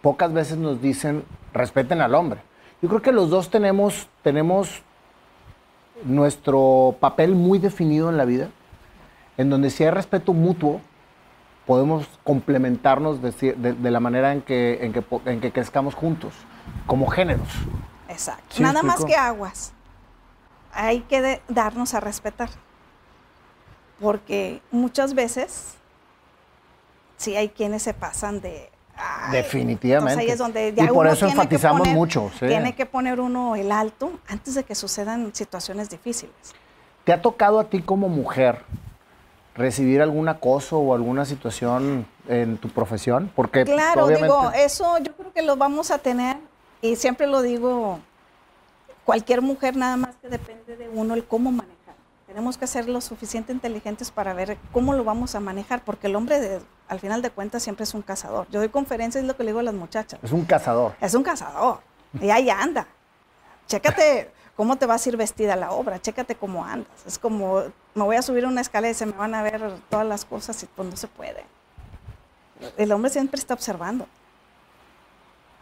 Pocas 0.00 0.32
veces 0.32 0.56
nos 0.56 0.80
dicen 0.80 1.24
respeten 1.52 2.00
al 2.00 2.14
hombre. 2.14 2.40
Yo 2.80 2.88
creo 2.88 3.02
que 3.02 3.12
los 3.12 3.30
dos 3.30 3.50
tenemos, 3.50 4.08
tenemos 4.22 4.82
nuestro 6.04 6.96
papel 7.00 7.34
muy 7.34 7.58
definido 7.58 8.10
en 8.10 8.16
la 8.16 8.24
vida, 8.24 8.48
en 9.36 9.50
donde 9.50 9.70
si 9.70 9.84
hay 9.84 9.90
respeto 9.90 10.32
mutuo, 10.32 10.80
podemos 11.66 12.06
complementarnos 12.24 13.20
de, 13.22 13.76
la 13.90 14.00
manera 14.00 14.32
en 14.32 14.42
que, 14.42 14.84
en, 14.84 14.92
que, 14.92 15.02
en 15.26 15.40
que 15.40 15.52
crezcamos 15.52 15.94
juntos, 15.94 16.34
como 16.86 17.06
géneros. 17.06 17.48
Exacto. 18.08 18.56
Nada 18.60 18.82
más 18.82 19.04
que 19.04 19.16
aguas. 19.16 19.72
Hay 20.72 21.00
que 21.00 21.40
darnos 21.48 21.94
a 21.94 22.00
respetar. 22.00 22.50
Porque 24.00 24.60
muchas 24.70 25.14
veces 25.14 25.76
sí 27.16 27.36
hay 27.36 27.48
quienes 27.48 27.82
se 27.82 27.94
pasan 27.94 28.40
de... 28.40 28.70
Definitivamente. 29.32 30.20
Ahí 30.20 30.30
es 30.30 30.38
donde 30.38 30.72
y 30.76 30.86
por 30.88 31.06
eso 31.08 31.26
enfatizamos 31.26 31.88
mucho. 31.88 32.30
Tiene 32.38 32.74
que 32.74 32.86
poner 32.86 33.18
uno 33.18 33.56
el 33.56 33.72
alto 33.72 34.12
antes 34.28 34.54
de 34.54 34.62
que 34.62 34.74
sucedan 34.76 35.34
situaciones 35.34 35.90
difíciles. 35.90 36.34
¿Te 37.02 37.12
ha 37.12 37.20
tocado 37.20 37.58
a 37.58 37.64
ti 37.64 37.82
como 37.82 38.08
mujer 38.08 38.62
recibir 39.54 40.02
algún 40.02 40.28
acoso 40.28 40.78
o 40.78 40.94
alguna 40.94 41.24
situación 41.24 42.06
en 42.28 42.58
tu 42.58 42.68
profesión? 42.68 43.30
Porque 43.34 43.64
claro, 43.64 44.08
digo, 44.08 44.50
eso 44.54 44.98
yo 44.98 45.14
creo 45.16 45.32
que 45.32 45.42
lo 45.42 45.56
vamos 45.56 45.90
a 45.90 45.98
tener 45.98 46.36
y 46.82 46.96
siempre 46.96 47.26
lo 47.26 47.42
digo, 47.42 48.00
cualquier 49.04 49.42
mujer 49.42 49.76
nada 49.76 49.96
más 49.96 50.16
que 50.16 50.28
depende 50.28 50.76
de 50.76 50.88
uno 50.88 51.14
el 51.14 51.24
cómo 51.24 51.50
manejar. 51.50 51.74
Tenemos 52.26 52.58
que 52.58 52.66
ser 52.66 52.88
lo 52.88 53.00
suficiente 53.00 53.52
inteligentes 53.52 54.10
para 54.10 54.34
ver 54.34 54.58
cómo 54.72 54.92
lo 54.92 55.04
vamos 55.04 55.36
a 55.36 55.40
manejar, 55.40 55.84
porque 55.84 56.08
el 56.08 56.16
hombre 56.16 56.60
al 56.88 56.98
final 56.98 57.22
de 57.22 57.30
cuentas 57.30 57.62
siempre 57.62 57.84
es 57.84 57.94
un 57.94 58.02
cazador. 58.02 58.48
Yo 58.50 58.58
doy 58.58 58.70
conferencias 58.70 59.22
y 59.22 59.26
lo 59.26 59.36
que 59.36 59.44
le 59.44 59.50
digo 59.50 59.60
a 59.60 59.62
las 59.62 59.74
muchachas. 59.74 60.18
Es 60.22 60.32
un 60.32 60.44
cazador. 60.44 60.94
Es 61.00 61.14
un 61.14 61.22
cazador. 61.22 61.78
Y 62.20 62.30
ahí 62.30 62.50
anda. 62.50 62.86
Chécate 63.66 64.33
cómo 64.56 64.76
te 64.76 64.86
vas 64.86 65.04
a 65.04 65.08
ir 65.08 65.16
vestida 65.16 65.56
la 65.56 65.72
obra, 65.72 66.00
chécate 66.00 66.34
cómo 66.34 66.64
andas. 66.64 67.06
Es 67.06 67.18
como, 67.18 67.62
me 67.94 68.04
voy 68.04 68.16
a 68.16 68.22
subir 68.22 68.46
una 68.46 68.60
escalera 68.60 68.92
y 68.92 68.94
se 68.94 69.06
me 69.06 69.12
van 69.12 69.34
a 69.34 69.42
ver 69.42 69.62
todas 69.88 70.06
las 70.06 70.24
cosas 70.24 70.62
y 70.62 70.66
pues 70.66 70.88
no 70.88 70.96
se 70.96 71.08
puede. 71.08 71.44
El 72.76 72.92
hombre 72.92 73.10
siempre 73.10 73.38
está 73.38 73.54
observando. 73.54 74.06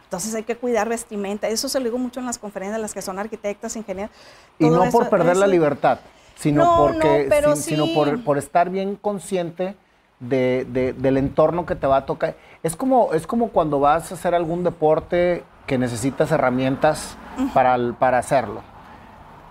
Entonces 0.05 0.35
hay 0.35 0.43
que 0.43 0.55
cuidar 0.55 0.87
vestimenta. 0.87 1.47
Eso 1.47 1.67
se 1.67 1.79
lo 1.79 1.85
digo 1.85 1.97
mucho 1.97 2.19
en 2.19 2.27
las 2.27 2.37
conferencias, 2.37 2.79
las 2.79 2.93
que 2.93 3.01
son 3.01 3.17
arquitectas, 3.17 3.75
ingenieros. 3.75 4.15
Y 4.59 4.69
no 4.69 4.89
por 4.91 5.09
perder 5.09 5.37
la 5.37 5.47
libertad, 5.47 5.99
sino, 6.35 6.77
porque, 6.77 7.55
sino 7.55 7.85
por, 8.23 8.37
estar 8.37 8.69
bien 8.69 8.95
consciente 8.95 9.75
de, 10.19 10.93
del 10.95 11.17
entorno 11.17 11.65
que 11.65 11.75
te 11.75 11.87
va 11.87 11.97
a 11.97 12.05
tocar. 12.05 12.35
Es 12.61 12.75
como, 12.75 13.11
es 13.13 13.25
como 13.25 13.49
cuando 13.49 13.79
vas 13.79 14.11
a 14.11 14.15
hacer 14.15 14.35
algún 14.35 14.63
deporte 14.63 15.43
que 15.65 15.79
necesitas 15.79 16.31
herramientas 16.31 17.17
para, 17.55 17.75
para 17.97 18.19
hacerlo 18.19 18.72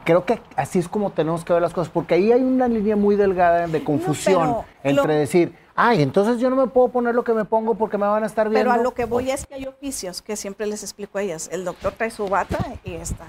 creo 0.05 0.25
que 0.25 0.41
así 0.57 0.79
es 0.79 0.89
como 0.89 1.11
tenemos 1.11 1.45
que 1.45 1.53
ver 1.53 1.63
las 1.63 1.73
cosas, 1.73 1.93
porque 1.93 2.15
ahí 2.15 2.33
hay 2.33 2.43
una 2.43 2.69
línea 2.69 2.97
muy 2.97 3.17
delgada 3.17 3.67
de 3.67 3.85
confusión 3.85 4.59
entre 4.83 5.15
decir, 5.15 5.57
ay, 5.75 6.03
entonces 6.03 6.39
yo 6.39 6.51
no 6.51 6.57
me 6.57 6.67
puedo 6.67 6.89
poner 6.89 7.15
lo 7.15 7.25
que 7.25 7.33
me 7.33 7.45
pongo 7.45 7.75
porque 7.75 7.99
me 7.99 8.07
van 8.07 8.23
a 8.23 8.27
estar 8.27 8.49
viendo. 8.49 8.71
Pero 8.71 8.81
a 8.81 8.83
lo 8.83 8.93
que 8.95 9.05
voy 9.05 9.31
es 9.31 9.47
que 9.47 9.55
hay 9.55 9.67
oficios 9.67 10.23
que 10.23 10.37
siempre 10.37 10.67
les 10.67 10.83
explico 10.83 11.19
a 11.19 11.23
ellas. 11.23 11.49
El 11.53 11.65
doctor 11.65 11.93
trae 11.93 12.11
su 12.11 12.29
bata 12.29 12.59
y 12.85 12.95
está, 12.95 13.25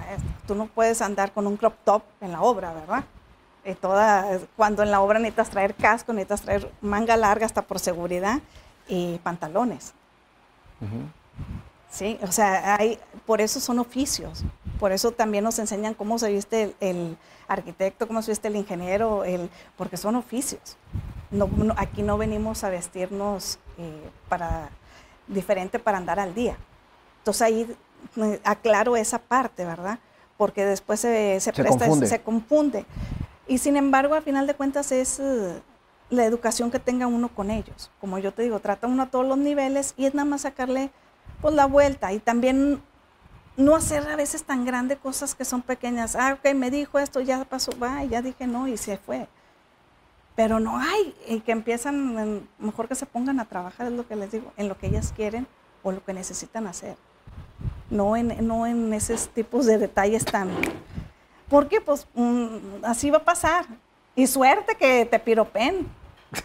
tú 0.48 0.56
no 0.56 0.68
puedes 0.68 1.02
andar 1.02 1.32
con 1.32 1.48
un 1.48 1.58
crop 1.58 1.76
top 1.84 2.04
en 2.22 2.32
la 2.32 2.42
obra, 2.42 2.74
¿verdad? 2.74 3.04
Y 3.66 3.74
toda, 3.76 4.40
cuando 4.58 4.84
en 4.84 4.92
la 4.92 5.00
obra 5.00 5.20
necesitas 5.20 5.50
traer 5.50 5.74
casco, 5.74 6.12
necesitas 6.12 6.42
traer 6.42 6.72
manga 6.82 7.16
larga 7.16 7.46
hasta 7.46 7.62
por 7.62 7.80
seguridad 7.80 8.40
y 8.88 9.20
pantalones. 9.20 9.94
Sí, 11.90 12.20
o 12.22 12.32
sea, 12.32 12.76
hay, 12.76 13.00
por 13.26 13.40
eso 13.40 13.62
son 13.62 13.80
oficios. 13.80 14.44
Por 14.84 14.92
eso 14.92 15.14
también 15.14 15.46
nos 15.46 15.60
enseñan 15.60 15.94
cómo 15.94 16.20
se 16.20 16.30
viste 16.30 16.76
el, 16.82 17.16
arquitecto, 17.48 18.06
cómo 18.06 18.22
se 18.22 18.32
viste 18.32 18.50
el 18.50 18.58
ingeniero, 18.58 19.24
el, 19.24 19.50
porque 19.78 19.96
son 19.96 20.18
oficios. 20.18 20.76
No, 21.32 21.50
aquí 21.78 22.02
no 22.02 22.18
venimos 22.18 22.66
a 22.66 22.70
vestirnos 22.70 23.60
eh, 23.78 24.10
para, 24.28 24.72
diferente 25.26 25.80
para 25.80 26.00
andar 26.00 26.20
al 26.20 26.36
día. 26.36 26.58
Entonces 27.20 27.42
ahí 27.44 27.78
aclaro 28.44 28.98
esa 28.98 29.20
parte, 29.20 29.64
¿verdad? 29.64 30.00
Porque 30.36 30.66
después 30.66 31.00
se, 31.00 31.40
se, 31.40 31.54
confunde. 31.54 32.08
se 32.08 32.22
confunde. 32.22 32.86
Y 33.48 33.60
sin 33.60 33.78
embargo, 33.78 34.16
al 34.16 34.24
final 34.24 34.48
de 34.48 34.54
cuentas 34.54 34.92
es 34.92 35.18
eh, 35.22 35.62
la 36.10 36.26
educación 36.26 36.72
que 36.72 36.80
tenga 36.80 37.08
uno 37.08 37.30
con 37.30 37.52
ellos. 37.52 37.90
Como 38.02 38.20
yo 38.20 38.34
te 38.34 38.42
digo, 38.42 38.60
trata 38.60 38.88
uno 38.88 39.04
a 39.04 39.06
todos 39.06 39.26
los 39.26 39.38
niveles 39.38 39.94
y 39.96 40.08
es 40.08 40.14
nada 40.14 40.26
más 40.26 40.42
sacarle 40.42 40.92
pues 41.40 41.54
la 41.54 41.68
vuelta 41.68 42.12
y 42.12 42.20
también 42.20 42.82
no 43.56 43.76
hacer 43.76 44.08
a 44.08 44.16
veces 44.16 44.44
tan 44.44 44.66
grandes 44.66 44.98
cosas 44.98 45.36
que 45.36 45.46
son 45.46 45.62
pequeñas. 45.62 46.16
Ah, 46.16 46.38
ok, 46.40 46.54
me 46.54 46.72
dijo 46.72 47.00
esto, 47.00 47.22
ya 47.22 47.44
pasó, 47.46 47.72
va, 47.78 48.04
ya 48.04 48.22
dije 48.22 48.48
no 48.48 48.68
y 48.68 48.78
se 48.78 48.98
fue. 48.98 49.28
Pero 50.36 50.60
no 50.60 50.80
hay, 50.80 51.14
y 51.28 51.42
que 51.42 51.52
empiezan, 51.52 52.48
mejor 52.58 52.88
que 52.88 52.96
se 52.96 53.06
pongan 53.06 53.40
a 53.40 53.46
trabajar, 53.46 53.88
es 53.88 53.94
lo 53.94 54.08
que 54.08 54.16
les 54.16 54.32
digo, 54.32 54.52
en 54.58 54.68
lo 54.68 54.78
que 54.78 54.88
ellas 54.88 55.14
quieren 55.16 55.46
o 55.84 55.92
lo 55.92 56.04
que 56.04 56.14
necesitan 56.14 56.66
hacer. 56.66 56.96
No 57.92 58.18
en, 58.18 58.48
no 58.48 58.66
en 58.66 58.94
esos 58.94 59.30
tipos 59.30 59.66
de 59.66 59.78
detalles 59.78 60.26
tan... 60.26 60.50
Porque 61.50 61.82
pues 61.82 62.08
mm, 62.16 62.84
así 62.84 63.12
va 63.12 63.18
a 63.18 63.24
pasar. 63.24 63.66
Y 64.16 64.26
suerte 64.26 64.76
que 64.76 65.06
te 65.06 65.20
piropen. 65.20 65.88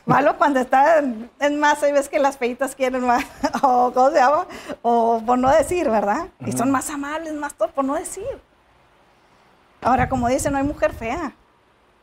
Malo 0.06 0.36
cuando 0.36 0.60
está 0.60 0.98
en 0.98 1.60
masa 1.60 1.88
y 1.88 1.92
ves 1.92 2.08
que 2.08 2.18
las 2.18 2.36
feitas 2.36 2.74
quieren 2.74 3.04
más, 3.06 3.24
o 3.62 3.92
¿cómo 3.92 4.10
se 4.10 4.16
llama? 4.16 4.46
O 4.82 5.22
por 5.24 5.38
no 5.38 5.50
decir, 5.50 5.88
¿verdad? 5.88 6.28
Y 6.44 6.52
son 6.52 6.70
más 6.70 6.90
amables, 6.90 7.34
más 7.34 7.54
todo, 7.54 7.70
por 7.70 7.84
no 7.84 7.94
decir. 7.94 8.26
Ahora, 9.80 10.08
como 10.08 10.28
dice, 10.28 10.50
no 10.50 10.58
hay 10.58 10.64
mujer 10.64 10.92
fea. 10.92 11.32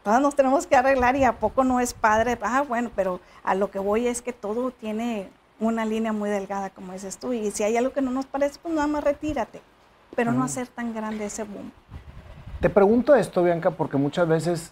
Todas 0.04 0.22
nos 0.22 0.36
tenemos 0.36 0.68
que 0.68 0.76
arreglar 0.76 1.16
y 1.16 1.24
a 1.24 1.34
poco 1.34 1.64
no 1.64 1.80
es 1.80 1.94
padre. 1.94 2.38
Ah, 2.42 2.62
bueno, 2.62 2.92
pero 2.96 3.20
a 3.44 3.56
lo 3.56 3.72
que 3.72 3.80
voy 3.80 4.08
es 4.08 4.22
que 4.22 4.34
todo 4.34 4.72
tiene 4.72 5.30
una 5.60 5.84
línea 5.84 6.14
muy 6.14 6.30
delgada, 6.30 6.70
como 6.70 6.94
dices 6.94 7.18
tú. 7.18 7.34
Y 7.34 7.52
si 7.52 7.64
hay 7.64 7.76
algo 7.76 7.92
que 7.92 8.02
no 8.02 8.12
nos 8.12 8.26
parece, 8.26 8.60
pues 8.62 8.74
nada 8.74 8.88
más 8.88 9.04
retírate. 9.04 9.62
Pero 10.16 10.32
no 10.32 10.44
hacer 10.44 10.68
tan 10.68 10.94
grande 10.94 11.26
ese 11.26 11.44
boom. 11.44 11.72
Te 12.62 12.70
pregunto 12.70 13.16
esto, 13.16 13.44
Bianca, 13.44 13.72
porque 13.72 13.98
muchas 13.98 14.28
veces 14.28 14.72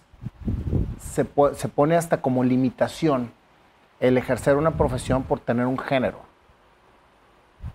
se, 1.00 1.26
se 1.54 1.68
pone 1.68 1.96
hasta 1.96 2.20
como 2.20 2.44
limitación 2.44 3.32
el 4.00 4.18
ejercer 4.18 4.56
una 4.56 4.72
profesión 4.72 5.22
por 5.22 5.40
tener 5.40 5.66
un 5.66 5.78
género. 5.78 6.18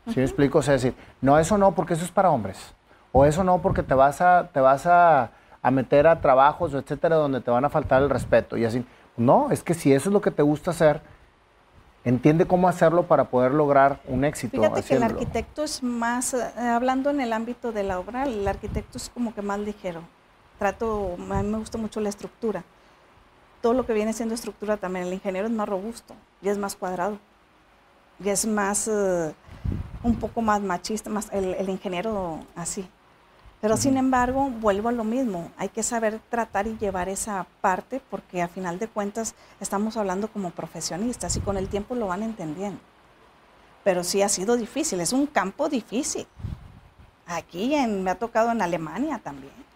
¿Sí 0.08 0.18
me 0.18 0.24
explico? 0.24 0.60
O 0.60 0.62
sea, 0.62 0.74
decir, 0.74 0.96
no, 1.22 1.38
eso 1.40 1.58
no, 1.58 1.74
porque 1.74 1.94
eso 1.94 2.06
es 2.06 2.12
para 2.12 2.30
hombres. 2.30 2.74
O 3.12 3.26
eso 3.26 3.44
no, 3.44 3.62
porque 3.62 3.84
te 3.84 3.94
vas 3.94 4.22
a, 4.22 4.50
te 4.52 4.60
vas 4.60 4.86
a 4.86 5.32
a 5.62 5.72
meter 5.72 6.08
a 6.08 6.22
trabajos, 6.22 6.74
etcétera, 6.74 7.16
donde 7.16 7.42
te 7.42 7.52
van 7.52 7.66
a 7.66 7.70
faltar 7.70 8.02
el 8.02 8.10
respeto. 8.10 8.58
Y 8.58 8.66
así, 8.66 8.86
no, 9.18 9.52
es 9.52 9.64
que 9.64 9.74
si 9.74 9.94
eso 9.94 10.10
es 10.10 10.14
lo 10.14 10.22
que 10.22 10.32
te 10.32 10.42
gusta 10.42 10.72
hacer, 10.72 11.02
entiende 12.04 12.46
cómo 12.46 12.70
hacerlo 12.70 13.04
para 13.04 13.26
poder 13.26 13.52
lograr 13.52 14.00
un 14.08 14.24
éxito. 14.24 14.58
Fíjate 14.58 14.84
que 14.84 14.96
el 14.96 15.04
arquitecto 15.04 15.64
es 15.64 15.84
más, 15.84 16.34
eh, 16.34 16.60
hablando 16.60 17.10
en 17.10 17.20
el 17.20 17.34
ámbito 17.34 17.72
de 17.72 17.84
la 17.84 18.00
obra, 18.00 18.24
el 18.24 18.48
arquitecto 18.48 18.98
es 18.98 19.10
como 19.10 19.34
que 19.34 19.42
más 19.42 19.60
ligero. 19.60 20.02
Trato, 20.60 21.16
a 21.18 21.42
mí 21.42 21.50
me 21.50 21.58
gusta 21.58 21.78
mucho 21.78 22.00
la 22.00 22.10
estructura. 22.10 22.64
Todo 23.62 23.74
lo 23.74 23.86
que 23.86 23.94
viene 23.94 24.14
siendo 24.14 24.36
estructura 24.36 24.78
también, 24.78 25.08
el 25.08 25.14
ingeniero 25.14 25.48
es 25.48 25.54
más 25.54 25.68
robusto 25.68 26.14
y 26.42 26.50
es 26.50 26.58
más 26.58 26.76
cuadrado. 26.76 27.18
Y 28.24 28.30
es 28.30 28.46
más, 28.46 28.88
eh, 28.88 29.34
un 30.04 30.16
poco 30.18 30.42
más 30.42 30.62
machista, 30.62 31.10
más 31.10 31.30
el 31.32 31.70
ingeniero 31.70 32.40
así. 32.56 32.88
Pero 33.62 33.76
sin 33.76 33.98
embargo, 33.98 34.50
vuelvo 34.50 34.88
a 34.88 34.94
lo 34.94 35.04
mismo, 35.04 35.52
hay 35.58 35.68
que 35.68 35.84
saber 35.84 36.22
tratar 36.30 36.68
y 36.68 36.78
llevar 36.78 37.10
esa 37.10 37.46
parte 37.60 38.02
porque 38.10 38.42
a 38.42 38.48
final 38.48 38.80
de 38.80 38.88
cuentas 38.88 39.36
estamos 39.60 39.98
hablando 39.98 40.30
como 40.30 40.52
profesionistas 40.52 41.36
y 41.36 41.42
con 41.42 41.58
el 41.58 41.68
tiempo 41.68 41.94
lo 41.96 42.08
van 42.08 42.24
entendiendo. 42.24 42.80
Pero 43.84 44.04
sí 44.06 44.22
ha 44.22 44.30
sido 44.30 44.56
difícil, 44.56 45.02
es 45.02 45.12
un 45.12 45.26
campo 45.28 45.68
difícil. 45.68 46.26
Aquí 47.26 47.76
me 47.88 48.12
ha 48.12 48.16
tocado 48.16 48.52
en 48.52 48.62
Alemania 48.62 49.20
también. 49.22 49.69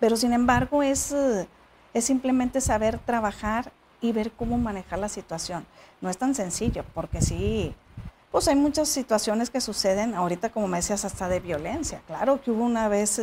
Pero 0.00 0.16
sin 0.16 0.32
embargo 0.32 0.82
es, 0.82 1.12
eh, 1.12 1.48
es 1.92 2.04
simplemente 2.04 2.60
saber 2.60 2.98
trabajar 2.98 3.72
y 4.00 4.12
ver 4.12 4.32
cómo 4.32 4.58
manejar 4.58 4.98
la 4.98 5.08
situación. 5.08 5.66
No 6.00 6.10
es 6.10 6.18
tan 6.18 6.34
sencillo 6.34 6.84
porque 6.94 7.22
sí, 7.22 7.74
pues 8.30 8.48
hay 8.48 8.56
muchas 8.56 8.88
situaciones 8.88 9.48
que 9.48 9.60
suceden, 9.60 10.14
ahorita 10.14 10.50
como 10.50 10.66
me 10.66 10.78
decías, 10.78 11.04
hasta 11.04 11.28
de 11.28 11.40
violencia. 11.40 12.02
Claro 12.06 12.42
que 12.42 12.50
hubo 12.50 12.64
una 12.64 12.88
vez, 12.88 13.20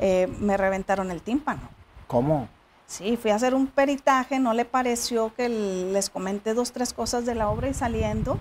eh, 0.00 0.26
me 0.40 0.56
reventaron 0.56 1.10
el 1.10 1.20
tímpano. 1.22 1.68
¿Cómo? 2.06 2.48
Sí, 2.86 3.16
fui 3.16 3.32
a 3.32 3.34
hacer 3.34 3.54
un 3.54 3.66
peritaje, 3.66 4.38
no 4.38 4.54
le 4.54 4.64
pareció 4.64 5.34
que 5.34 5.48
les 5.48 6.08
comenté 6.08 6.54
dos, 6.54 6.72
tres 6.72 6.92
cosas 6.92 7.26
de 7.26 7.34
la 7.34 7.50
obra 7.50 7.68
y 7.68 7.74
saliendo, 7.74 8.40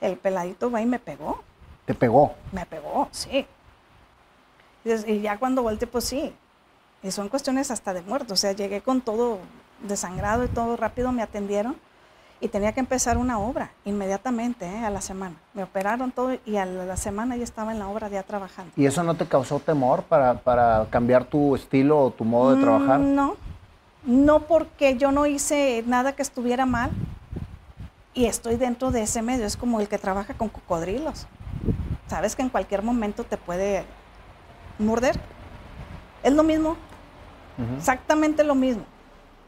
el 0.00 0.16
peladito 0.16 0.70
va 0.70 0.82
y 0.82 0.86
me 0.86 0.98
pegó. 0.98 1.42
¿Te 1.84 1.94
pegó? 1.94 2.34
Me 2.50 2.66
pegó, 2.66 3.08
sí. 3.12 3.46
Y 4.84 5.20
ya 5.20 5.38
cuando 5.38 5.62
volteé, 5.62 5.86
pues 5.86 6.04
sí. 6.04 6.34
Y 7.02 7.10
son 7.10 7.28
cuestiones 7.28 7.70
hasta 7.70 7.94
de 7.94 8.02
muerto. 8.02 8.34
O 8.34 8.36
sea, 8.36 8.52
llegué 8.52 8.80
con 8.80 9.00
todo 9.00 9.38
desangrado 9.82 10.44
y 10.44 10.48
todo 10.48 10.76
rápido, 10.76 11.12
me 11.12 11.22
atendieron 11.22 11.76
y 12.40 12.48
tenía 12.48 12.72
que 12.72 12.80
empezar 12.80 13.18
una 13.18 13.38
obra 13.38 13.72
inmediatamente, 13.84 14.66
¿eh? 14.66 14.84
a 14.84 14.90
la 14.90 15.00
semana. 15.00 15.36
Me 15.54 15.64
operaron 15.64 16.12
todo 16.12 16.36
y 16.46 16.56
a 16.56 16.66
la 16.66 16.96
semana 16.96 17.36
ya 17.36 17.44
estaba 17.44 17.72
en 17.72 17.78
la 17.78 17.88
obra 17.88 18.08
ya 18.08 18.22
trabajando. 18.22 18.72
¿Y 18.76 18.86
eso 18.86 19.02
no 19.02 19.14
te 19.14 19.26
causó 19.26 19.58
temor 19.58 20.04
para, 20.04 20.86
cambiar 20.90 21.24
tu 21.24 21.56
estilo 21.56 21.98
o 21.98 22.10
tu 22.10 22.24
modo 22.24 22.54
de 22.54 22.62
trabajar? 22.62 23.00
Mm, 23.00 23.14
no, 23.14 23.36
no 24.04 24.40
porque 24.40 24.96
yo 24.96 25.10
no 25.10 25.26
hice 25.26 25.82
nada 25.86 26.12
que 26.12 26.22
estuviera 26.22 26.64
mal 26.64 26.90
y 28.14 28.26
estoy 28.26 28.56
dentro 28.56 28.90
de 28.92 29.02
ese 29.02 29.20
medio. 29.20 29.44
Es 29.44 29.56
como 29.56 29.80
el 29.80 29.88
que 29.88 29.98
trabaja 29.98 30.34
con 30.34 30.48
cocodrilos. 30.48 31.26
Sabes 32.06 32.36
que 32.36 32.42
en 32.42 32.50
cualquier 32.50 32.82
momento 32.82 33.24
te 33.24 33.36
puede 33.36 33.84
morder. 34.78 35.18
Es 36.22 36.32
lo 36.32 36.42
mismo, 36.42 36.76
exactamente 37.76 38.44
lo 38.44 38.54
mismo. 38.54 38.84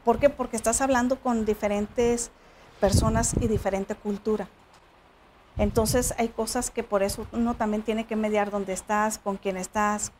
¿Por 0.03 0.19
qué? 0.19 0.29
Porque 0.29 0.55
estás 0.55 0.81
hablando 0.81 1.19
con 1.19 1.45
diferentes 1.45 2.31
personas 2.79 3.35
y 3.39 3.47
diferente 3.47 3.95
cultura. 3.95 4.47
Entonces 5.57 6.13
hay 6.17 6.29
cosas 6.29 6.71
que 6.71 6.83
por 6.83 7.03
eso 7.03 7.27
uno 7.31 7.55
también 7.55 7.83
tiene 7.83 8.05
que 8.05 8.15
mediar 8.15 8.49
dónde 8.49 8.73
estás, 8.73 9.17
con 9.17 9.37
quién 9.37 9.57
estás, 9.57 10.11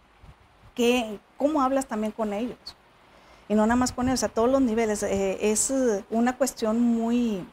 qué, 0.75 1.19
cómo 1.37 1.61
hablas 1.61 1.87
también 1.87 2.11
con 2.11 2.33
ellos. 2.33 2.57
Y 3.49 3.55
no 3.55 3.65
nada 3.65 3.75
más 3.75 3.91
con 3.91 4.07
ellos, 4.07 4.23
a 4.23 4.29
todos 4.29 4.49
los 4.49 4.61
niveles. 4.61 5.03
Eh, 5.03 5.51
es 5.51 5.73
una 6.09 6.37
cuestión 6.37 6.79
muy 6.79 7.45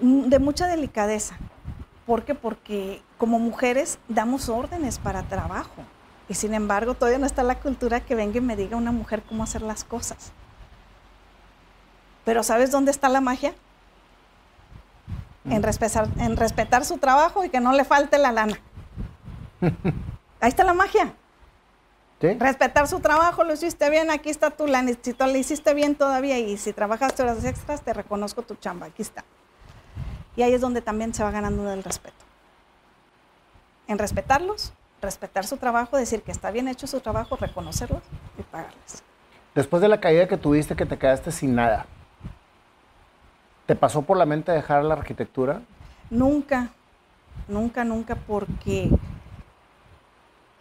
de 0.00 0.38
mucha 0.38 0.66
delicadeza. 0.66 1.36
¿Por 2.06 2.24
qué? 2.24 2.34
Porque 2.34 3.02
como 3.18 3.38
mujeres 3.38 3.98
damos 4.08 4.48
órdenes 4.48 4.98
para 4.98 5.22
trabajo. 5.22 5.84
Y 6.28 6.34
sin 6.34 6.54
embargo, 6.54 6.94
todavía 6.94 7.18
no 7.18 7.26
está 7.26 7.42
la 7.42 7.60
cultura 7.60 8.00
que 8.00 8.14
venga 8.14 8.38
y 8.38 8.40
me 8.40 8.56
diga 8.56 8.76
una 8.76 8.92
mujer 8.92 9.22
cómo 9.22 9.42
hacer 9.42 9.62
las 9.62 9.84
cosas. 9.84 10.32
Pero 12.24 12.42
¿sabes 12.42 12.70
dónde 12.70 12.90
está 12.90 13.08
la 13.08 13.20
magia? 13.20 13.54
En 15.44 15.60
mm. 15.60 15.64
respetar, 15.64 16.08
en 16.18 16.36
respetar 16.36 16.84
su 16.84 16.96
trabajo 16.96 17.44
y 17.44 17.50
que 17.50 17.60
no 17.60 17.72
le 17.72 17.84
falte 17.84 18.16
la 18.16 18.32
lana. 18.32 18.58
Ahí 20.40 20.48
está 20.48 20.64
la 20.64 20.74
magia. 20.74 21.14
Respetar 22.20 22.88
su 22.88 23.00
trabajo, 23.00 23.44
lo 23.44 23.52
hiciste 23.52 23.90
bien, 23.90 24.10
aquí 24.10 24.30
está 24.30 24.50
tu 24.50 24.66
lana. 24.66 24.92
Si 25.02 25.12
tú 25.12 25.24
lo 25.26 25.36
hiciste 25.36 25.74
bien 25.74 25.94
todavía 25.94 26.38
y 26.38 26.56
si 26.56 26.72
trabajaste 26.72 27.22
horas 27.22 27.44
extras, 27.44 27.82
te 27.82 27.92
reconozco 27.92 28.40
tu 28.42 28.54
chamba, 28.54 28.86
aquí 28.86 29.02
está. 29.02 29.24
Y 30.36 30.42
ahí 30.42 30.54
es 30.54 30.60
donde 30.62 30.80
también 30.80 31.12
se 31.12 31.22
va 31.22 31.30
ganando 31.30 31.70
el 31.70 31.84
respeto. 31.84 32.16
En 33.86 33.98
respetarlos, 33.98 34.72
respetar 35.04 35.46
su 35.46 35.56
trabajo, 35.56 35.96
decir 35.96 36.22
que 36.22 36.32
está 36.32 36.50
bien 36.50 36.68
hecho 36.68 36.86
su 36.86 37.00
trabajo, 37.00 37.36
reconocerlos 37.36 38.02
y 38.38 38.42
pagarles. 38.42 39.02
Después 39.54 39.80
de 39.80 39.88
la 39.88 40.00
caída 40.00 40.26
que 40.26 40.36
tuviste, 40.36 40.74
que 40.74 40.86
te 40.86 40.98
quedaste 40.98 41.30
sin 41.30 41.54
nada, 41.54 41.86
¿Te 43.66 43.74
pasó 43.74 44.02
por 44.02 44.18
la 44.18 44.26
mente 44.26 44.52
dejar 44.52 44.84
la 44.84 44.92
arquitectura? 44.92 45.62
Nunca, 46.10 46.68
nunca, 47.48 47.82
nunca, 47.82 48.14
porque 48.14 48.90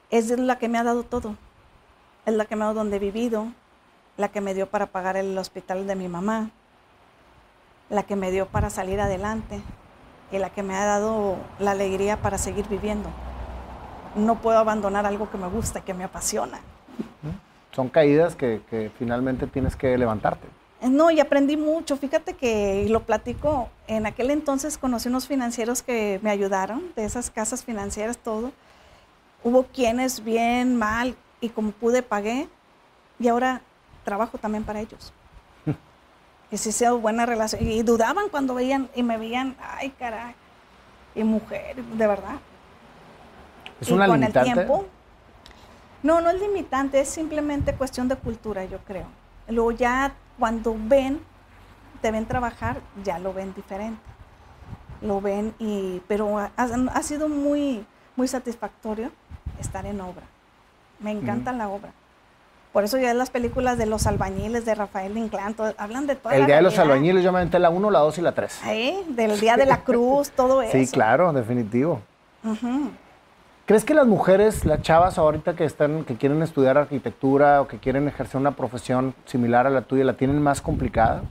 es 0.10 0.30
la 0.40 0.58
que 0.58 0.70
me 0.70 0.78
ha 0.78 0.84
dado 0.84 1.04
todo. 1.04 1.36
Es 2.26 2.34
la 2.34 2.46
que 2.46 2.56
me 2.56 2.64
ha 2.64 2.68
dado 2.68 2.80
donde 2.80 2.96
he 2.96 3.00
vivido, 3.00 3.48
la 4.16 4.30
que 4.30 4.40
me 4.40 4.54
dio 4.54 4.70
para 4.70 4.86
pagar 4.86 5.18
el 5.18 5.38
hospital 5.38 5.86
de 5.86 5.96
mi 5.98 6.08
mamá, 6.08 6.52
la 7.90 8.04
que 8.04 8.16
me 8.16 8.32
dio 8.32 8.48
para 8.48 8.70
salir 8.70 9.02
adelante 9.02 9.62
y 10.32 10.38
la 10.38 10.52
que 10.52 10.64
me 10.64 10.74
ha 10.74 10.86
dado 10.86 11.36
la 11.60 11.72
alegría 11.72 12.22
para 12.22 12.38
seguir 12.38 12.70
viviendo. 12.70 13.10
No 14.16 14.36
puedo 14.42 14.58
abandonar 14.58 15.06
algo 15.06 15.30
que 15.30 15.38
me 15.38 15.48
gusta, 15.48 15.82
que 15.82 15.94
me 15.94 16.04
apasiona. 16.04 16.60
Son 17.72 17.90
caídas 17.90 18.36
que, 18.36 18.62
que 18.70 18.92
finalmente 18.98 19.48
tienes 19.48 19.76
que 19.76 19.98
levantarte. 19.98 20.48
No, 20.90 21.10
y 21.12 21.20
aprendí 21.22 21.56
mucho. 21.56 21.96
Fíjate 21.96 22.34
que 22.34 22.86
lo 22.90 23.04
platico. 23.04 23.70
En 23.88 24.06
aquel 24.06 24.32
entonces 24.32 24.78
conocí 24.78 25.08
unos 25.08 25.28
financieros 25.28 25.82
que 25.82 26.20
me 26.22 26.30
ayudaron, 26.30 26.84
de 26.96 27.06
esas 27.06 27.30
casas 27.30 27.64
financieras, 27.64 28.18
todo. 28.18 28.52
Hubo 29.44 29.64
quienes 29.64 30.24
bien, 30.24 30.76
mal, 30.76 31.16
y 31.40 31.50
como 31.50 31.72
pude 31.72 32.04
pagué. 32.04 32.50
Y 33.18 33.30
ahora 33.30 33.62
trabajo 34.04 34.38
también 34.38 34.66
para 34.66 34.82
ellos. 34.82 35.14
y 36.52 36.58
sí 36.58 36.74
sea 36.74 36.92
buena 36.92 37.26
relación. 37.26 37.66
Y 37.66 37.82
dudaban 37.84 38.28
cuando 38.30 38.54
veían 38.54 38.90
y 38.94 39.04
me 39.04 39.18
veían, 39.18 39.56
ay, 39.62 39.90
caray. 39.92 40.36
Y 41.16 41.24
mujer, 41.24 41.78
de 41.78 42.08
verdad. 42.08 42.40
¿Es 43.84 43.92
una 43.92 44.08
con 44.08 44.20
limitante? 44.20 44.50
el 44.50 44.56
tiempo. 44.56 44.86
No, 46.02 46.20
no 46.20 46.30
es 46.30 46.42
limitante, 46.42 47.00
es 47.00 47.08
simplemente 47.08 47.74
cuestión 47.74 48.08
de 48.08 48.16
cultura, 48.16 48.66
yo 48.66 48.80
creo. 48.80 49.06
Luego 49.48 49.72
ya 49.72 50.14
cuando 50.38 50.76
ven, 50.78 51.22
te 52.02 52.12
ven 52.12 52.26
trabajar, 52.26 52.82
ya 53.04 53.20
lo 53.20 53.34
ven 53.34 53.54
diferente. 53.54 54.02
Lo 55.02 55.22
ven 55.22 55.54
y, 55.60 56.02
pero 56.08 56.38
ha, 56.38 57.04
sido 57.04 57.30
muy, 57.30 57.86
muy 58.16 58.28
satisfactorio 58.28 59.12
estar 59.60 59.86
en 59.86 60.02
obra. 60.02 60.24
Me 61.00 61.12
encanta 61.12 61.52
la 61.52 61.70
obra. 61.70 61.92
Por 62.74 62.84
eso 62.84 62.98
ya 62.98 63.14
las 63.14 63.30
películas 63.30 63.78
de 63.78 63.86
los 63.86 64.08
albañiles 64.08 64.66
de 64.66 64.74
Rafael 64.74 65.16
Inclán, 65.16 65.56
hablan 65.78 66.08
de 66.08 66.16
todo. 66.16 66.34
El 66.34 66.48
Día 66.48 66.56
de 66.56 66.64
los 66.64 66.80
Albañiles, 66.80 67.24
yo 67.24 67.32
me 67.32 67.38
aventé 67.38 67.60
la 67.60 67.70
1, 67.70 67.92
la 67.92 68.00
2 68.00 68.18
y 68.18 68.22
la 68.22 68.32
3. 68.32 68.62
Del 69.10 69.40
Día 69.40 69.58
de 69.58 69.68
la 69.68 69.78
Cruz, 69.84 70.32
todo 70.32 70.62
eso. 70.64 70.72
Sí, 70.72 70.88
claro, 70.88 71.32
definitivo. 71.34 72.02
¿Crees 73.66 73.86
que 73.86 73.94
las 73.94 74.06
mujeres, 74.06 74.66
las 74.66 74.82
chavas 74.82 75.18
ahorita 75.18 75.56
que 75.56 75.64
están, 75.64 76.04
que 76.04 76.18
quieren 76.18 76.42
estudiar 76.42 76.78
arquitectura 76.78 77.62
o 77.62 77.68
que 77.70 77.80
quieren 77.80 78.10
ejercer 78.10 78.42
una 78.42 78.58
profesión 78.58 79.16
similar 79.24 79.66
a 79.66 79.70
la 79.70 79.84
tuya, 79.84 80.04
la 80.04 80.18
tienen 80.18 80.42
más 80.42 80.60
complicada? 80.60 81.24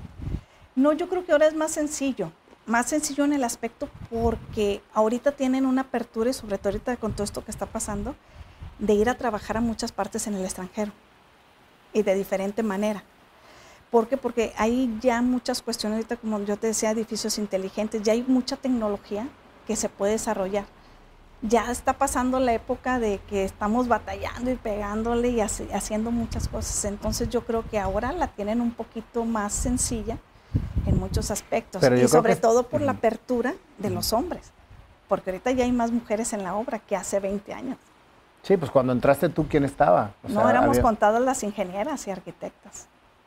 No, 0.75 0.95
yo 0.95 1.11
creo 1.11 1.27
que 1.27 1.33
ahora 1.33 1.47
es 1.47 1.55
más 1.55 1.73
sencillo. 1.73 2.33
Más 2.65 2.87
sencillo 2.87 3.25
en 3.25 3.35
el 3.35 3.45
aspecto 3.45 3.91
porque 4.11 4.81
ahorita 4.95 5.33
tienen 5.33 5.67
una 5.67 5.83
apertura 5.83 6.31
y 6.31 6.33
sobre 6.33 6.57
todo 6.57 6.71
ahorita 6.71 6.97
con 6.97 7.13
todo 7.13 7.25
esto 7.25 7.45
que 7.45 7.51
está 7.51 7.67
pasando, 7.67 8.15
de 8.79 8.95
ir 8.95 9.11
a 9.11 9.19
trabajar 9.19 9.59
a 9.59 9.61
muchas 9.61 9.93
partes 9.93 10.27
en 10.27 10.33
el 10.33 10.43
extranjero 10.43 10.91
y 11.93 12.03
de 12.03 12.15
diferente 12.15 12.63
manera. 12.63 13.05
¿Por 13.91 14.09
qué? 14.09 14.17
Porque 14.17 14.55
hay 14.57 14.97
ya 15.03 15.21
muchas 15.21 15.61
cuestiones, 15.61 15.97
ahorita 15.97 16.17
como 16.17 16.41
yo 16.41 16.57
te 16.57 16.69
decía, 16.69 16.93
edificios 16.93 17.37
inteligentes, 17.37 18.03
ya 18.03 18.15
hay 18.15 18.23
mucha 18.27 18.57
tecnología 18.57 19.29
que 19.67 19.77
se 19.77 19.91
puede 19.91 20.13
desarrollar. 20.13 20.65
Ya 21.43 21.71
está 21.73 21.95
pasando 21.95 22.39
la 22.39 22.53
época 22.53 23.01
de 23.01 23.19
que 23.29 23.45
estamos 23.45 23.89
batallando 23.89 24.51
y 24.51 24.55
pegándole 24.55 25.29
y 25.31 25.41
haciendo 25.41 26.11
muchas 26.13 26.49
cosas. 26.49 26.85
Entonces 26.85 27.29
yo 27.29 27.45
creo 27.45 27.65
que 27.69 27.79
ahora 27.79 28.13
la 28.13 28.29
tienen 28.29 28.61
un 28.61 28.71
poquito 28.71 29.25
más 29.25 29.53
sencilla 29.53 30.19
en 30.87 30.99
muchos 30.99 31.31
aspectos. 31.31 31.83
y 31.83 32.09
sobre 32.09 32.37
todo 32.37 32.65
por 32.65 32.81
la 32.81 32.93
apertura 32.93 33.55
de 33.79 33.91
los 33.91 34.13
hombres. 34.13 34.53
Porque 35.09 35.31
ahorita 35.31 35.51
ya 35.51 35.65
hay 35.65 35.73
más 35.73 35.91
mujeres 35.91 36.33
en 36.33 36.45
la 36.45 36.55
obra 36.55 36.79
que 36.79 36.97
hace 36.97 37.19
20 37.19 37.53
años. 37.53 37.79
Sí, 38.43 38.57
pues 38.57 38.71
cuando 38.71 38.93
entraste 38.93 39.29
tú, 39.29 39.47
¿quién 39.49 39.65
estaba? 39.65 40.13
no 40.29 40.49
éramos 40.49 40.79
contadas 40.81 41.23
las 41.23 41.43
ingenieras 41.43 42.07
y 42.07 42.11
arquitectas. 42.11 42.87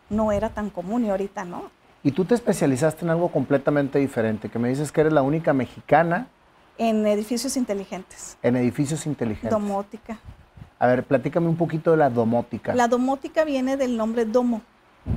No 0.09 0.31
era 0.31 0.49
tan 0.49 0.69
común 0.69 1.05
y 1.05 1.09
ahorita 1.09 1.45
no. 1.45 1.69
Y 2.03 2.11
tú 2.11 2.25
te 2.25 2.35
especializaste 2.35 3.03
en 3.03 3.11
algo 3.11 3.29
completamente 3.29 3.97
diferente, 3.97 4.49
que 4.49 4.59
me 4.59 4.69
dices 4.69 4.91
que 4.91 5.01
eres 5.01 5.13
la 5.13 5.21
única 5.21 5.53
mexicana. 5.53 6.27
En 6.77 7.05
edificios 7.07 7.55
inteligentes. 7.57 8.37
En 8.43 8.55
edificios 8.55 9.05
inteligentes. 9.05 9.51
Domótica. 9.51 10.19
A 10.77 10.87
ver, 10.87 11.05
platícame 11.05 11.47
un 11.47 11.55
poquito 11.55 11.91
de 11.91 11.97
la 11.97 12.09
domótica. 12.09 12.75
La 12.75 12.87
domótica 12.87 13.45
viene 13.45 13.77
del 13.77 13.95
nombre 13.95 14.25
domo. 14.25 14.61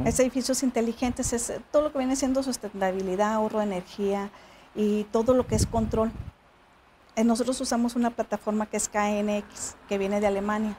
Es 0.05 0.21
edificios 0.21 0.63
inteligentes, 0.63 1.33
es 1.33 1.53
todo 1.73 1.83
lo 1.83 1.93
que 1.93 1.99
viene 1.99 2.15
siendo 2.15 2.43
sustentabilidad, 2.43 3.33
ahorro 3.33 3.61
de 3.61 3.65
energía 3.65 4.31
y 4.75 5.05
todo 5.05 5.33
lo 5.33 5.47
que 5.47 5.55
es 5.55 5.67
control. 5.67 6.13
Eh, 7.17 7.25
nosotros 7.25 7.59
usamos 7.61 7.97
una 7.97 8.11
plataforma 8.11 8.67
que 8.67 8.77
es 8.77 8.89
KNX, 8.89 9.77
que 9.89 9.97
viene 9.97 10.21
de 10.21 10.27
Alemania. 10.27 10.77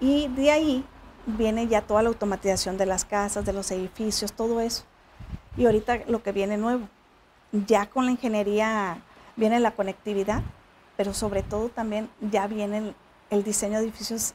Y 0.00 0.26
de 0.28 0.50
ahí 0.50 0.84
viene 1.24 1.68
ya 1.68 1.82
toda 1.82 2.02
la 2.02 2.08
automatización 2.08 2.76
de 2.76 2.86
las 2.86 3.04
casas, 3.04 3.46
de 3.46 3.52
los 3.52 3.70
edificios, 3.70 4.32
todo 4.32 4.60
eso. 4.60 4.84
Y 5.56 5.64
ahorita 5.64 6.00
lo 6.08 6.22
que 6.22 6.32
viene 6.32 6.56
nuevo, 6.58 6.88
ya 7.52 7.86
con 7.86 8.06
la 8.06 8.10
ingeniería 8.10 8.98
viene 9.36 9.60
la 9.60 9.70
conectividad, 9.70 10.42
pero 10.96 11.14
sobre 11.14 11.42
todo 11.42 11.68
también 11.68 12.08
ya 12.20 12.46
viene 12.46 12.94
el, 13.30 13.44
diseño 13.44 13.78
de 13.78 13.84
edificios 13.84 14.34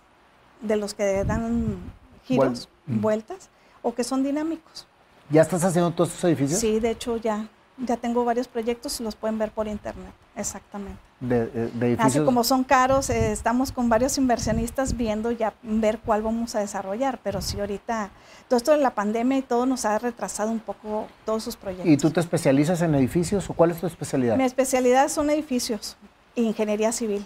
de 0.61 0.75
los 0.77 0.93
que 0.93 1.23
dan 1.23 1.77
giros, 2.23 2.69
vueltas, 2.85 3.49
o 3.81 3.93
que 3.93 4.03
son 4.03 4.23
dinámicos. 4.23 4.87
¿Ya 5.29 5.41
estás 5.41 5.63
haciendo 5.63 5.91
todos 5.91 6.09
esos 6.09 6.25
edificios? 6.25 6.59
Sí, 6.59 6.79
de 6.79 6.91
hecho 6.91 7.17
ya, 7.17 7.47
ya 7.77 7.97
tengo 7.97 8.23
varios 8.23 8.47
proyectos 8.47 8.99
y 8.99 9.03
los 9.03 9.15
pueden 9.15 9.39
ver 9.39 9.51
por 9.51 9.67
internet, 9.67 10.13
exactamente. 10.35 11.10
De, 11.21 11.95
Así 11.99 12.19
como 12.19 12.43
son 12.43 12.63
caros, 12.63 13.11
eh, 13.11 13.31
estamos 13.31 13.71
con 13.71 13.89
varios 13.89 14.17
inversionistas 14.17 14.97
viendo 14.97 15.29
ya 15.29 15.53
ver 15.61 15.99
cuál 15.99 16.23
vamos 16.23 16.55
a 16.55 16.59
desarrollar, 16.59 17.19
pero 17.23 17.41
sí 17.41 17.59
ahorita 17.59 18.09
todo 18.47 18.57
esto 18.57 18.71
de 18.71 18.79
la 18.79 18.95
pandemia 18.95 19.37
y 19.37 19.43
todo 19.43 19.67
nos 19.67 19.85
ha 19.85 19.99
retrasado 19.99 20.49
un 20.49 20.59
poco 20.59 21.07
todos 21.23 21.43
sus 21.43 21.55
proyectos. 21.55 21.87
¿Y 21.87 21.97
tú 21.97 22.09
te 22.09 22.19
especializas 22.19 22.81
en 22.81 22.95
edificios 22.95 23.47
o 23.51 23.53
cuál 23.53 23.69
es 23.69 23.79
tu 23.79 23.85
especialidad? 23.85 24.35
Mi 24.35 24.45
especialidad 24.45 25.09
son 25.09 25.29
edificios, 25.29 25.95
ingeniería 26.33 26.91
civil. 26.91 27.23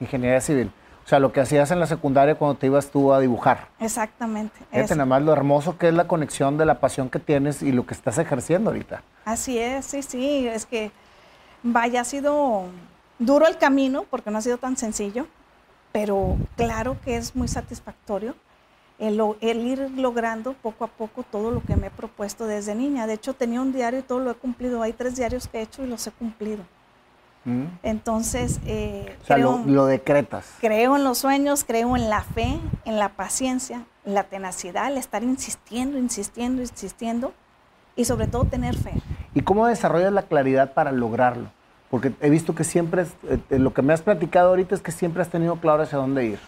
Ingeniería 0.00 0.40
civil. 0.40 0.72
O 1.04 1.08
sea, 1.08 1.18
lo 1.18 1.32
que 1.32 1.40
hacías 1.40 1.70
en 1.70 1.80
la 1.80 1.86
secundaria 1.86 2.36
cuando 2.36 2.56
te 2.56 2.66
ibas 2.66 2.90
tú 2.90 3.12
a 3.12 3.20
dibujar. 3.20 3.68
Exactamente. 3.78 4.58
Fíjate 4.70 4.94
nada 4.94 5.04
más 5.04 5.22
lo 5.22 5.32
hermoso 5.32 5.76
que 5.76 5.88
es 5.88 5.94
la 5.94 6.06
conexión 6.08 6.56
de 6.56 6.64
la 6.64 6.80
pasión 6.80 7.10
que 7.10 7.18
tienes 7.18 7.62
y 7.62 7.72
lo 7.72 7.84
que 7.84 7.92
estás 7.92 8.16
ejerciendo 8.16 8.70
ahorita. 8.70 9.02
Así 9.24 9.58
es, 9.58 9.84
sí, 9.84 10.02
sí. 10.02 10.46
Es 10.48 10.64
que, 10.64 10.92
vaya, 11.62 12.00
ha 12.00 12.04
sido 12.04 12.64
duro 13.24 13.46
el 13.46 13.58
camino 13.58 14.04
porque 14.10 14.30
no 14.30 14.38
ha 14.38 14.42
sido 14.42 14.58
tan 14.58 14.76
sencillo, 14.76 15.26
pero 15.92 16.36
claro 16.56 16.96
que 17.04 17.16
es 17.16 17.36
muy 17.36 17.48
satisfactorio 17.48 18.34
el, 18.98 19.20
ir 19.66 19.90
logrando 19.96 20.52
poco 20.54 20.84
a 20.84 20.88
poco 20.88 21.24
todo 21.24 21.50
lo 21.50 21.60
que 21.62 21.76
me 21.76 21.88
he 21.88 21.90
propuesto 21.90 22.46
desde 22.46 22.74
niña. 22.74 23.06
De 23.06 23.14
hecho, 23.14 23.34
tenía 23.34 23.60
un 23.60 23.72
diario 23.72 24.00
y 24.00 24.02
todo 24.02 24.20
lo 24.20 24.30
he 24.30 24.34
cumplido. 24.34 24.82
Hay 24.82 24.92
tres 24.92 25.16
diarios 25.16 25.48
que 25.48 25.58
he 25.58 25.62
hecho 25.62 25.82
y 25.82 25.88
los 25.88 26.06
he 26.06 26.12
cumplido. 26.12 26.62
Mm. 27.44 27.64
Entonces, 27.82 28.60
eh, 28.64 29.16
o 29.22 29.26
sea, 29.26 29.38
lo, 29.38 29.86
decretas. 29.86 30.54
Creo 30.60 30.96
en 30.96 31.02
los 31.02 31.18
sueños, 31.18 31.64
creo 31.64 31.96
en 31.96 32.08
la 32.08 32.22
fe, 32.22 32.60
en 32.84 32.98
la 32.98 33.08
paciencia, 33.08 33.84
en 34.04 34.14
la 34.14 34.24
tenacidad, 34.24 34.92
el 34.92 34.98
estar 34.98 35.24
insistiendo, 35.24 35.98
insistiendo, 35.98 36.62
insistiendo 36.62 37.32
y 37.96 38.04
sobre 38.04 38.28
todo 38.28 38.44
tener 38.44 38.76
fe. 38.76 38.92
¿Y 39.34 39.40
cómo 39.40 39.66
desarrollas 39.66 40.12
la 40.12 40.22
claridad 40.22 40.74
para 40.74 40.92
lograrlo? 40.92 41.50
Porque 41.92 42.14
he 42.22 42.30
visto 42.30 42.54
que 42.54 42.64
siempre, 42.64 43.04
eh, 43.28 43.58
lo 43.58 43.74
que 43.74 43.82
me 43.82 43.92
has 43.92 44.00
platicado 44.00 44.48
ahorita 44.48 44.74
es 44.74 44.80
que 44.80 44.90
siempre 44.90 45.20
has 45.20 45.28
tenido 45.28 45.56
claro 45.56 45.82
hacia 45.82 45.98
dónde 45.98 46.24
ir. 46.24 46.38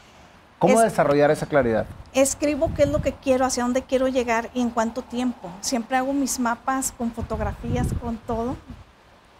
¿Cómo 0.58 0.80
desarrollar 0.80 1.30
esa 1.30 1.44
claridad? 1.44 1.84
Escribo 2.14 2.72
qué 2.74 2.84
es 2.84 2.88
lo 2.88 3.02
que 3.02 3.12
quiero, 3.12 3.44
hacia 3.44 3.62
dónde 3.62 3.82
quiero 3.82 4.08
llegar 4.08 4.48
y 4.54 4.62
en 4.62 4.70
cuánto 4.70 5.02
tiempo. 5.02 5.50
Siempre 5.60 5.98
hago 5.98 6.14
mis 6.14 6.40
mapas 6.40 6.92
con 6.92 7.12
fotografías, 7.12 7.88
con 8.00 8.16
todo, 8.16 8.56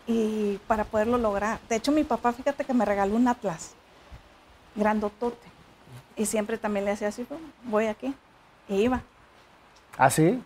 y 0.07 0.61
para 0.67 0.85
poderlo 0.85 1.17
lograr. 1.17 1.59
De 1.71 1.77
hecho, 1.77 1.91
mi 1.91 2.05
papá, 2.05 2.35
fíjate 2.35 2.67
que 2.67 2.75
me 2.75 2.85
regaló 2.85 3.17
un 3.17 3.27
atlas 3.27 3.71
grandotote. 4.77 5.49
Y 6.17 6.27
siempre 6.27 6.59
también 6.59 6.85
le 6.85 6.91
hacía 6.91 7.09
así, 7.09 7.27
voy 7.63 7.87
aquí. 7.87 8.15
Y 8.69 8.83
iba. 8.83 9.01
¿Ah, 9.97 10.11
sí? 10.11 10.39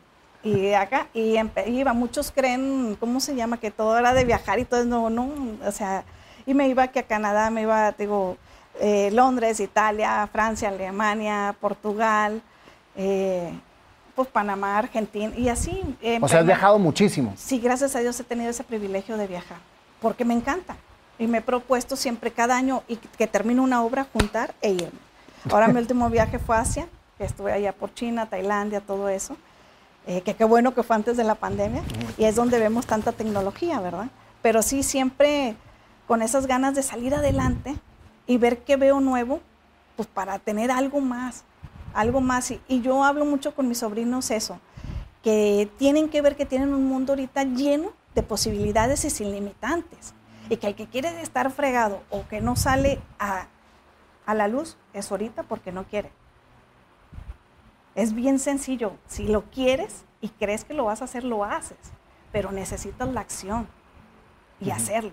Y 0.42 0.72
acá, 0.72 1.08
y 1.14 1.38
iba. 1.66 1.92
Muchos 1.92 2.30
creen, 2.30 2.96
¿cómo 3.00 3.20
se 3.20 3.34
llama? 3.34 3.58
Que 3.58 3.70
todo 3.70 3.98
era 3.98 4.14
de 4.14 4.24
viajar 4.24 4.58
y 4.58 4.64
todo, 4.64 4.84
no, 4.84 5.10
no. 5.10 5.30
O 5.66 5.72
sea, 5.72 6.04
y 6.46 6.54
me 6.54 6.68
iba 6.68 6.84
aquí 6.84 6.98
a 6.98 7.02
Canadá, 7.02 7.50
me 7.50 7.62
iba, 7.62 7.92
digo, 7.92 8.36
eh, 8.80 9.10
Londres, 9.12 9.60
Italia, 9.60 10.28
Francia, 10.32 10.68
Alemania, 10.68 11.54
Portugal. 11.60 12.40
Eh, 12.96 13.52
pues, 14.18 14.28
Panamá, 14.30 14.78
Argentina 14.78 15.32
y 15.36 15.48
así. 15.48 15.80
Eh, 16.02 16.18
o 16.20 16.26
sea, 16.26 16.40
has 16.40 16.46
viajado 16.46 16.76
muchísimo. 16.76 17.34
Sí, 17.36 17.60
gracias 17.60 17.94
a 17.94 18.00
Dios 18.00 18.18
he 18.18 18.24
tenido 18.24 18.50
ese 18.50 18.64
privilegio 18.64 19.16
de 19.16 19.28
viajar, 19.28 19.58
porque 20.02 20.24
me 20.24 20.34
encanta. 20.34 20.76
Y 21.20 21.28
me 21.28 21.38
he 21.38 21.40
propuesto 21.40 21.94
siempre 21.94 22.32
cada 22.32 22.56
año 22.56 22.82
y 22.88 22.96
que 22.96 23.28
termino 23.28 23.62
una 23.62 23.84
obra, 23.84 24.08
juntar 24.12 24.54
e 24.60 24.72
irme. 24.72 24.98
Ahora 25.48 25.68
mi 25.68 25.78
último 25.78 26.10
viaje 26.10 26.40
fue 26.40 26.56
a 26.56 26.60
Asia, 26.62 26.88
que 27.16 27.24
estuve 27.24 27.52
allá 27.52 27.72
por 27.72 27.94
China, 27.94 28.26
Tailandia, 28.26 28.80
todo 28.80 29.08
eso. 29.08 29.36
Eh, 30.08 30.22
que 30.22 30.34
qué 30.34 30.44
bueno 30.44 30.74
que 30.74 30.82
fue 30.82 30.96
antes 30.96 31.16
de 31.16 31.22
la 31.22 31.36
pandemia. 31.36 31.84
Y 32.16 32.24
es 32.24 32.34
donde 32.34 32.58
vemos 32.58 32.86
tanta 32.86 33.12
tecnología, 33.12 33.78
¿verdad? 33.80 34.08
Pero 34.42 34.62
sí, 34.62 34.82
siempre 34.82 35.54
con 36.08 36.22
esas 36.22 36.48
ganas 36.48 36.74
de 36.74 36.82
salir 36.82 37.14
adelante 37.14 37.76
y 38.26 38.38
ver 38.38 38.64
qué 38.64 38.76
veo 38.76 39.00
nuevo, 39.00 39.40
pues 39.94 40.08
para 40.08 40.40
tener 40.40 40.72
algo 40.72 41.00
más 41.00 41.44
algo 41.94 42.20
más. 42.20 42.50
Y, 42.50 42.80
yo 42.80 43.04
hablo 43.04 43.24
mucho 43.24 43.54
con 43.54 43.68
mis 43.68 43.78
sobrinos 43.78 44.30
eso, 44.30 44.60
que 45.22 45.70
tienen 45.78 46.08
que 46.08 46.22
ver 46.22 46.36
que 46.36 46.46
tienen 46.46 46.72
un 46.72 46.86
mundo 46.86 47.12
ahorita 47.12 47.44
lleno 47.44 47.92
de 48.14 48.22
posibilidades 48.22 49.04
y 49.04 49.10
sin 49.10 49.32
limitantes. 49.32 50.14
Y 50.48 50.56
que 50.56 50.68
el 50.68 50.74
que 50.74 50.86
quiere 50.86 51.20
estar 51.20 51.50
fregado 51.50 52.02
o 52.08 52.26
que 52.26 52.40
no 52.40 52.56
sale 52.56 53.00
a, 53.18 53.46
a 54.24 54.34
la 54.34 54.48
luz 54.48 54.76
es 54.94 55.10
ahorita 55.10 55.42
porque 55.42 55.72
no 55.72 55.84
quiere. 55.84 56.10
Es 57.98 58.14
bien 58.14 58.38
sencillo. 58.38 58.92
Si 59.08 59.26
lo 59.26 59.42
quieres 59.50 60.04
y 60.20 60.28
crees 60.28 60.64
que 60.64 60.72
lo 60.72 60.84
vas 60.84 61.02
a 61.02 61.06
hacer, 61.06 61.24
lo 61.24 61.42
haces. 61.42 61.76
Pero 62.30 62.52
necesitas 62.52 63.08
la 63.08 63.22
acción 63.22 63.66
y 64.60 64.70
hacerlo. 64.70 65.10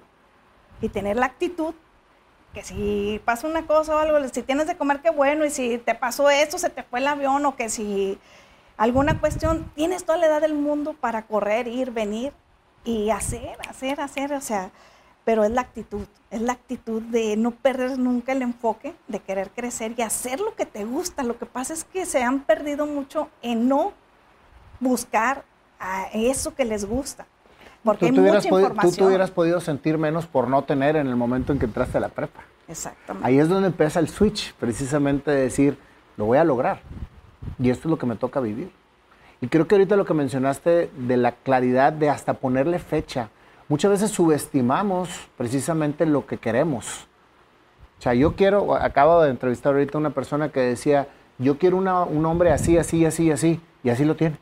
Y 0.82 0.90
tener 0.90 1.18
la 1.18 1.26
actitud 1.26 1.74
que 2.54 2.64
si 2.64 3.20
pasa 3.26 3.48
una 3.48 3.66
cosa 3.66 3.96
o 3.96 3.98
algo, 3.98 4.30
si 4.30 4.44
tienes 4.44 4.68
de 4.68 4.78
comer, 4.78 5.02
qué 5.02 5.10
bueno, 5.10 5.46
y 5.46 5.50
si 5.50 5.80
te 5.80 5.96
pasó 5.96 6.30
esto, 6.30 6.60
se 6.60 6.70
te 6.70 6.84
fue 6.84 7.00
el 7.00 7.08
avión, 7.08 7.44
o 7.48 7.56
que 7.56 7.70
si 7.70 8.20
alguna 8.78 9.20
cuestión, 9.20 9.72
tienes 9.74 10.06
toda 10.06 10.20
la 10.20 10.28
edad 10.28 10.42
del 10.42 10.54
mundo 10.54 10.94
para 10.94 11.24
correr, 11.24 11.68
ir, 11.68 11.90
venir 11.90 12.34
y 12.84 13.10
hacer, 13.10 13.58
hacer, 13.68 14.00
hacer, 14.00 14.32
o 14.32 14.42
sea, 14.42 14.72
pero 15.26 15.44
es 15.44 15.52
la 15.52 15.62
actitud, 15.62 16.06
es 16.30 16.42
la 16.42 16.54
actitud 16.54 17.02
de 17.02 17.36
no 17.36 17.52
perder 17.52 17.98
nunca 17.98 18.32
el 18.32 18.44
enfoque, 18.44 18.94
de 19.08 19.20
querer 19.20 19.50
crecer 19.50 19.94
y 19.98 20.04
hacer 20.04 20.40
lo 20.40 20.56
que 20.56 20.68
te 20.68 20.86
gusta. 20.86 21.24
Lo 21.24 21.38
que 21.38 21.48
pasa 21.48 21.74
es 21.74 21.84
que 21.84 22.06
se 22.06 22.24
han 22.24 22.42
perdido 22.42 22.86
mucho 22.86 23.30
en 23.42 23.68
no 23.68 23.94
buscar 24.80 25.44
a 25.80 26.06
eso 26.14 26.54
que 26.54 26.64
les 26.64 26.86
gusta. 26.86 27.26
Porque 27.84 28.12
¿Tú, 28.12 28.22
hay 28.22 28.32
mucha 28.32 28.48
información. 28.48 28.92
tú 28.92 28.98
te 28.98 29.04
hubieras 29.04 29.32
podido 29.32 29.60
sentir 29.60 29.98
menos 29.98 30.28
por 30.28 30.48
no 30.48 30.64
tener 30.64 30.96
en 30.96 31.08
el 31.08 31.16
momento 31.16 31.54
en 31.54 31.60
que 31.60 31.66
entraste 31.66 31.98
a 31.98 32.02
la 32.02 32.10
prepa. 32.10 32.42
Exactamente. 32.68 33.28
Ahí 33.28 33.40
es 33.40 33.50
donde 33.50 33.68
empieza 33.68 34.00
el 34.00 34.10
switch, 34.10 34.54
precisamente 34.56 35.32
de 35.32 35.42
decir, 35.42 35.78
lo 36.18 36.26
voy 36.26 36.38
a 36.38 36.44
lograr. 36.44 36.82
Y 37.60 37.70
esto 37.70 37.88
es 37.88 37.92
lo 37.92 37.98
que 37.98 38.06
me 38.06 38.16
toca 38.16 38.40
vivir. 38.40 38.72
Y 39.42 39.48
creo 39.48 39.68
que 39.68 39.76
ahorita 39.76 39.96
lo 39.96 40.06
que 40.06 40.14
mencionaste 40.14 40.90
de 40.96 41.18
la 41.18 41.34
claridad 41.34 41.94
de 41.94 42.10
hasta 42.10 42.36
ponerle 42.36 42.80
fecha, 42.80 43.30
muchas 43.68 43.92
veces 43.92 44.12
subestimamos 44.12 45.10
precisamente 45.38 46.06
lo 46.06 46.26
que 46.26 46.38
queremos. 46.38 47.08
O 48.00 48.02
sea, 48.02 48.14
yo 48.14 48.36
quiero, 48.36 48.76
acabo 48.76 49.22
de 49.22 49.30
entrevistar 49.30 49.74
ahorita 49.74 49.98
a 49.98 50.02
una 50.02 50.10
persona 50.10 50.50
que 50.50 50.60
decía, 50.60 51.08
yo 51.38 51.58
quiero 51.58 51.78
un 51.78 52.26
hombre 52.26 52.52
así, 52.52 52.78
así, 52.78 53.06
así, 53.06 53.32
así, 53.32 53.60
y 53.84 53.90
así 53.90 54.06
lo 54.06 54.16
tiene. 54.16 54.38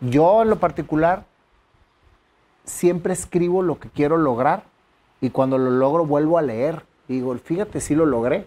Yo 0.00 0.42
en 0.42 0.50
lo 0.50 0.58
particular 0.58 1.24
siempre 2.64 3.12
escribo 3.12 3.62
lo 3.62 3.78
que 3.78 3.88
quiero 3.88 4.16
lograr 4.16 4.64
y 5.20 5.30
cuando 5.30 5.58
lo 5.58 5.70
logro 5.70 6.06
vuelvo 6.06 6.38
a 6.38 6.42
leer. 6.42 6.84
Y 7.08 7.14
digo, 7.14 7.34
fíjate, 7.36 7.80
sí 7.80 7.94
lo 7.94 8.06
logré. 8.06 8.46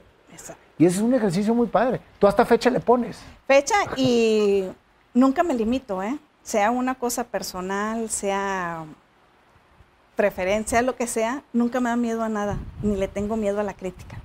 Y 0.77 0.85
ese 0.85 0.97
es 0.97 1.01
un 1.01 1.13
ejercicio 1.13 1.53
muy 1.53 1.67
padre. 1.67 1.99
Tú 2.19 2.27
hasta 2.27 2.45
fecha 2.45 2.69
le 2.69 2.79
pones. 2.79 3.19
Fecha 3.47 3.75
y 3.97 4.67
nunca 5.13 5.43
me 5.43 5.53
limito, 5.53 6.01
¿eh? 6.01 6.17
Sea 6.43 6.71
una 6.71 6.95
cosa 6.95 7.23
personal, 7.25 8.09
sea 8.09 8.85
preferencia, 10.16 10.82
lo 10.82 10.95
que 10.95 11.07
sea, 11.07 11.43
nunca 11.53 11.80
me 11.80 11.89
da 11.89 11.95
miedo 11.95 12.24
a 12.24 12.30
nada, 12.30 12.57
ni 12.82 12.95
le 12.95 13.07
tengo 13.07 13.38
miedo 13.38 13.59
a 13.59 13.64
la 13.64 13.74
crítica. 13.74 14.18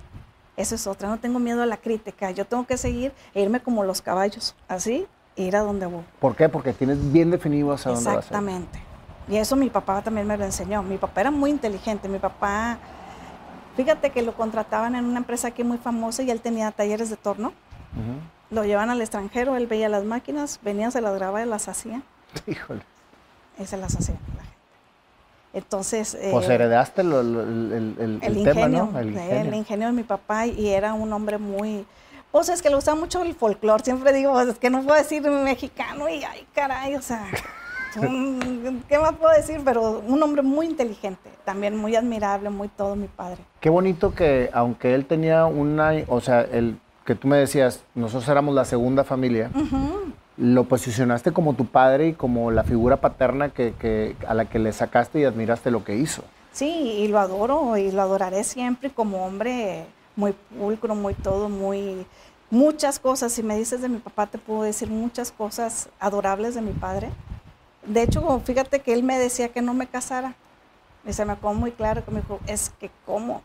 Eso 0.55 0.75
es 0.75 0.87
otra, 0.87 1.07
no 1.07 1.19
tengo 1.19 1.39
miedo 1.39 1.61
a 1.61 1.65
la 1.67 1.77
crítica. 1.77 2.31
Yo 2.31 2.45
tengo 2.45 2.65
que 2.65 2.77
seguir 2.77 3.11
e 3.33 3.41
irme 3.41 3.59
como 3.59 3.83
los 3.83 4.01
caballos, 4.01 4.55
así, 4.67 5.05
e 5.35 5.43
ir 5.43 5.55
a 5.55 5.61
donde 5.61 5.85
voy. 5.85 6.03
¿Por 6.19 6.35
qué? 6.35 6.49
Porque 6.49 6.73
tienes 6.73 7.11
bien 7.11 7.29
definido 7.29 7.71
hacia 7.71 7.91
dónde 7.91 8.09
vas. 8.09 8.17
Exactamente. 8.17 8.79
Y 9.27 9.37
eso 9.37 9.55
mi 9.55 9.69
papá 9.69 10.01
también 10.01 10.25
me 10.25 10.35
lo 10.37 10.45
enseñó. 10.45 10.81
Mi 10.81 10.97
papá 10.97 11.21
era 11.21 11.31
muy 11.31 11.51
inteligente. 11.51 12.09
Mi 12.09 12.17
papá, 12.17 12.79
fíjate 13.75 14.09
que 14.09 14.23
lo 14.23 14.33
contrataban 14.35 14.95
en 14.95 15.05
una 15.05 15.17
empresa 15.17 15.49
aquí 15.49 15.63
muy 15.63 15.77
famosa 15.77 16.23
y 16.23 16.31
él 16.31 16.41
tenía 16.41 16.71
talleres 16.71 17.09
de 17.09 17.17
torno. 17.17 17.53
Lo 18.49 18.63
llevan 18.63 18.89
al 18.89 19.01
extranjero, 19.01 19.57
él 19.57 19.67
veía 19.67 19.89
las 19.89 20.05
máquinas, 20.05 20.59
venía, 20.63 20.89
se 20.89 21.01
las 21.01 21.13
grababa 21.15 21.43
y 21.43 21.45
las 21.45 21.67
hacía. 21.67 22.01
Híjole. 22.47 22.81
Y 23.59 23.65
se 23.65 23.77
las 23.77 23.95
hacía. 23.95 24.15
Entonces... 25.57 26.15
Eh, 26.15 26.29
pues 26.31 26.47
heredaste 26.47 27.01
el, 27.01 27.13
el, 27.13 28.19
el, 28.21 28.37
ingenio, 28.37 28.89
El 28.95 29.09
ingenio. 29.09 29.41
El 29.41 29.53
ingenio 29.53 29.87
de 29.87 29.93
mi 29.93 30.03
papá 30.03 30.45
y 30.45 30.69
era 30.69 30.93
un 30.93 31.11
hombre 31.11 31.37
muy... 31.37 31.85
Pues 32.31 32.49
es 32.49 32.61
que 32.61 32.69
le 32.69 32.75
gustaba 32.75 32.99
mucho 32.99 33.21
el 33.21 33.33
folclore. 33.33 33.83
Siempre 33.83 34.13
digo, 34.13 34.33
pues, 34.33 34.49
es 34.49 34.59
que 34.59 34.69
no 34.69 34.83
puedo 34.83 34.97
decir 34.97 35.21
mexicano 35.29 36.07
y 36.09 36.23
ay, 36.23 36.45
caray, 36.53 36.95
o 36.95 37.01
sea... 37.01 37.25
¿Qué 38.87 38.99
más 38.99 39.13
puedo 39.13 39.33
decir? 39.35 39.61
Pero 39.65 40.03
un 40.05 40.21
hombre 40.21 40.43
muy 40.43 40.67
inteligente, 40.67 41.31
también 41.45 41.75
muy 41.75 41.95
admirable, 41.95 42.49
muy 42.49 42.67
todo 42.67 42.95
mi 42.95 43.07
padre. 43.07 43.39
Qué 43.59 43.69
bonito 43.69 44.13
que 44.13 44.51
aunque 44.53 44.93
él 44.93 45.05
tenía 45.05 45.45
una, 45.45 45.93
o 46.07 46.21
sea, 46.21 46.41
el 46.41 46.77
que 47.05 47.15
tú 47.15 47.27
me 47.27 47.37
decías, 47.37 47.83
nosotros 47.95 48.27
éramos 48.29 48.53
la 48.53 48.65
segunda 48.65 49.03
familia, 49.03 49.49
lo 50.37 50.65
posicionaste 50.65 51.31
como 51.31 51.55
tu 51.55 51.65
padre 51.65 52.09
y 52.09 52.13
como 52.13 52.51
la 52.51 52.63
figura 52.63 52.97
paterna 52.97 53.49
que, 53.49 54.15
a 54.27 54.33
la 54.33 54.45
que 54.45 54.59
le 54.59 54.71
sacaste 54.71 55.19
y 55.19 55.23
admiraste 55.23 55.71
lo 55.71 55.83
que 55.83 55.95
hizo. 55.95 56.23
Sí, 56.51 56.69
y 56.69 57.07
lo 57.07 57.19
adoro 57.19 57.77
y 57.77 57.91
lo 57.91 58.01
adoraré 58.01 58.43
siempre 58.43 58.89
como 58.89 59.25
hombre 59.25 59.85
muy 60.15 60.33
pulcro, 60.57 60.95
muy 60.95 61.13
todo, 61.13 61.49
muy 61.49 62.05
muchas 62.49 62.99
cosas. 62.99 63.31
Si 63.31 63.43
me 63.43 63.57
dices 63.57 63.81
de 63.81 63.89
mi 63.89 63.97
papá, 63.97 64.27
te 64.27 64.37
puedo 64.37 64.63
decir 64.63 64.89
muchas 64.89 65.31
cosas 65.31 65.89
adorables 65.99 66.55
de 66.55 66.61
mi 66.61 66.71
padre 66.71 67.09
de 67.87 68.03
hecho, 68.03 68.41
fíjate 68.41 68.81
que 68.81 68.93
él 68.93 69.03
me 69.03 69.17
decía 69.17 69.49
que 69.49 69.61
no 69.61 69.73
me 69.73 69.87
casara. 69.87 70.35
Y 71.05 71.13
se 71.13 71.23
me 71.23 71.33
acuerdo 71.33 71.57
muy 71.57 71.71
claro 71.71 72.03
que 72.03 72.11
me 72.11 72.19
dijo, 72.19 72.39
es 72.45 72.69
que 72.79 72.91
cómo. 73.05 73.41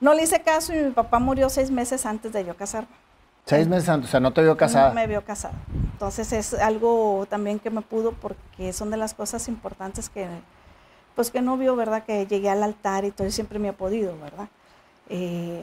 No 0.00 0.14
le 0.14 0.22
hice 0.22 0.42
caso 0.42 0.74
y 0.74 0.82
mi 0.82 0.90
papá 0.90 1.18
murió 1.18 1.48
seis 1.48 1.70
meses 1.70 2.04
antes 2.04 2.32
de 2.32 2.44
yo 2.44 2.54
casarme. 2.56 2.94
Seis 3.48 3.66
meses 3.66 3.88
antes, 3.88 4.10
o 4.10 4.12
sea, 4.12 4.20
no 4.20 4.34
te 4.34 4.42
vio 4.42 4.58
casada. 4.58 4.90
No 4.90 4.94
me 4.94 5.06
vio 5.06 5.24
casada. 5.24 5.54
Entonces 5.92 6.34
es 6.34 6.52
algo 6.52 7.24
también 7.30 7.58
que 7.58 7.70
me 7.70 7.80
pudo 7.80 8.12
porque 8.12 8.74
son 8.74 8.90
de 8.90 8.98
las 8.98 9.14
cosas 9.14 9.48
importantes 9.48 10.10
que, 10.10 10.28
pues 11.14 11.30
que 11.30 11.40
no 11.40 11.56
vio, 11.56 11.74
¿verdad? 11.74 12.04
Que 12.04 12.26
llegué 12.26 12.50
al 12.50 12.62
altar 12.62 13.06
y 13.06 13.10
todo 13.10 13.30
siempre 13.30 13.58
me 13.58 13.70
ha 13.70 13.72
podido, 13.72 14.18
¿verdad? 14.18 14.48
Eh, 15.08 15.62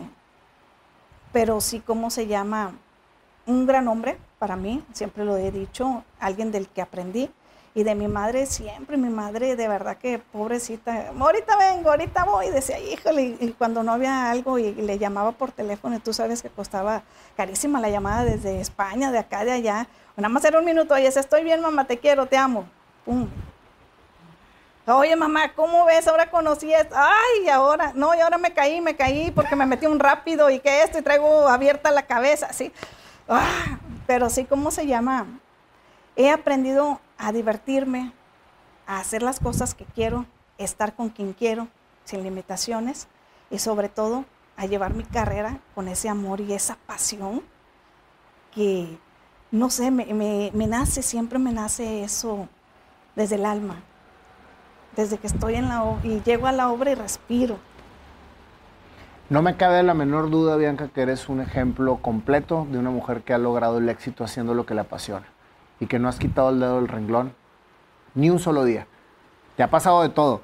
pero 1.32 1.62
sí, 1.62 1.80
¿cómo 1.80 2.10
se 2.10 2.26
llama? 2.26 2.74
Un 3.46 3.68
gran 3.68 3.88
hombre, 3.88 4.18
para 4.40 4.56
mí, 4.56 4.84
siempre 4.92 5.24
lo 5.24 5.38
he 5.38 5.52
dicho, 5.52 6.04
alguien 6.20 6.52
del 6.52 6.68
que 6.68 6.82
aprendí. 6.82 7.30
Y 7.78 7.84
de 7.84 7.94
mi 7.94 8.08
madre 8.08 8.46
siempre, 8.46 8.96
mi 8.96 9.10
madre 9.10 9.58
de 9.58 9.68
verdad 9.68 9.98
que 9.98 10.18
pobrecita, 10.18 11.10
ahorita 11.20 11.58
vengo, 11.58 11.90
ahorita 11.90 12.24
voy, 12.24 12.50
decía, 12.50 12.80
híjole, 12.80 13.36
y 13.38 13.54
cuando 13.58 13.84
no 13.84 13.92
había 13.92 14.32
algo 14.32 14.58
y 14.58 14.74
le 14.74 14.98
llamaba 14.98 15.34
por 15.34 15.52
teléfono, 15.52 15.98
y 15.98 16.00
tú 16.00 16.14
sabes 16.14 16.42
que 16.42 16.50
costaba 16.50 17.04
carísima 17.36 17.82
la 17.82 17.90
llamada 17.90 18.24
desde 18.24 18.62
España, 18.62 19.12
de 19.12 19.20
acá, 19.20 19.44
de 19.44 19.52
allá, 19.52 19.88
nada 20.16 20.30
más 20.30 20.46
era 20.46 20.58
un 20.58 20.64
minuto, 20.64 20.94
oye, 20.94 21.08
estoy 21.08 21.44
bien, 21.44 21.60
mamá, 21.60 21.86
te 21.86 21.98
quiero, 21.98 22.26
te 22.28 22.38
amo. 22.38 22.66
Pum. 23.04 23.28
Oye, 24.88 25.16
mamá, 25.16 25.52
¿cómo 25.54 25.84
ves? 25.86 26.08
Ahora 26.08 26.30
conocí 26.30 26.72
esto. 26.72 26.96
Ay, 26.96 27.50
ahora, 27.50 27.92
no, 27.96 28.16
y 28.16 28.20
ahora 28.20 28.38
me 28.38 28.54
caí, 28.54 28.80
me 28.82 28.96
caí 28.96 29.32
porque 29.32 29.56
me 29.56 29.66
metí 29.66 29.86
un 29.88 30.00
rápido 30.00 30.50
y 30.50 30.60
que 30.60 30.84
esto 30.84 31.00
y 31.00 31.02
traigo 31.02 31.50
abierta 31.50 31.92
la 31.92 32.04
cabeza, 32.04 32.48
así. 32.50 32.72
Ah, 33.28 33.80
pero 34.08 34.30
sí, 34.30 34.46
¿cómo 34.46 34.72
se 34.72 34.86
llama? 34.86 35.26
He 36.16 36.30
aprendido 36.30 37.02
a 37.18 37.32
divertirme, 37.32 38.12
a 38.88 39.00
hacer 39.00 39.24
las 39.24 39.40
cosas 39.40 39.74
que 39.74 39.86
quiero, 39.86 40.26
estar 40.58 40.96
con 40.96 41.10
quien 41.10 41.34
quiero, 41.34 41.68
sin 42.04 42.24
limitaciones, 42.24 43.08
y 43.50 43.60
sobre 43.60 43.90
todo 43.90 44.26
a 44.58 44.66
llevar 44.66 44.94
mi 44.94 45.04
carrera 45.04 45.60
con 45.74 45.88
ese 45.88 46.10
amor 46.10 46.42
y 46.42 46.54
esa 46.54 46.78
pasión 46.86 47.42
que, 48.54 48.98
no 49.52 49.70
sé, 49.70 49.92
me, 49.92 50.06
me 50.54 50.68
nace, 50.68 51.02
siempre 51.02 51.40
me 51.40 51.52
nace 51.52 52.04
eso 52.04 52.48
desde 53.16 53.36
el 53.36 53.46
alma, 53.46 53.82
desde 54.96 55.18
que 55.18 55.28
estoy 55.28 55.56
en 55.56 55.68
la 55.68 55.84
obra 55.84 56.08
y 56.08 56.22
llego 56.22 56.48
a 56.48 56.52
la 56.52 56.70
obra 56.70 56.92
y 56.92 56.96
respiro. 56.96 57.58
No 59.30 59.42
me 59.42 59.58
cabe 59.58 59.82
la 59.82 59.96
menor 59.96 60.30
duda, 60.30 60.56
Bianca, 60.56 60.90
que 60.90 61.02
eres 61.02 61.30
un 61.30 61.42
ejemplo 61.42 61.98
completo 61.98 62.68
de 62.70 62.78
una 62.78 62.92
mujer 62.92 63.24
que 63.24 63.34
ha 63.34 63.40
logrado 63.40 63.80
el 63.80 63.90
éxito 63.90 64.24
haciendo 64.24 64.54
lo 64.54 64.66
que 64.68 64.76
le 64.76 64.82
apasiona 64.82 65.35
y 65.80 65.88
que 65.88 66.00
no 66.00 66.08
has 66.08 66.18
quitado 66.18 66.50
el 66.50 66.60
dedo 66.60 66.78
del 66.78 66.88
renglón 66.88 67.34
ni 68.14 68.30
un 68.30 68.40
solo 68.40 68.64
día. 68.64 68.88
Te 69.56 69.64
ha 69.64 69.70
pasado 69.70 70.02
de 70.02 70.10
todo, 70.10 70.42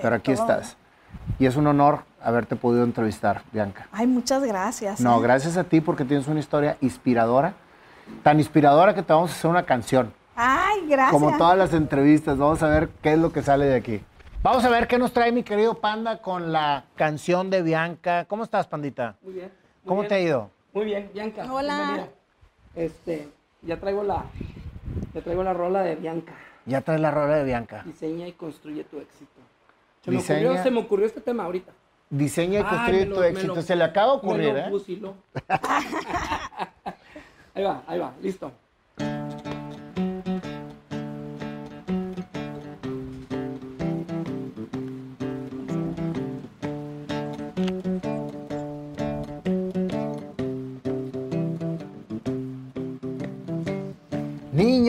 pero 0.00 0.16
aquí 0.16 0.32
estás. 0.32 0.76
Y 1.38 1.46
es 1.46 1.56
un 1.56 1.66
honor 1.66 2.04
haberte 2.22 2.56
podido 2.56 2.84
entrevistar, 2.84 3.42
Bianca. 3.52 3.88
Ay, 3.92 4.06
muchas 4.06 4.42
gracias. 4.44 5.00
No, 5.00 5.18
¿eh? 5.18 5.22
gracias 5.22 5.56
a 5.56 5.64
ti 5.64 5.80
porque 5.80 6.04
tienes 6.04 6.28
una 6.28 6.40
historia 6.40 6.76
inspiradora, 6.80 7.54
tan 8.22 8.38
inspiradora 8.38 8.94
que 8.94 9.02
te 9.02 9.12
vamos 9.12 9.30
a 9.30 9.34
hacer 9.34 9.50
una 9.50 9.64
canción. 9.64 10.12
Ay, 10.36 10.86
gracias. 10.86 11.12
Como 11.12 11.36
todas 11.36 11.58
las 11.58 11.74
entrevistas, 11.74 12.38
vamos 12.38 12.62
a 12.62 12.68
ver 12.68 12.88
qué 13.02 13.12
es 13.12 13.18
lo 13.18 13.32
que 13.32 13.42
sale 13.42 13.66
de 13.66 13.74
aquí. 13.74 14.02
Vamos 14.42 14.64
a 14.64 14.70
ver 14.70 14.88
qué 14.88 14.98
nos 14.98 15.12
trae 15.12 15.32
mi 15.32 15.42
querido 15.42 15.74
Panda 15.74 16.22
con 16.22 16.50
la 16.50 16.84
canción 16.96 17.50
de 17.50 17.60
Bianca. 17.62 18.24
¿Cómo 18.24 18.44
estás, 18.44 18.66
Pandita? 18.66 19.16
Muy 19.22 19.34
bien. 19.34 19.52
¿Cómo 19.84 20.04
te 20.04 20.14
ha 20.14 20.20
ido? 20.20 20.50
Muy 20.72 20.86
bien, 20.86 21.10
Bianca. 21.12 21.52
Hola. 21.52 22.08
Este, 22.74 23.28
ya 23.62 23.78
traigo 23.78 24.02
la, 24.02 24.24
ya 25.14 25.22
traigo 25.22 25.42
la 25.42 25.52
rola 25.52 25.82
de 25.82 25.96
Bianca. 25.96 26.34
Ya 26.66 26.82
traes 26.82 27.00
la 27.00 27.10
rola 27.10 27.36
de 27.36 27.44
Bianca. 27.44 27.82
Diseña 27.84 28.28
y 28.28 28.32
construye 28.32 28.84
tu 28.84 28.98
éxito. 28.98 29.40
Se, 30.04 30.10
me, 30.10 30.18
ocurrió, 30.18 30.62
se 30.62 30.70
me 30.70 30.80
ocurrió 30.80 31.06
este 31.06 31.20
tema 31.20 31.44
ahorita. 31.44 31.72
Diseña 32.08 32.60
y 32.60 32.64
construye 32.64 33.06
tu 33.06 33.22
éxito. 33.22 33.62
se 33.62 33.76
le 33.76 33.84
acaba 33.84 34.12
de 34.12 34.18
ocurrir, 34.18 34.52
me 34.52 34.70
lo 34.70 34.78
¿eh? 34.78 35.14
ahí 37.54 37.64
va, 37.64 37.82
ahí 37.86 37.98
va, 37.98 38.14
listo. 38.22 38.52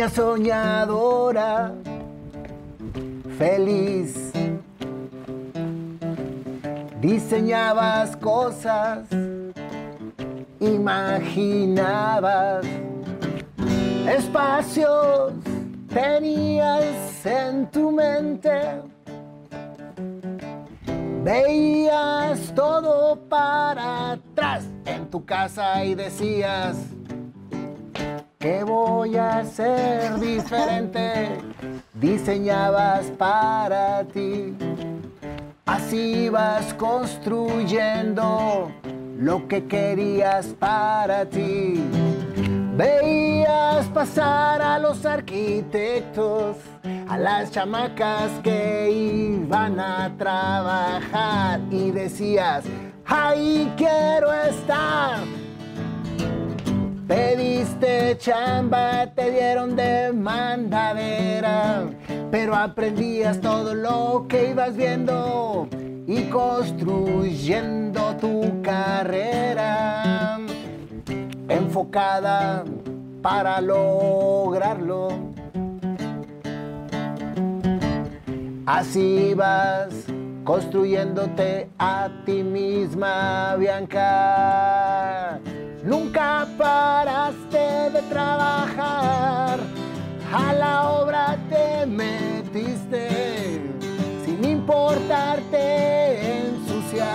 Soñadora, 0.10 1.74
feliz. 3.38 4.32
Diseñabas 7.00 8.18
cosas, 8.18 9.08
imaginabas 10.60 12.66
espacios, 14.08 15.34
tenías 15.90 17.26
en 17.26 17.66
tu 17.72 17.92
mente. 17.92 18.82
Veías 21.24 22.54
todo 22.56 23.16
para 23.30 24.14
atrás 24.14 24.66
en 24.86 25.08
tu 25.10 25.24
casa 25.24 25.86
y 25.86 25.96
decías, 25.96 26.76
¿Qué 28.42 28.64
voy 28.64 29.18
a 29.18 29.38
hacer 29.38 30.20
diferente? 30.20 31.38
Diseñabas 31.94 33.06
para 33.12 34.04
ti. 34.06 34.56
Así 35.68 36.28
vas 36.28 36.74
construyendo 36.74 38.72
lo 39.20 39.48
que 39.48 39.68
querías 39.68 40.48
para 40.58 41.24
ti. 41.24 41.84
Veías 42.76 43.86
pasar 43.90 44.60
a 44.60 44.80
los 44.80 45.06
arquitectos, 45.06 46.58
a 47.08 47.20
las 47.20 47.52
chamacas 47.52 48.32
que 48.42 48.90
iban 48.90 49.80
a 49.80 50.12
trabajar 50.18 51.60
y 51.70 51.92
decías, 51.92 52.64
ahí 53.06 53.72
quiero 53.78 54.34
estar. 54.34 55.20
Pediste 57.12 58.18
chamba, 58.20 59.06
te 59.14 59.32
dieron 59.32 59.76
de 59.76 60.14
mandadera, 60.14 61.84
pero 62.32 62.56
aprendías 62.56 63.42
todo 63.42 63.76
lo 63.76 64.28
que 64.30 64.52
ibas 64.52 64.78
viendo 64.78 65.68
y 66.08 66.24
construyendo 66.30 68.16
tu 68.16 68.62
carrera 68.62 70.40
enfocada 71.50 72.64
para 73.22 73.60
lograrlo. 73.60 75.10
Así 78.66 79.34
vas 79.34 80.06
construyéndote 80.46 81.68
a 81.78 82.10
ti 82.26 82.42
misma, 82.42 83.58
Bianca. 83.58 85.42
Nunca 85.84 86.48
paraste 86.60 87.90
de 87.92 88.02
trabajar, 88.08 89.60
a 90.32 90.54
la 90.54 90.90
obra 90.92 91.38
te 91.50 91.88
metiste 91.88 93.60
sin 94.24 94.46
importarte 94.46 96.38
ensuciar. 96.50 97.10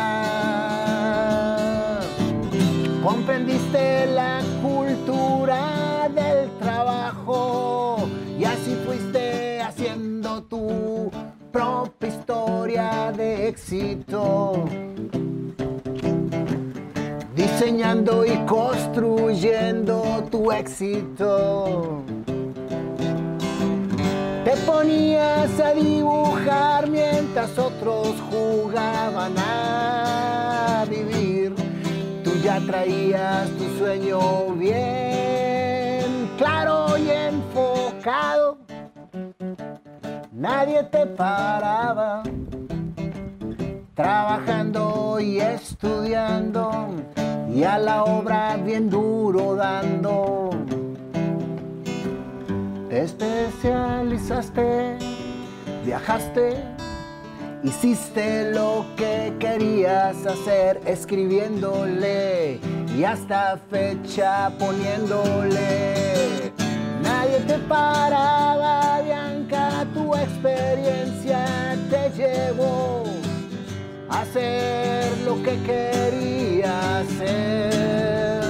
Comprendiste 3.05 4.07
la 4.07 4.41
cultura 4.61 6.09
del 6.13 6.51
trabajo 6.59 8.09
y 8.37 8.45
así 8.45 8.75
fuiste 8.85 9.61
haciendo 9.63 10.43
tu 10.43 11.09
propia 11.53 12.09
historia 12.09 13.13
de 13.17 13.47
éxito 13.47 14.65
diseñando 17.67 18.25
y 18.25 18.37
construyendo 18.47 20.25
tu 20.31 20.53
éxito. 20.53 22.05
Te 24.45 24.57
ponías 24.65 25.59
a 25.59 25.75
dibujar 25.75 26.89
mientras 26.89 27.59
otros 27.59 28.15
jugaban 28.31 29.35
a 29.37 30.85
vivir. 30.89 31.57
Tú 32.23 32.31
ya 32.45 32.61
traías 32.61 33.51
tu 33.59 33.79
sueño 33.79 34.53
bien 34.53 36.31
claro 36.39 36.97
y 36.97 37.11
enfocado. 37.11 38.59
Nadie 40.31 40.85
te 40.85 41.05
paraba 41.05 42.23
trabajando 43.95 45.19
y 45.19 45.41
estudiando 45.41 46.95
y 47.57 47.65
a 47.65 47.79
la 47.79 48.05
obra 48.05 48.59
bien 48.59 48.91
duro 48.91 49.57
dando. 49.57 50.51
Te 52.91 53.03
especializaste, 53.03 54.99
viajaste, 55.83 56.57
hiciste 57.63 58.51
lo 58.53 58.85
que 58.99 59.33
querías 59.39 60.27
hacer, 60.27 60.83
escribiéndole 60.85 62.61
y 62.95 63.05
hasta 63.05 63.59
fecha 63.71 64.53
poniéndole. 64.59 66.53
Nadie 67.03 67.39
te 67.47 67.57
paraba, 67.61 69.01
Bianca, 69.01 69.87
tu 69.95 70.15
experiencia 70.15 71.47
te 71.89 72.11
llevó 72.19 73.06
hacer 74.21 75.19
lo 75.25 75.43
que 75.43 75.57
quería 75.63 76.99
hacer. 76.99 78.45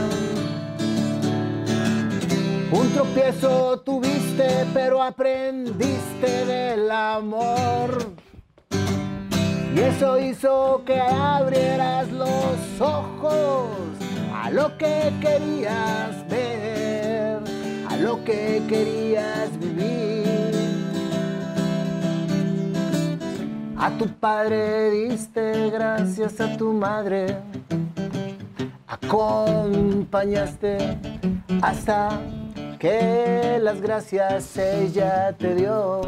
Un 2.72 2.92
tropiezo 2.92 3.80
tuviste, 3.80 4.66
pero 4.72 5.02
aprendiste 5.02 6.44
del 6.46 6.90
amor. 6.90 8.12
Y 9.74 9.80
eso 9.80 10.18
hizo 10.18 10.82
que 10.86 10.98
abrieras 10.98 12.10
los 12.10 12.80
ojos 12.80 13.68
a 14.34 14.50
lo 14.50 14.76
que 14.78 15.12
querías 15.20 16.28
ver, 16.28 17.40
a 17.88 17.96
lo 17.96 18.24
que 18.24 18.62
querías 18.68 19.58
vivir. 19.58 20.25
A 23.78 23.90
tu 23.98 24.08
padre 24.08 24.90
diste 24.90 25.70
gracias 25.70 26.40
a 26.40 26.56
tu 26.56 26.72
madre, 26.72 27.36
acompañaste 28.86 30.98
hasta 31.60 32.20
que 32.78 33.58
las 33.60 33.80
gracias 33.80 34.56
ella 34.56 35.34
te 35.38 35.54
dio. 35.54 36.00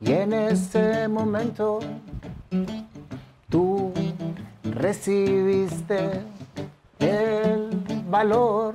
Y 0.00 0.12
en 0.12 0.32
ese 0.32 1.08
momento 1.08 1.80
tú 3.50 3.92
recibiste 4.64 6.22
el 6.98 7.68
valor 8.08 8.74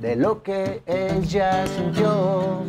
de 0.00 0.16
lo 0.16 0.42
que 0.42 0.82
ella 0.86 1.66
sintió. 1.66 2.62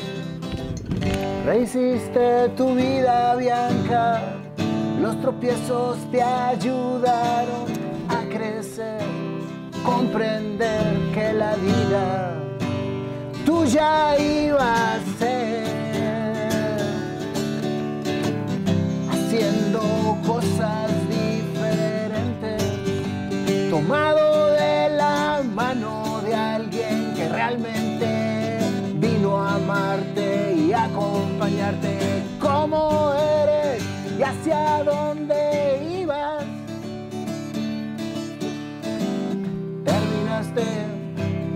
Rehiciste 1.46 2.50
tu 2.56 2.74
vida, 2.74 3.36
Bianca. 3.36 4.22
Los 5.02 5.20
tropiezos 5.20 5.98
te 6.10 6.22
ayudaron 6.22 7.66
a 8.08 8.24
crecer, 8.30 9.02
comprender 9.84 10.86
que 11.14 11.34
la 11.34 11.56
vida 11.58 12.34
tuya 13.46 14.18
iba 14.18 14.43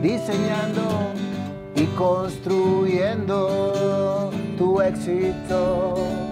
diseñando 0.08 1.12
y 1.76 1.86
construyendo 1.98 3.42
tu 4.58 4.82
éxito. 4.82 6.27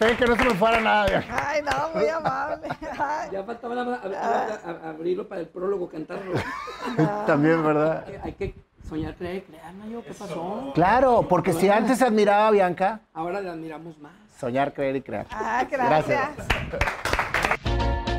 Traté 0.00 0.14
de 0.14 0.16
que 0.16 0.26
no 0.26 0.34
se 0.36 0.44
me 0.44 0.54
fuera 0.54 0.80
nada, 0.80 1.06
Bianca. 1.06 1.48
Ay, 1.50 1.60
no, 1.62 1.90
muy 1.94 2.08
amable. 2.08 2.68
Ay, 2.98 3.28
Ya 3.32 3.44
faltaba 3.44 3.74
ab- 3.74 4.84
abrirlo 4.96 5.28
para 5.28 5.42
el 5.42 5.48
prólogo, 5.48 5.90
cantarlo. 5.90 6.32
También, 7.26 7.62
¿verdad? 7.62 8.04
Hay 8.06 8.12
que- 8.12 8.20
Hay 8.22 8.32
que 8.32 8.54
soñar, 8.88 9.14
creer, 9.14 9.44
crear, 9.44 9.74
¿no? 9.74 10.02
¿Qué 10.02 10.12
pasó? 10.14 10.72
Claro, 10.74 11.26
porque 11.28 11.52
si 11.52 11.68
antes 11.68 11.98
se 11.98 12.06
admiraba 12.06 12.48
a 12.48 12.50
Bianca, 12.50 13.00
Ahora 13.12 13.42
le 13.42 13.50
admiramos 13.50 13.98
más. 13.98 14.12
soñar, 14.38 14.72
creer 14.72 14.96
y 14.96 15.02
crear. 15.02 15.26
ah, 15.30 15.64
gracias. 15.70 16.30
Gracias. 16.36 18.09